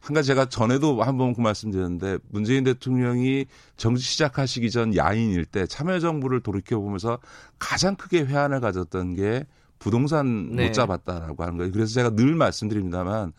[0.00, 3.46] 한 가지 제가 전에도 한 번 그 말씀드렸는데 문재인 대통령이
[3.76, 7.18] 정치 시작하시기 전 야인일 때 참여정부를 돌이켜보면서
[7.58, 9.44] 가장 크게 회한을 가졌던 게
[9.78, 10.66] 부동산 네.
[10.66, 11.72] 못 잡았다라고 하는 거예요.
[11.72, 13.32] 그래서 제가 늘 말씀드립니다만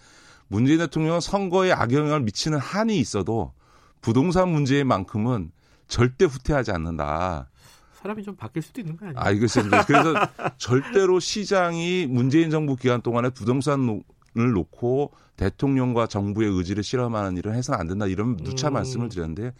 [0.48, 3.54] 문재인 대통령은 선거에 악영향을 미치는 한이 있어도
[4.02, 5.52] 부동산 문제만큼은
[5.88, 7.50] 절대 후퇴하지 않는다.
[7.94, 9.20] 사람이 좀 바뀔 수도 있는 거 아니에요?
[9.20, 9.48] 아, 이거
[9.86, 10.14] 그래서
[10.58, 14.04] 절대로 시장이 문재인 정부 기간 동안에 부동산을
[14.34, 18.74] 놓고 대통령과 정부의 의지를 실험하는 일은 해서는 안 된다 이런 누차 음.
[18.74, 19.54] 말씀을 드렸는데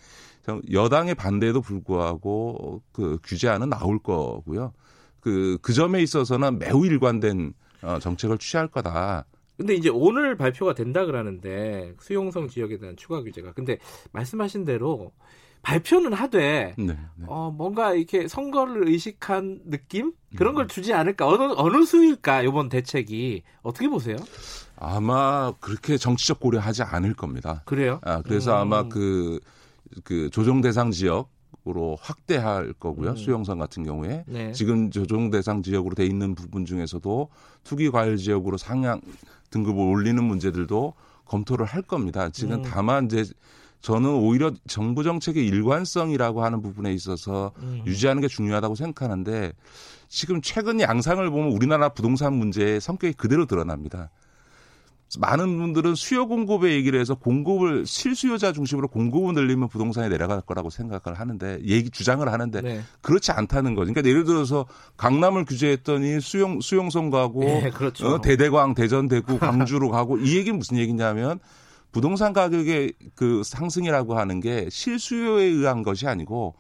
[0.72, 4.74] 여당의 반대에도 불구하고 그 규제안은 나올 거고요.
[5.20, 9.26] 그, 그 점에 있어서는 매우 일관된 어, 정책을 취할 거다.
[9.58, 13.80] 근데 이제 오늘 발표가 된다 그러는데 수용성 지역에 대한 추가 규제가 근데
[14.12, 15.12] 말씀하신 대로
[15.64, 17.26] 발표는 하되 네, 네.
[17.26, 20.68] 어 뭔가 이렇게 선거를 의식한 느낌 그런 걸 음.
[20.68, 24.16] 주지 않을까 어느 어느 수일까 이번 대책이 어떻게 보세요?
[24.78, 27.64] 아마 그렇게 정치적 고려하지 않을 겁니다.
[27.66, 28.00] 그래요?
[28.04, 28.62] 아 그래서 음.
[28.62, 29.40] 아마 그그
[30.04, 31.36] 그 조정 대상 지역
[31.70, 33.10] 으로 확대할 거고요.
[33.10, 33.16] 음.
[33.18, 34.54] 수용성 같은 경우에 네.
[34.54, 37.30] 지금 조정 대상 지역으로 돼 있는 부분 중에서도
[37.66, 39.02] 투기 과열 지역으로 상향
[39.50, 40.94] 등급을 올리는 문제들도
[41.26, 42.30] 검토를 할 겁니다.
[42.30, 42.64] 지금 음.
[42.64, 43.26] 다만 이제
[43.82, 47.84] 저는 오히려 정부 정책의 일관성이라고 하는 부분에 있어서 음.
[47.86, 49.54] 유지하는 게 중요하다고 생각하는데
[50.10, 54.10] 지금 최근 양상을 보면 우리나라 부동산 문제의 성격이 그대로 드러납니다.
[55.20, 61.18] 많은 분들은 수요 공급의 얘기를 해서 공급을 실수요자 중심으로 공급을 늘리면 부동산이 내려갈 거라고 생각을
[61.18, 62.82] 하는데 얘기 주장을 하는데 네.
[63.02, 63.94] 그렇지 않다는 거죠.
[63.94, 64.66] 그러니까 예를 들어서
[64.98, 68.08] 강남을 규제했더니 수용 수용성 가고 네, 그렇죠.
[68.08, 71.40] 어, 대대광 대전 대구 광주로 가고 이 얘기는 무슨 얘기냐면
[71.94, 76.56] 부동산 가격의 그 상승이라고 하는 게 실수요에 의한 것이 아니고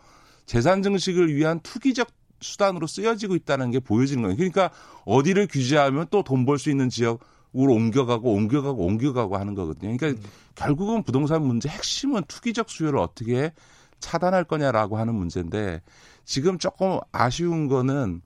[0.46, 2.08] 재산 증식을 위한 투기적
[2.40, 4.38] 수단으로 쓰여지고 있다는 게 보여지는 거예요.
[4.38, 4.70] 그러니까
[5.06, 7.20] 어디를 규제하면 또 돈 벌 수 있는 지역
[7.56, 9.96] 으로 옮겨가고 옮겨가고 옮겨가고 하는 거거든요.
[9.98, 10.30] 그러니까 음.
[10.56, 13.52] 결국은 부동산 문제 핵심은 투기적 수요를 어떻게
[14.00, 15.82] 차단할 거냐라고 하는 문제인데
[16.26, 18.22] 지금 조금 아쉬운 거는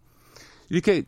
[0.70, 1.04] 이렇게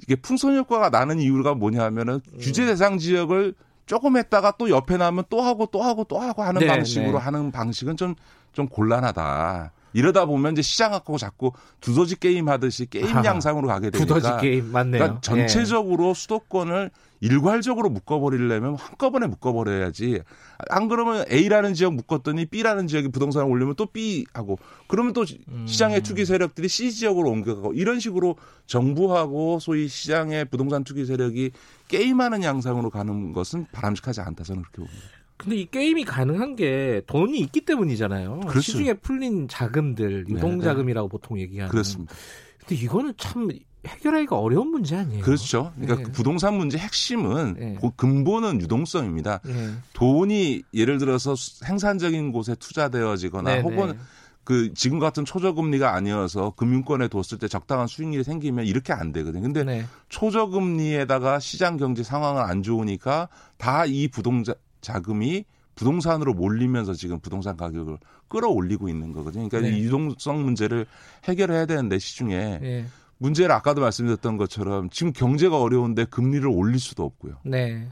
[0.00, 2.38] 이게 풍선 효과가 나는 이유가 뭐냐면은 음.
[2.40, 6.60] 규제 대상 지역을 조금 했다가 또 옆에 나면 또 하고 또 하고 또 하고 하는
[6.60, 7.18] 네, 방식으로 네.
[7.18, 8.14] 하는 방식은 좀
[8.56, 9.70] 좀 곤란하다.
[9.92, 14.72] 이러다 보면 이제 시장 갖고 자꾸 두더지 게임 하듯이 게임 양상으로 가게 되니까 두더지 게임
[14.72, 15.00] 맞네요.
[15.00, 16.14] 그러니까 전체적으로 예.
[16.14, 16.90] 수도권을
[17.20, 20.20] 일괄적으로 묶어버리려면 한꺼번에 묶어버려야지.
[20.68, 25.66] 안 그러면 A라는 지역 묶었더니 B라는 지역에 부동산을 올리면 또 B 하고 그러면 또 음.
[25.66, 28.36] 시장의 투기 세력들이 C 지역으로 옮겨가고 이런 식으로
[28.66, 31.52] 정부하고 소위 시장의 부동산 투기 세력이
[31.88, 35.15] 게임하는 양상으로 가는 것은 바람직하지 않다 저는 그렇게 봅니다.
[35.36, 38.40] 근데 이 게임이 가능한 게 돈이 있기 때문이잖아요.
[38.40, 38.60] 그렇죠.
[38.60, 41.10] 시중에 풀린 자금들, 유동 자금이라고 네, 네.
[41.10, 41.70] 보통 얘기하는.
[41.70, 42.14] 그렇습니다.
[42.60, 43.48] 근데 이거는 참
[43.86, 45.22] 해결하기가 어려운 문제 아니에요?
[45.22, 45.72] 그렇죠.
[45.76, 46.02] 그러니까 네.
[46.04, 47.78] 그 부동산 문제 핵심은 네.
[47.80, 49.40] 그 근본은 유동성입니다.
[49.44, 49.70] 네.
[49.92, 53.98] 돈이 예를 들어서 생산적인 곳에 투자되어지거나 네, 혹은 네.
[54.42, 59.42] 그 지금 같은 초저금리가 아니어서 금융권에 뒀을 때 적당한 수익률이 생기면 이렇게 안 되거든요.
[59.42, 59.84] 근데 네.
[60.08, 64.54] 초저금리에다가 시장 경제 상황은 안 좋으니까 다 이 부동자
[64.86, 65.44] 자금이
[65.74, 67.98] 부동산으로 몰리면서 지금 부동산 가격을
[68.28, 69.48] 끌어올리고 있는 거거든요.
[69.48, 69.76] 그러니까 네.
[69.76, 70.86] 이 유동성 문제를
[71.24, 72.86] 해결해야 되는데 시중에 네.
[73.18, 77.38] 문제를 아까도 말씀드렸던 것처럼 지금 경제가 어려운데 금리를 올릴 수도 없고요.
[77.44, 77.88] 네.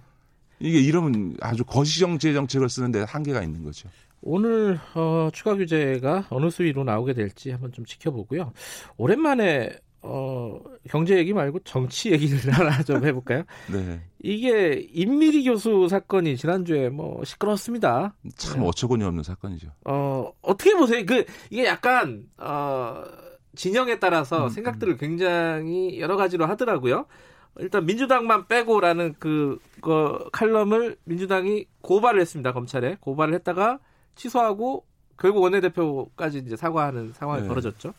[0.60, 3.88] 이게 이러면 아주 거시정 제 정책을 쓰는데 한계가 있는 거죠.
[4.22, 8.52] 오늘 어, 추가 규제가 어느 수위로 나오게 될지 한번 좀 지켜보고요.
[8.96, 13.44] 오랜만에 어, 경제 얘기 말고 정치 얘기를 하나 좀 해볼까요?
[13.72, 14.02] 네.
[14.22, 18.14] 이게 임미리 교수 사건이 지난주에 뭐 시끄러웠습니다.
[18.36, 18.66] 참 네.
[18.68, 19.68] 어처구니 없는 사건이죠.
[19.86, 21.04] 어, 어떻게 보세요?
[21.06, 23.02] 그, 이게 약간, 어,
[23.56, 24.98] 진영에 따라서 음, 생각들을 음.
[24.98, 27.06] 굉장히 여러 가지로 하더라고요.
[27.58, 32.52] 일단 민주당만 빼고라는 그, 그 칼럼을 민주당이 고발을 했습니다.
[32.52, 33.78] 검찰에 고발을 했다가
[34.16, 34.84] 취소하고
[35.16, 37.48] 결국 원내대표까지 이제 사과하는 상황이 네.
[37.48, 37.94] 벌어졌죠.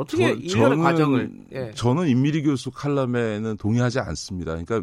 [0.00, 1.30] 어떻게 저, 이런 과정을?
[1.52, 1.72] 예.
[1.74, 4.52] 저는 임미리 교수 칼럼에는 동의하지 않습니다.
[4.52, 4.82] 그러니까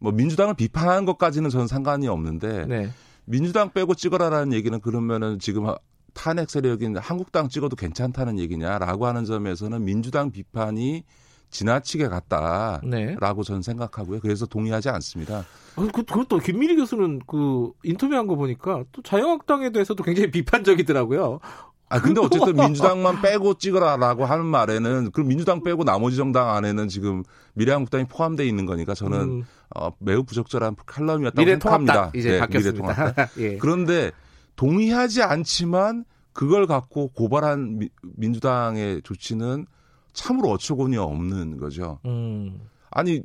[0.00, 2.90] 뭐 민주당을 비판하는 것까지는 저는 상관이 없는데 네.
[3.24, 5.66] 민주당 빼고 찍어라라는 얘기는 그러면은 지금
[6.12, 11.04] 탄핵 세력인 한국당 찍어도 괜찮다는 얘기냐라고 하는 점에서는 민주당 비판이
[11.50, 13.16] 지나치게 갔다라고 네.
[13.44, 14.20] 저는 생각하고요.
[14.20, 15.44] 그래서 동의하지 않습니다.
[15.76, 21.40] 아, 그, 그것도 김민희 교수는 그 인터뷰한 거 보니까 또 자유한국당에 대해서도 굉장히 비판적이더라고요.
[21.88, 27.22] 아 근데 어쨌든 민주당만 빼고 찍으라라고 하는 말에는 그 민주당 빼고 나머지 정당 안에는 지금
[27.54, 29.44] 미래한국당이 포함되어 있는 거니까 저는 음.
[29.74, 32.10] 어, 매우 부적절한 칼럼이었다고 생각합니다.
[32.14, 33.14] 이제 네, 바뀌었습니다.
[33.38, 33.56] 예.
[33.56, 34.12] 그런데
[34.56, 39.66] 동의하지 않지만 그걸 갖고 고발한 미, 민주당의 조치는
[40.12, 42.00] 참으로 어처구니 없는 거죠.
[42.04, 42.60] 음.
[42.90, 43.22] 아니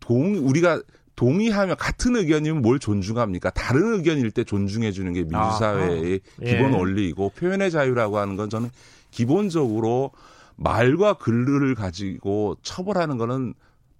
[0.00, 0.80] 동 우리가
[1.16, 3.50] 동의하면 같은 의견이면 뭘 존중합니까?
[3.50, 6.76] 다른 의견일 때 존중해 주는 게 민주사회의 아, 기본 예.
[6.76, 8.70] 원리이고 표현의 자유라고 하는 건 저는
[9.10, 10.12] 기본적으로
[10.56, 13.54] 말과 글을 가지고 처벌하는 거는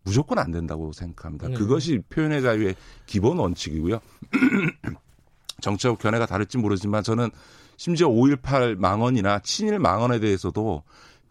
[0.04, 1.48] 무조건 안 된다고 생각합니다.
[1.48, 1.54] 네.
[1.54, 2.76] 그것이 표현의 자유의
[3.06, 3.98] 기본 원칙이고요.
[5.60, 7.30] 정치적 견해가 다를지 모르지만 저는
[7.76, 10.82] 심지어 5.18 망언이나 친일 망언에 대해서도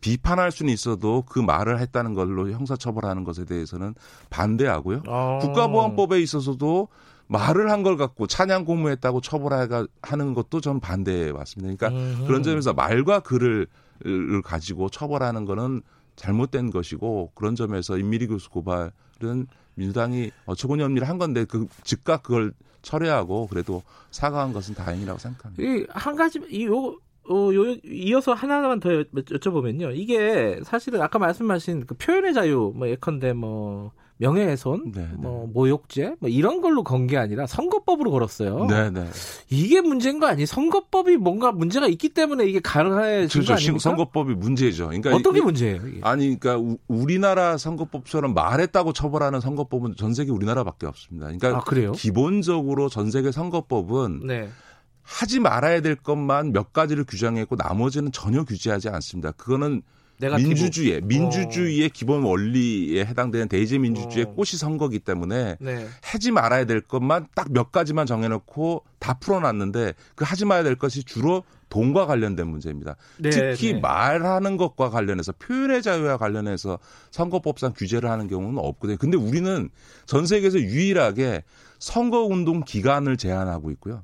[0.06, 3.96] 비판할 수는 있어도 그 말을 했다는 걸로 형사처벌하는 것에 대해서는
[4.30, 5.02] 반대하고요.
[5.08, 5.40] 아.
[5.42, 6.90] 국가보안법에 있어서도
[7.28, 11.76] 말을 한 걸 갖고 찬양 공무했다고 처벌하는 것도 전 반대해 왔습니다.
[11.88, 11.88] 그러니까
[12.20, 12.28] 음흠.
[12.28, 13.66] 그런 점에서 말과 글을
[14.44, 15.82] 가지고 처벌하는 거는
[16.16, 22.22] 잘못된 것이고 그런 점에서 임미리 교수 고발은 민주당이 어처구니 없는 일을 한 건데 그 즉각
[22.22, 22.54] 그걸
[22.84, 25.64] 철회하고 그래도 사과한 것은 다행이라고 생각합니다.
[25.64, 26.96] 이 한 가지 이요
[27.30, 29.92] 어, 요, 이어서 하나만 더 여쭤보면요.
[29.96, 35.08] 이게 사실은 아까 말씀하신 그 표현의 자유, 뭐 예컨대 뭐 명예훼손, 네, 네.
[35.18, 38.66] 뭐 모욕죄, 뭐 이런 걸로 건 게 아니라 선거법으로 걸었어요.
[38.70, 39.06] 네, 네.
[39.50, 40.46] 이게 문제인 거 아니?
[40.46, 43.48] 선거법이 뭔가 문제가 있기 때문에 이게 가능해진 그렇죠.
[43.48, 43.80] 거 아닙니까?
[43.80, 44.86] 선거법이 문제죠.
[44.88, 45.82] 그러니까 어떤 게 문제예요?
[45.88, 46.00] 이게?
[46.04, 51.26] 아니, 그러니까 우리나라 선거법처럼 말했다고 처벌하는 선거법은 전 세계 우리나라밖에 없습니다.
[51.26, 51.92] 그러니까 아, 그래요?
[51.92, 54.48] 기본적으로 전 세계 선거법은 네.
[55.06, 59.32] 하지 말아야 될 것만 몇 가지를 규정했고 나머지는 전혀 규제하지 않습니다.
[59.32, 59.84] 그거는
[60.20, 61.90] 민주주의, 민주주의의 어.
[61.94, 64.34] 기본 원리에 해당되는 대제 민주주의의 어.
[64.34, 65.88] 꽃이 선거기 때문에 네.
[66.02, 71.04] 하지 말아야 될 것만 딱 몇 가지만 정해놓고 다 풀어놨는데 그 하지 말아야 될 것이
[71.04, 72.96] 주로 돈과 관련된 문제입니다.
[73.18, 73.80] 네, 특히 네.
[73.80, 76.80] 말하는 것과 관련해서 표현의 자유와 관련해서
[77.12, 78.98] 선거법상 규제를 하는 경우는 없거든요.
[78.98, 79.70] 근데 우리는
[80.06, 81.44] 전 세계에서 유일하게
[81.80, 84.04] 선거운동 기간을 제한하고 있고요.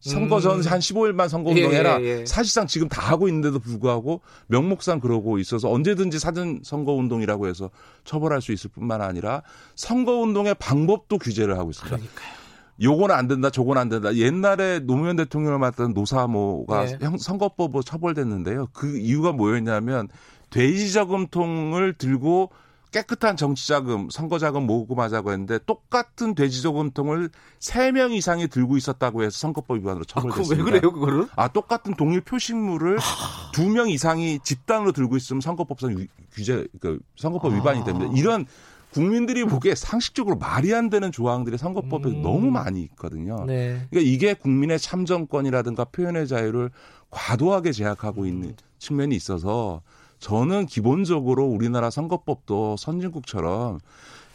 [0.00, 2.00] 선거 전한 15일만 선거 운동해라.
[2.00, 2.26] 예, 예, 예.
[2.26, 7.70] 사실상 지금 다 하고 있는데도 불구하고 명목상 그러고 있어서 언제든지 사전 선거 운동이라고 해서
[8.04, 9.42] 처벌할 수 있을 뿐만 아니라
[9.74, 11.96] 선거 운동의 방법도 규제를 하고 있습니다.
[11.96, 12.46] 그러니까요.
[12.82, 14.14] 요건 안 된다, 저건 안 된다.
[14.14, 16.98] 옛날에 노무현 대통령을 맡던 노사모가 네.
[17.18, 18.68] 선거법으로 처벌됐는데요.
[18.72, 20.08] 그 이유가 뭐였냐면
[20.50, 22.50] 돼지 저금통을 들고
[22.92, 27.30] 깨끗한 정치자금, 선거자금 모금하자고 했는데 똑같은 돼지저금통을
[27.60, 30.54] 3명 이상이 들고 있었다고 해서 선거법 위반으로 처벌됐습니다.
[30.54, 31.26] 아, 왜 그래요, 그거를?
[31.36, 33.52] 아, 똑같은 동일 표식물을 아...
[33.52, 38.10] 2명 이상이 집단으로 들고 있으면 선거법상 규제, 그 선거법 위반이 됩니다.
[38.14, 38.46] 이런
[38.92, 42.22] 국민들이 보기에 상식적으로 말이 안 되는 조항들이 선거법에 음...
[42.22, 43.44] 너무 많이 있거든요.
[43.44, 43.86] 네.
[43.90, 46.70] 그러니까 이게 국민의 참정권이라든가 표현의 자유를
[47.10, 49.82] 과도하게 제약하고 있는 측면이 있어서
[50.18, 53.78] 저는 기본적으로 우리나라 선거법도 선진국처럼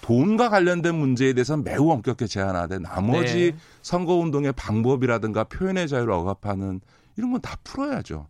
[0.02, 3.58] 돈과 관련된 문제에 대해서는 매우 엄격하게 제한하되 나머지 네.
[3.82, 6.82] 선거운동의 방법이라든가 표현의 자유를 억압하는
[7.18, 8.28] 이런 건 다 풀어야죠.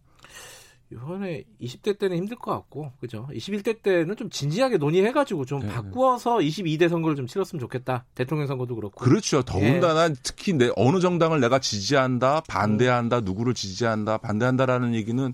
[0.91, 3.25] 이번에 20대 때는 힘들 것 같고, 그죠?
[3.31, 5.67] 21대 때는 좀 진지하게 논의해가지고 좀 네.
[5.69, 8.03] 바꾸어서 22대 선거를 좀 치렀으면 좋겠다.
[8.13, 9.01] 대통령 선거도 그렇고.
[9.01, 9.41] 그렇죠.
[9.41, 10.15] 더군다나 네.
[10.21, 15.33] 특히 내 어느 정당을 내가 지지한다, 반대한다, 누구를 지지한다, 반대한다라는 얘기는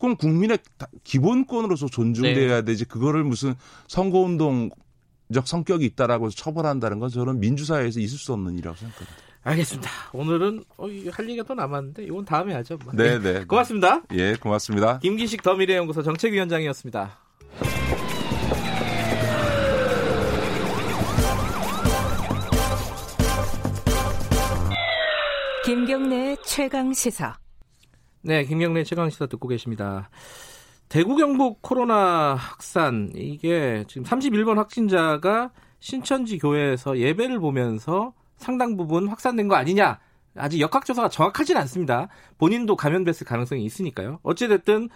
[0.00, 0.58] 그건 국민의
[1.04, 2.64] 기본권으로서 존중돼야 네.
[2.64, 3.54] 되지 그거를 무슨
[3.86, 4.72] 선거운동적
[5.44, 9.16] 성격이 있다라고 해서 처벌한다는 건 저는 민주사회에서 있을 수 없는 일이라고 생각합니다.
[9.42, 9.90] 알겠습니다.
[10.14, 12.78] 오늘은 어, 할 얘기가 또 남았는데 이건 다음에 하죠.
[12.82, 12.94] 뭐.
[12.94, 13.44] 네, 네.
[13.44, 14.02] 고맙습니다.
[14.12, 15.00] 예, 고맙습니다.
[15.00, 17.18] 김기식 더 미래연구소 정책위원장이었습니다.
[25.66, 27.36] 김경래 최강 시사.
[28.22, 30.10] 네, 김경래 최강시사 듣고 계십니다.
[30.90, 39.48] 대구 경북 코로나 확산 이게 지금 31번 확진자가 신천지 교회에서 예배를 보면서 상당 부분 확산된
[39.48, 40.00] 거 아니냐?
[40.36, 42.08] 아직 역학조사가 정확하진 않습니다.
[42.36, 44.18] 본인도 감염됐을 가능성이 있으니까요.
[44.22, 44.90] 어찌됐든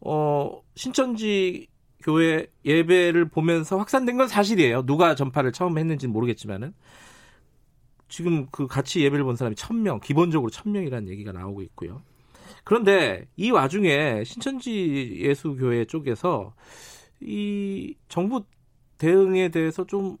[0.00, 1.68] 어 신천지
[2.02, 4.86] 교회 예배를 보면서 확산된 건 사실이에요.
[4.86, 6.72] 누가 전파를 처음 했는지는 모르겠지만은
[8.08, 12.02] 지금 그 같이 예배를 본 사람이 1000명, 기본적으로 1000명이라는 얘기가 나오고 있고요.
[12.64, 16.54] 그런데 이 와중에 신천지 예수교회 쪽에서
[17.20, 18.44] 이 정부
[18.98, 20.16] 대응에 대해서 좀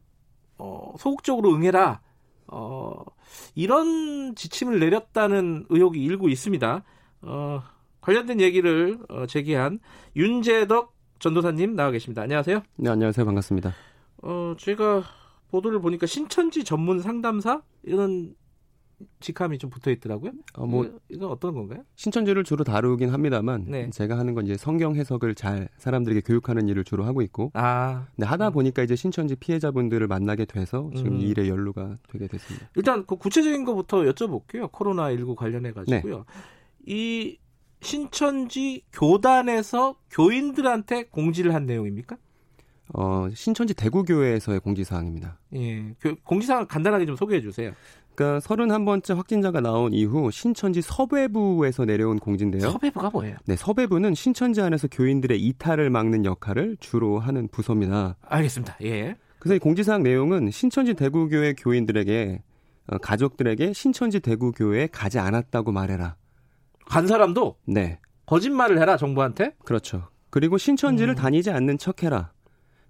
[0.58, 2.00] 어, 소극적으로 응해라.
[2.48, 3.04] 어,
[3.54, 6.84] 이런 지침을 내렸다는 의혹이 일고 있습니다.
[7.22, 7.62] 어,
[8.00, 9.78] 관련된 얘기를 어, 제기한
[10.16, 12.22] 윤재덕 전도사님 나와 계십니다.
[12.22, 12.62] 안녕하세요.
[12.76, 13.24] 네, 안녕하세요.
[13.24, 13.72] 반갑습니다.
[14.22, 15.02] 어, 제가
[15.50, 18.34] 보도를 보니까 신천지 전문 상담사 이런
[19.20, 20.32] 직함이 좀 붙어 있더라고요.
[20.54, 21.84] 어, 뭐 이건 어떤 건가요?
[21.96, 23.90] 신천지를 주로 다루긴 합니다만 네.
[23.90, 27.50] 제가 하는 건 이제 성경 해석을 잘 사람들에게 교육하는 일을 주로 하고 있고.
[27.54, 28.06] 아.
[28.14, 28.52] 근데 하다 음.
[28.52, 31.20] 보니까 이제 신천지 피해자분들을 만나게 돼서 지금 음.
[31.20, 32.68] 이 일에 연루가 되게 됐습니다.
[32.76, 34.70] 일단 그 구체적인 것부터 여쭤볼게요.
[34.72, 36.18] 코로나 19 관련해 가지고요.
[36.18, 36.24] 네.
[36.86, 37.38] 이
[37.80, 42.16] 신천지 교단에서 교인들한테 공지를 한 내용입니까?
[42.94, 45.38] 어, 신천지 대구교회에서의 공지사항입니다.
[45.54, 45.94] 예.
[46.24, 47.72] 공지사항 간단하게 좀 소개해 주세요.
[48.14, 52.70] 그러니까 31번째 확진자가 나온 이후 신천지 서배부에서 내려온 공지인데요.
[52.70, 53.36] 서배부가 뭐예요?
[53.46, 58.16] 네, 서배부는 신천지 안에서 교인들의 이탈을 막는 역할을 주로 하는 부서입니다.
[58.22, 58.76] 알겠습니다.
[58.82, 59.16] 예.
[59.38, 62.42] 그래서 이 공지사항 내용은 신천지 대구교회 교인들에게
[62.88, 66.16] 어, 가족들에게 신천지 대구교회에 가지 않았다고 말해라.
[66.86, 67.56] 간 사람도?
[67.66, 67.98] 네.
[68.26, 69.52] 거짓말을 해라 정부한테?
[69.64, 70.08] 그렇죠.
[70.30, 71.16] 그리고 신천지를 음.
[71.16, 72.32] 다니지 않는 척해라.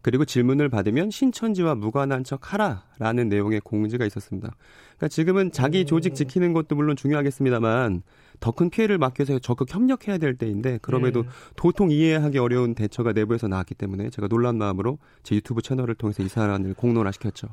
[0.02, 4.54] 그리고 질문을 받으면 신천지와 무관한 척 하라라는 내용의 공지가 있었습니다.
[4.96, 8.02] 그러니까 지금은 자기 조직 지키는 것도 물론 중요하겠습니다만
[8.40, 11.28] 더 큰 피해를 막기 위해서 적극 협력해야 될 때인데 그럼에도 네.
[11.56, 16.28] 도통 이해하기 어려운 대처가 내부에서 나왔기 때문에 제가 놀란 마음으로 제 유튜브 채널을 통해서 이
[16.28, 17.48] 사안을 공론화시켰죠.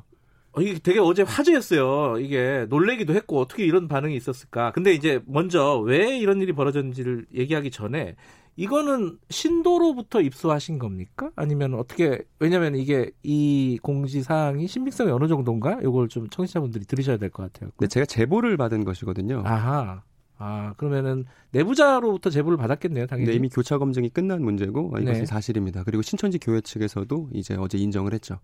[0.52, 2.18] 어, 이게 되게 어제 화제였어요.
[2.18, 4.72] 이게 놀래기도 했고 어떻게 이런 반응이 있었을까.
[4.72, 8.16] 근데 이제 먼저 왜 이런 일이 벌어졌는지를 얘기하기 전에
[8.56, 11.30] 이거는 신도로부터 입수하신 겁니까?
[11.36, 15.78] 아니면 어떻게 왜냐면 이게 이 공지 사항이 신빙성이 어느 정도인가?
[15.82, 17.70] 이걸 좀 청취자분들이 들으셔야 될 것 같아요.
[17.78, 19.42] 네, 제가 제보를 받은 것이거든요.
[19.46, 20.02] 아하.
[20.42, 23.30] 아, 그러면은 내부자로부터 제보를 받았겠네요, 당연히.
[23.30, 25.26] 네, 이미 교차 검증이 끝난 문제고 이것은 네.
[25.26, 25.84] 사실입니다.
[25.84, 28.38] 그리고 신천지 교회 측에서도 이제 어제 인정을 했죠.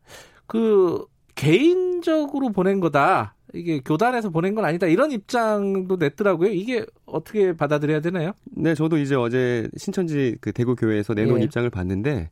[0.46, 3.34] 그 개인적으로 보낸 거다.
[3.54, 4.86] 이게 교단에서 보낸 건 아니다.
[4.86, 6.50] 이런 입장도 냈더라고요.
[6.50, 8.32] 이게 어떻게 받아들여야 되나요?
[8.44, 11.44] 네, 저도 이제 어제 신천지 그 대구 교회에서 내놓은 예.
[11.44, 12.30] 입장을 봤는데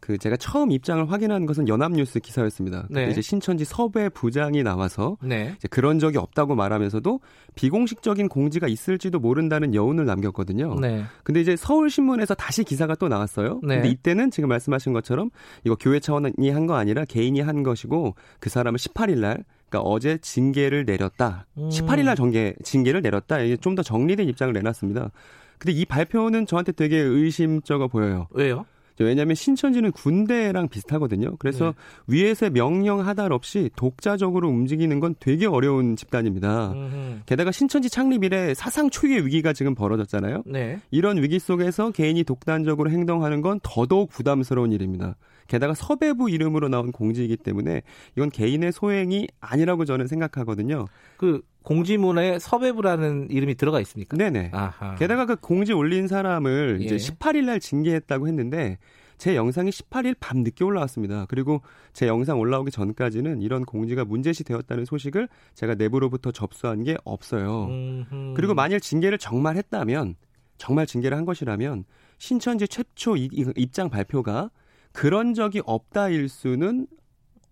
[0.00, 2.86] 그 제가 처음 입장을 확인한 것은 연합뉴스 기사였습니다.
[2.90, 3.08] 네.
[3.08, 5.54] 이제 신천지 섭외 부장이 나와서 네.
[5.56, 7.20] 이제 그런 적이 없다고 말하면서도
[7.54, 10.78] 비공식적인 공지가 있을지도 모른다는 여운을 남겼거든요.
[10.78, 11.04] 네.
[11.22, 13.60] 근데 이제 서울 신문에서 다시 기사가 또 나왔어요.
[13.62, 13.76] 네.
[13.76, 15.30] 근데 이때는 지금 말씀하신 것처럼
[15.64, 20.18] 이거 교회 차원이 한 거 아니라 개인이 한 것이고 그 사람은 18일 날 그러니까 어제
[20.18, 21.46] 징계를 내렸다.
[21.58, 21.68] 음.
[21.68, 23.40] 18일 날 정계 징계를 내렸다.
[23.40, 25.10] 이게 좀 더 정리된 입장을 내놨습니다.
[25.58, 28.28] 근데 이 발표는 저한테 되게 의심쩍어 보여요.
[28.30, 28.66] 왜요?
[29.00, 31.36] 왜냐하면 신천지는 군대랑 비슷하거든요.
[31.38, 31.74] 그래서
[32.06, 32.14] 네.
[32.14, 36.72] 위에서 명령 하달 없이 독자적으로 움직이는 건 되게 어려운 집단입니다.
[36.72, 37.20] 음흠.
[37.26, 40.44] 게다가 신천지 창립 이래 사상 초유의 위기가 지금 벌어졌잖아요.
[40.46, 40.80] 네.
[40.90, 45.16] 이런 위기 속에서 개인이 독단적으로 행동하는 건 더더욱 부담스러운 일입니다.
[45.48, 47.82] 게다가 서배부 이름으로 나온 공지이기 때문에
[48.16, 50.86] 이건 개인의 소행이 아니라고 저는 생각하거든요.
[51.16, 54.16] 그 공지문에 서배부라는 이름이 들어가 있습니까?
[54.16, 54.50] 네네.
[54.52, 54.94] 아하.
[54.94, 56.84] 게다가 그 공지 올린 사람을 예.
[56.84, 58.78] 이제 18일 날 징계했다고 했는데
[59.16, 61.24] 제 영상이 18일 밤 늦게 올라왔습니다.
[61.28, 61.62] 그리고
[61.92, 67.66] 제 영상 올라오기 전까지는 이런 공지가 문제시 되었다는 소식을 제가 내부로부터 접수한 게 없어요.
[67.66, 68.34] 음흠.
[68.36, 70.16] 그리고 만일 징계를 정말 했다면
[70.58, 71.84] 정말 징계를 한 것이라면
[72.18, 74.50] 신천지 최초 입장 발표가
[74.92, 76.86] 그런 적이 없다일 수는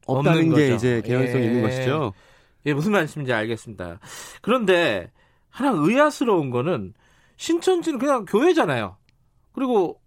[0.07, 0.75] 없다는 게 거죠.
[0.75, 1.47] 이제 개연성이 예.
[1.47, 2.13] 있는 것이죠.
[2.67, 3.99] 예, 무슨 말씀인지 알겠습니다.
[4.41, 5.11] 그런데
[5.51, 6.95] 하나 의아스러운 거는
[7.37, 8.97] 신천지는 그냥 교회잖아요.
[9.53, 10.01] 그리고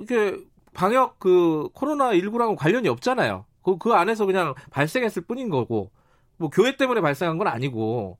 [0.00, 0.36] 이게
[0.72, 3.46] 방역 그 코로나 19랑은 관련이 없잖아요.
[3.62, 5.90] 그, 그 안에서 그냥 발생했을 뿐인 거고,
[6.36, 8.18] 뭐 교회 때문에 발생한 건 아니고.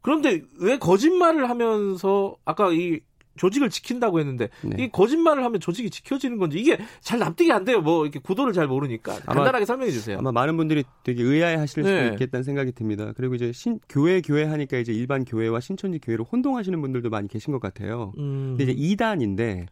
[0.00, 3.00] 그런데 왜 거짓말을 하면서 아까 이
[3.36, 4.84] 조직을 지킨다고 했는데 네.
[4.84, 7.80] 이 거짓말을 하면 조직이 지켜지는 건지 이게 잘 납득이 안 돼요.
[7.80, 10.18] 뭐 이렇게 구도를 잘 모르니까 간단하게 설명해 주세요.
[10.18, 11.88] 아마 많은 분들이 되게 의아해하실 네.
[11.88, 13.12] 수도 있겠다는 생각이 듭니다.
[13.16, 17.52] 그리고 이제 신 교회 교회 하니까 이제 일반 교회와 신천지 교회를 혼동하시는 분들도 많이 계신
[17.52, 18.12] 것 같아요.
[18.18, 18.56] 음.
[18.56, 19.66] 근데 이제 2단인데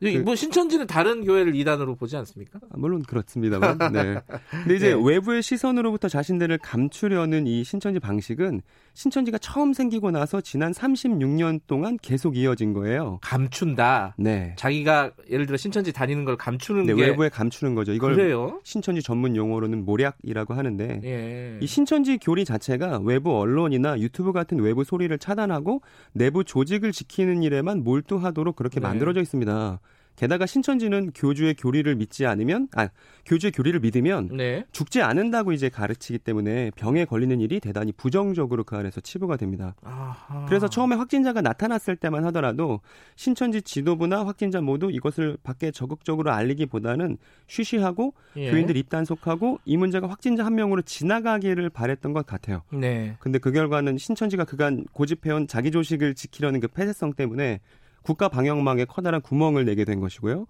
[0.00, 2.58] 그, 뭐 신천지는 다른 교회를 이단으로 보지 않습니까?
[2.70, 3.78] 아, 물론 그렇습니다만.
[3.92, 4.20] 네.
[4.50, 5.02] 근데 이제 네.
[5.02, 8.60] 외부의 시선으로부터 자신들을 감추려는 이 신천지 방식은
[8.92, 13.18] 신천지가 처음 생기고 나서 지난 36년 동안 계속 이어진 거예요.
[13.22, 14.14] 감춘다.
[14.18, 14.54] 네.
[14.56, 17.92] 자기가 예를 들어 신천지 다니는 걸 감추는 네, 게 외부에 감추는 거죠.
[17.92, 18.60] 이걸 그래요?
[18.64, 21.58] 신천지 전문 용어로는 모략이라고 하는데 예.
[21.60, 25.82] 이 신천지 교리 자체가 외부 언론이나 유튜브 같은 외부 소리를 차단하고
[26.12, 28.86] 내부 조직을 지키는 일에만 몰두하도록 그렇게 네.
[28.86, 29.80] 만들어져 있습니다.
[30.16, 32.88] 게다가 신천지는 교주의 교리를 믿지 않으면 아
[33.26, 34.64] 교주의 교리를 믿으면 네.
[34.72, 39.74] 죽지 않는다고 이제 가르치기 때문에 병에 걸리는 일이 대단히 부정적으로 그 안에서 치부가 됩니다.
[39.82, 40.46] 아하.
[40.46, 42.80] 그래서 처음에 확진자가 나타났을 때만 하더라도
[43.14, 48.50] 신천지 지도부나 확진자 모두 이것을 밖에 적극적으로 알리기보다는 쉬쉬하고 예.
[48.50, 52.62] 교인들 입단속하고 이 문제가 확진자 한 명으로 지나가기를 바랬던 것 같아요.
[52.72, 53.16] 네.
[53.20, 57.60] 근데 그 결과는 신천지가 그간 고집해온 자기 조식을 지키려는 그 폐쇄성 때문에
[58.06, 60.46] 국가 방역망에 커다란 구멍을 내게 된 것이고요.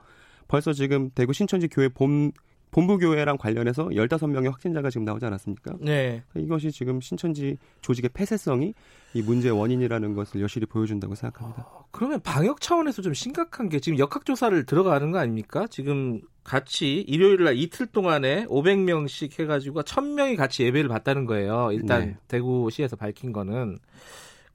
[0.47, 2.33] 벌써 지금 대구 신천지 교회 본
[2.71, 5.77] 본부교회랑 관련해서 15명의 확진자가 지금 나오지 않았습니까?
[5.81, 6.23] 네.
[6.37, 8.75] 이것이 지금 신천지 조직의 폐쇄성이
[9.15, 11.63] 이 문제의 원인이라는 것을 여실히 보여준다고 생각합니다.
[11.63, 15.67] 어, 그러면 방역 차원에서 좀 심각한 게 지금 역학조사를 들어가는 거 아닙니까?
[15.71, 21.71] 지금 같이 일요일 날 이틀 동안에 500명씩 해가지고 1000명이 같이 예배를 받다는 거예요.
[21.73, 22.17] 일단 네.
[22.29, 23.79] 대구시에서 밝힌 거는.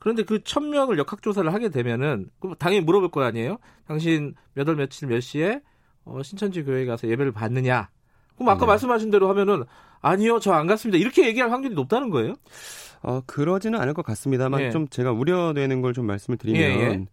[0.02, 3.58] 그런데 그 1000명을 역학조사를 하게 되면은 당연히 물어볼 거 아니에요?
[3.88, 5.62] 당신 몇 월 며칠 몇 시에
[6.06, 7.90] 어, 신천지 교회에 가서 예배를 받느냐?
[8.36, 8.66] 그럼 아까 네.
[8.66, 9.64] 말씀하신 대로 하면은
[10.02, 10.98] 아니요, 저 안 갔습니다.
[10.98, 12.34] 이렇게 얘기할 확률이 높다는 거예요?
[13.04, 14.72] 어, 그러지는 않을 것 같습니다만 예.
[14.72, 17.06] 좀 제가 우려되는 걸 좀 말씀을 드리면 예, 예.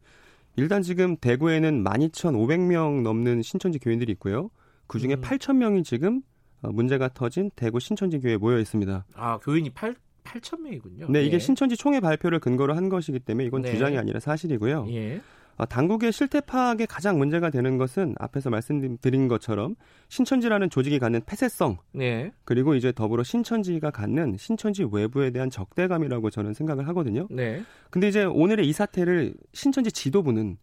[0.56, 4.48] 일단 지금 대구에는 12,500명 넘는 신천지 교인들이 있고요.
[4.86, 5.20] 그 중에 음.
[5.20, 6.22] 8,000명이 지금
[6.62, 9.04] 어, 문제가 터진 대구 신천지 교회에 모여 있습니다.
[9.14, 9.94] 아, 교인이 8
[10.28, 11.10] 8,000명이군요.
[11.10, 11.38] 네, 이게 예.
[11.38, 13.72] 신천지 총회 발표를 근거로 한 것이기 때문에 이건 네.
[13.72, 14.86] 주장이 아니라 사실이고요.
[14.90, 15.20] 예.
[15.56, 19.74] 어, 당국의 실태 파악에 가장 문제가 되는 것은 앞에서 말씀드린 것처럼
[20.08, 22.30] 신천지라는 조직이 갖는 폐쇄성 네.
[22.44, 27.26] 그리고 이제 더불어 신천지가 갖는 신천지 외부에 대한 적대감이라고 저는 생각을 하거든요.
[27.28, 27.64] 네.
[27.90, 30.58] 근데 이제 오늘의 이 사태를 신천지 지도부는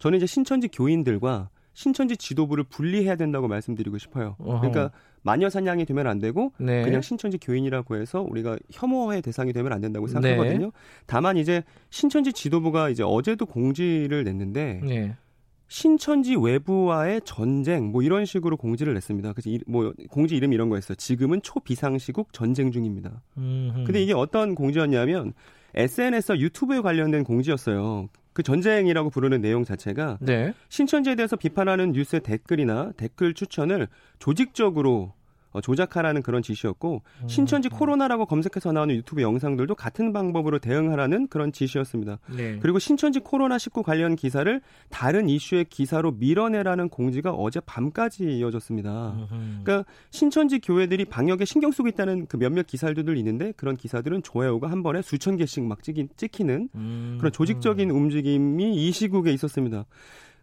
[0.00, 4.34] 저는 이제 신천지 교인들과 신천지 지도부를 분리해야 된다고 말씀드리고 싶어요.
[4.38, 4.90] 그러니까
[5.22, 6.82] 마녀 사냥이 되면 안 되고 네.
[6.82, 10.66] 그냥 신천지 교인이라고 해서 우리가 혐오의 대상이 되면 안 된다고 생각하거든요.
[10.66, 10.70] 네.
[11.06, 15.16] 다만 이제 신천지 지도부가 이제 어제도 공지를 냈는데 네.
[15.68, 19.32] 신천지 외부와의 전쟁 뭐 이런 식으로 공지를 냈습니다.
[19.32, 20.96] 그래서 이, 뭐 공지 이름 이런 거였어요.
[20.96, 23.22] 지금은 초비상시국 전쟁 중입니다.
[23.38, 23.84] 음흠.
[23.84, 25.32] 근데 이게 어떤 공지였냐면
[25.74, 28.08] SNS 유튜브에 관련된 공지였어요.
[28.40, 30.54] 그 전쟁이라고 부르는 내용 자체가 네.
[30.70, 33.86] 신천지에 대해서 비판하는 뉴스의 댓글이나 댓글 추천을
[34.18, 35.12] 조직적으로
[35.52, 37.28] 어, 조작하라는 그런 지시였고 음.
[37.28, 42.18] 신천지 코로나라고 검색해서 나오는 유튜브 영상들도 같은 방법으로 대응하라는 그런 지시였습니다.
[42.36, 42.58] 네.
[42.60, 44.60] 그리고 신천지 코로나 19 관련 기사를
[44.90, 49.12] 다른 이슈의 기사로 밀어내라는 공지가 어제 밤까지 이어졌습니다.
[49.12, 49.64] 음흠.
[49.64, 54.82] 그러니까 신천지 교회들이 방역에 신경 쓰고 있다는 그 몇몇 기사들도 있는데 그런 기사들은 좋아요가 한
[54.82, 57.16] 번에 수천 개씩 막 찍히, 찍히는 음.
[57.18, 59.84] 그런 조직적인 움직임이 이 시국에 있었습니다.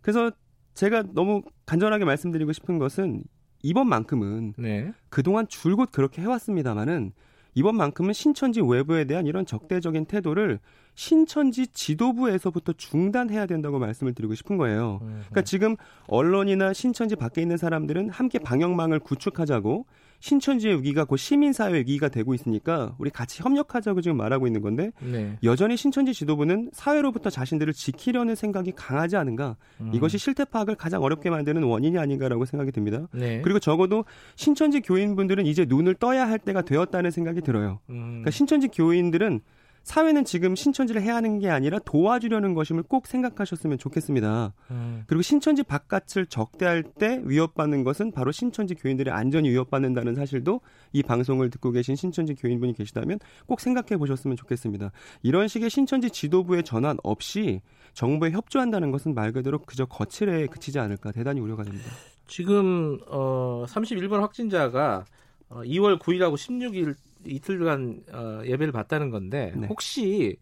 [0.02, 0.32] 그래서
[0.74, 3.24] 제가 너무 간절하게 말씀드리고 싶은 것은
[3.64, 4.92] 이번만큼은 네.
[5.10, 7.12] 그동안 줄곧 그렇게 해왔습니다마는
[7.56, 10.60] 이번만큼은 신천지 외부에 대한 이런 적대적인 태도를
[10.94, 15.00] 신천지 지도부에서부터 중단해야 된다고 말씀을 드리고 싶은 거예요.
[15.00, 15.76] 그러니까 지금
[16.08, 19.86] 언론이나 신천지 밖에 있는 사람들은 함께 방역망을 구축하자고
[20.20, 25.38] 신천지의 위기가 곧 시민사회의 위기가 되고 있으니까 우리 같이 협력하자고 지금 말하고 있는 건데 네.
[25.44, 29.92] 여전히 신천지 지도부는 사회로부터 자신들을 지키려는 생각이 강하지 않은가 음.
[29.94, 33.08] 이것이 실태 파악을 가장 어렵게 만드는 원인이 아닌가라고 생각이 듭니다.
[33.14, 33.42] 네.
[33.42, 37.80] 그리고 적어도 신천지 교인분들은 이제 눈을 떠야 할 때가 되었다는 생각이 들어요.
[37.90, 38.08] 음.
[38.08, 39.42] 그러니까 신천지 교인들은
[39.88, 44.54] 사회는 지금 신천지를 해야 하는 게 아니라 도와주려는 것임을 꼭 생각하셨으면 좋겠습니다.
[44.70, 45.04] 음.
[45.08, 50.60] 그리고 신천지 바깥을 적대할 때 위협받는 것은 바로 신천지 교인들의 안전이 위협받는다는 사실도
[50.92, 54.92] 이 방송을 듣고 계신 신천지 교인분이 계시다면 꼭 생각해 보셨으면 좋겠습니다.
[55.24, 57.62] 이런 식의 신천지 지도부의 전환 없이
[57.94, 61.90] 정부에 협조한다는 것은 말 그대로 그저 거칠에 그치지 않을까 대단히 우려가 됩니다.
[62.28, 65.06] 지금 어 31번 확진자가
[65.48, 66.96] 어, 2월 9일하고 16일
[67.26, 69.68] 이틀간 어, 예배를 받다는 건데 네.
[69.68, 70.38] 혹시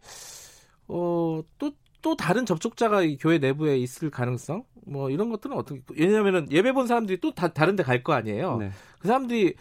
[0.88, 1.72] 어, 또,
[2.02, 4.64] 또 다른 접촉자가 이 교회 내부에 있을 가능성?
[4.88, 8.58] 뭐 이런 것들은 어떻게 왜냐하면은 예배 본 사람들이 또 다, 다른 데 갈 거 아니에요.
[8.58, 8.70] 네.
[9.00, 9.56] 그 사람들이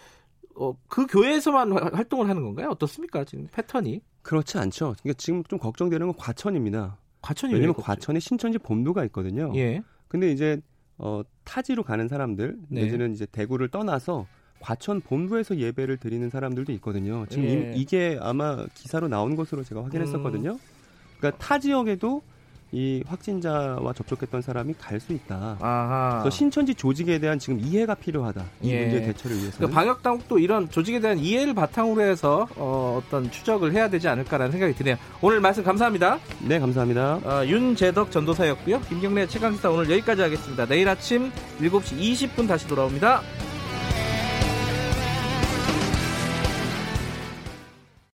[0.57, 2.69] 어, 그 교회에서만 활동을 하는 건가요?
[2.70, 3.24] 어떻습니까?
[3.24, 4.01] 지금 패턴이?
[4.23, 4.95] 그렇지 않죠.
[5.03, 6.99] 그러니까 지금 좀 걱정되는 건 과천입니다.
[7.23, 9.51] 과천이 왜냐면 과천에 신천지 본부가 있거든요.
[9.57, 9.82] 예.
[10.09, 10.61] 근데 이제
[10.99, 12.82] 어, 타지로 가는 사람들 네.
[12.82, 14.27] 내지는 이제 대구를 떠나서
[14.65, 17.27] 과천 본부에서 예배를 드리는 사람들도 있거든요.
[17.28, 17.73] 지금 예.
[17.77, 20.53] 이, 게 아마 기사로 나온 것으로 제가 확인했었거든요.
[20.53, 20.59] 음.
[21.19, 22.23] 그러니까 타 지역에도
[22.73, 25.59] 이 확진자와 접촉했던 사람이 갈 수 있다.
[25.61, 26.20] 아하.
[26.23, 28.43] 그래서 신천지 조직에 대한 지금 이해가 필요하다.
[28.62, 28.81] 이 예.
[28.81, 29.59] 문제 대처를 위해서.
[29.59, 34.51] 그러니까 방역 당국도 이런 조직에 대한 이해를 바탕으로 해서 어, 떤 추적을 해야 되지 않을까라는
[34.51, 34.97] 생각이 드네요.
[35.20, 36.19] 오늘 말씀 감사합니다.
[36.49, 37.20] 네, 감사합니다.
[37.23, 38.81] 어, 윤재덕 전도사였고요.
[38.89, 40.65] 김경래 최강기사 오늘 여기까지 하겠습니다.
[40.66, 41.31] 내일 아침
[41.61, 43.20] 7시 20분 다시 돌아옵니다.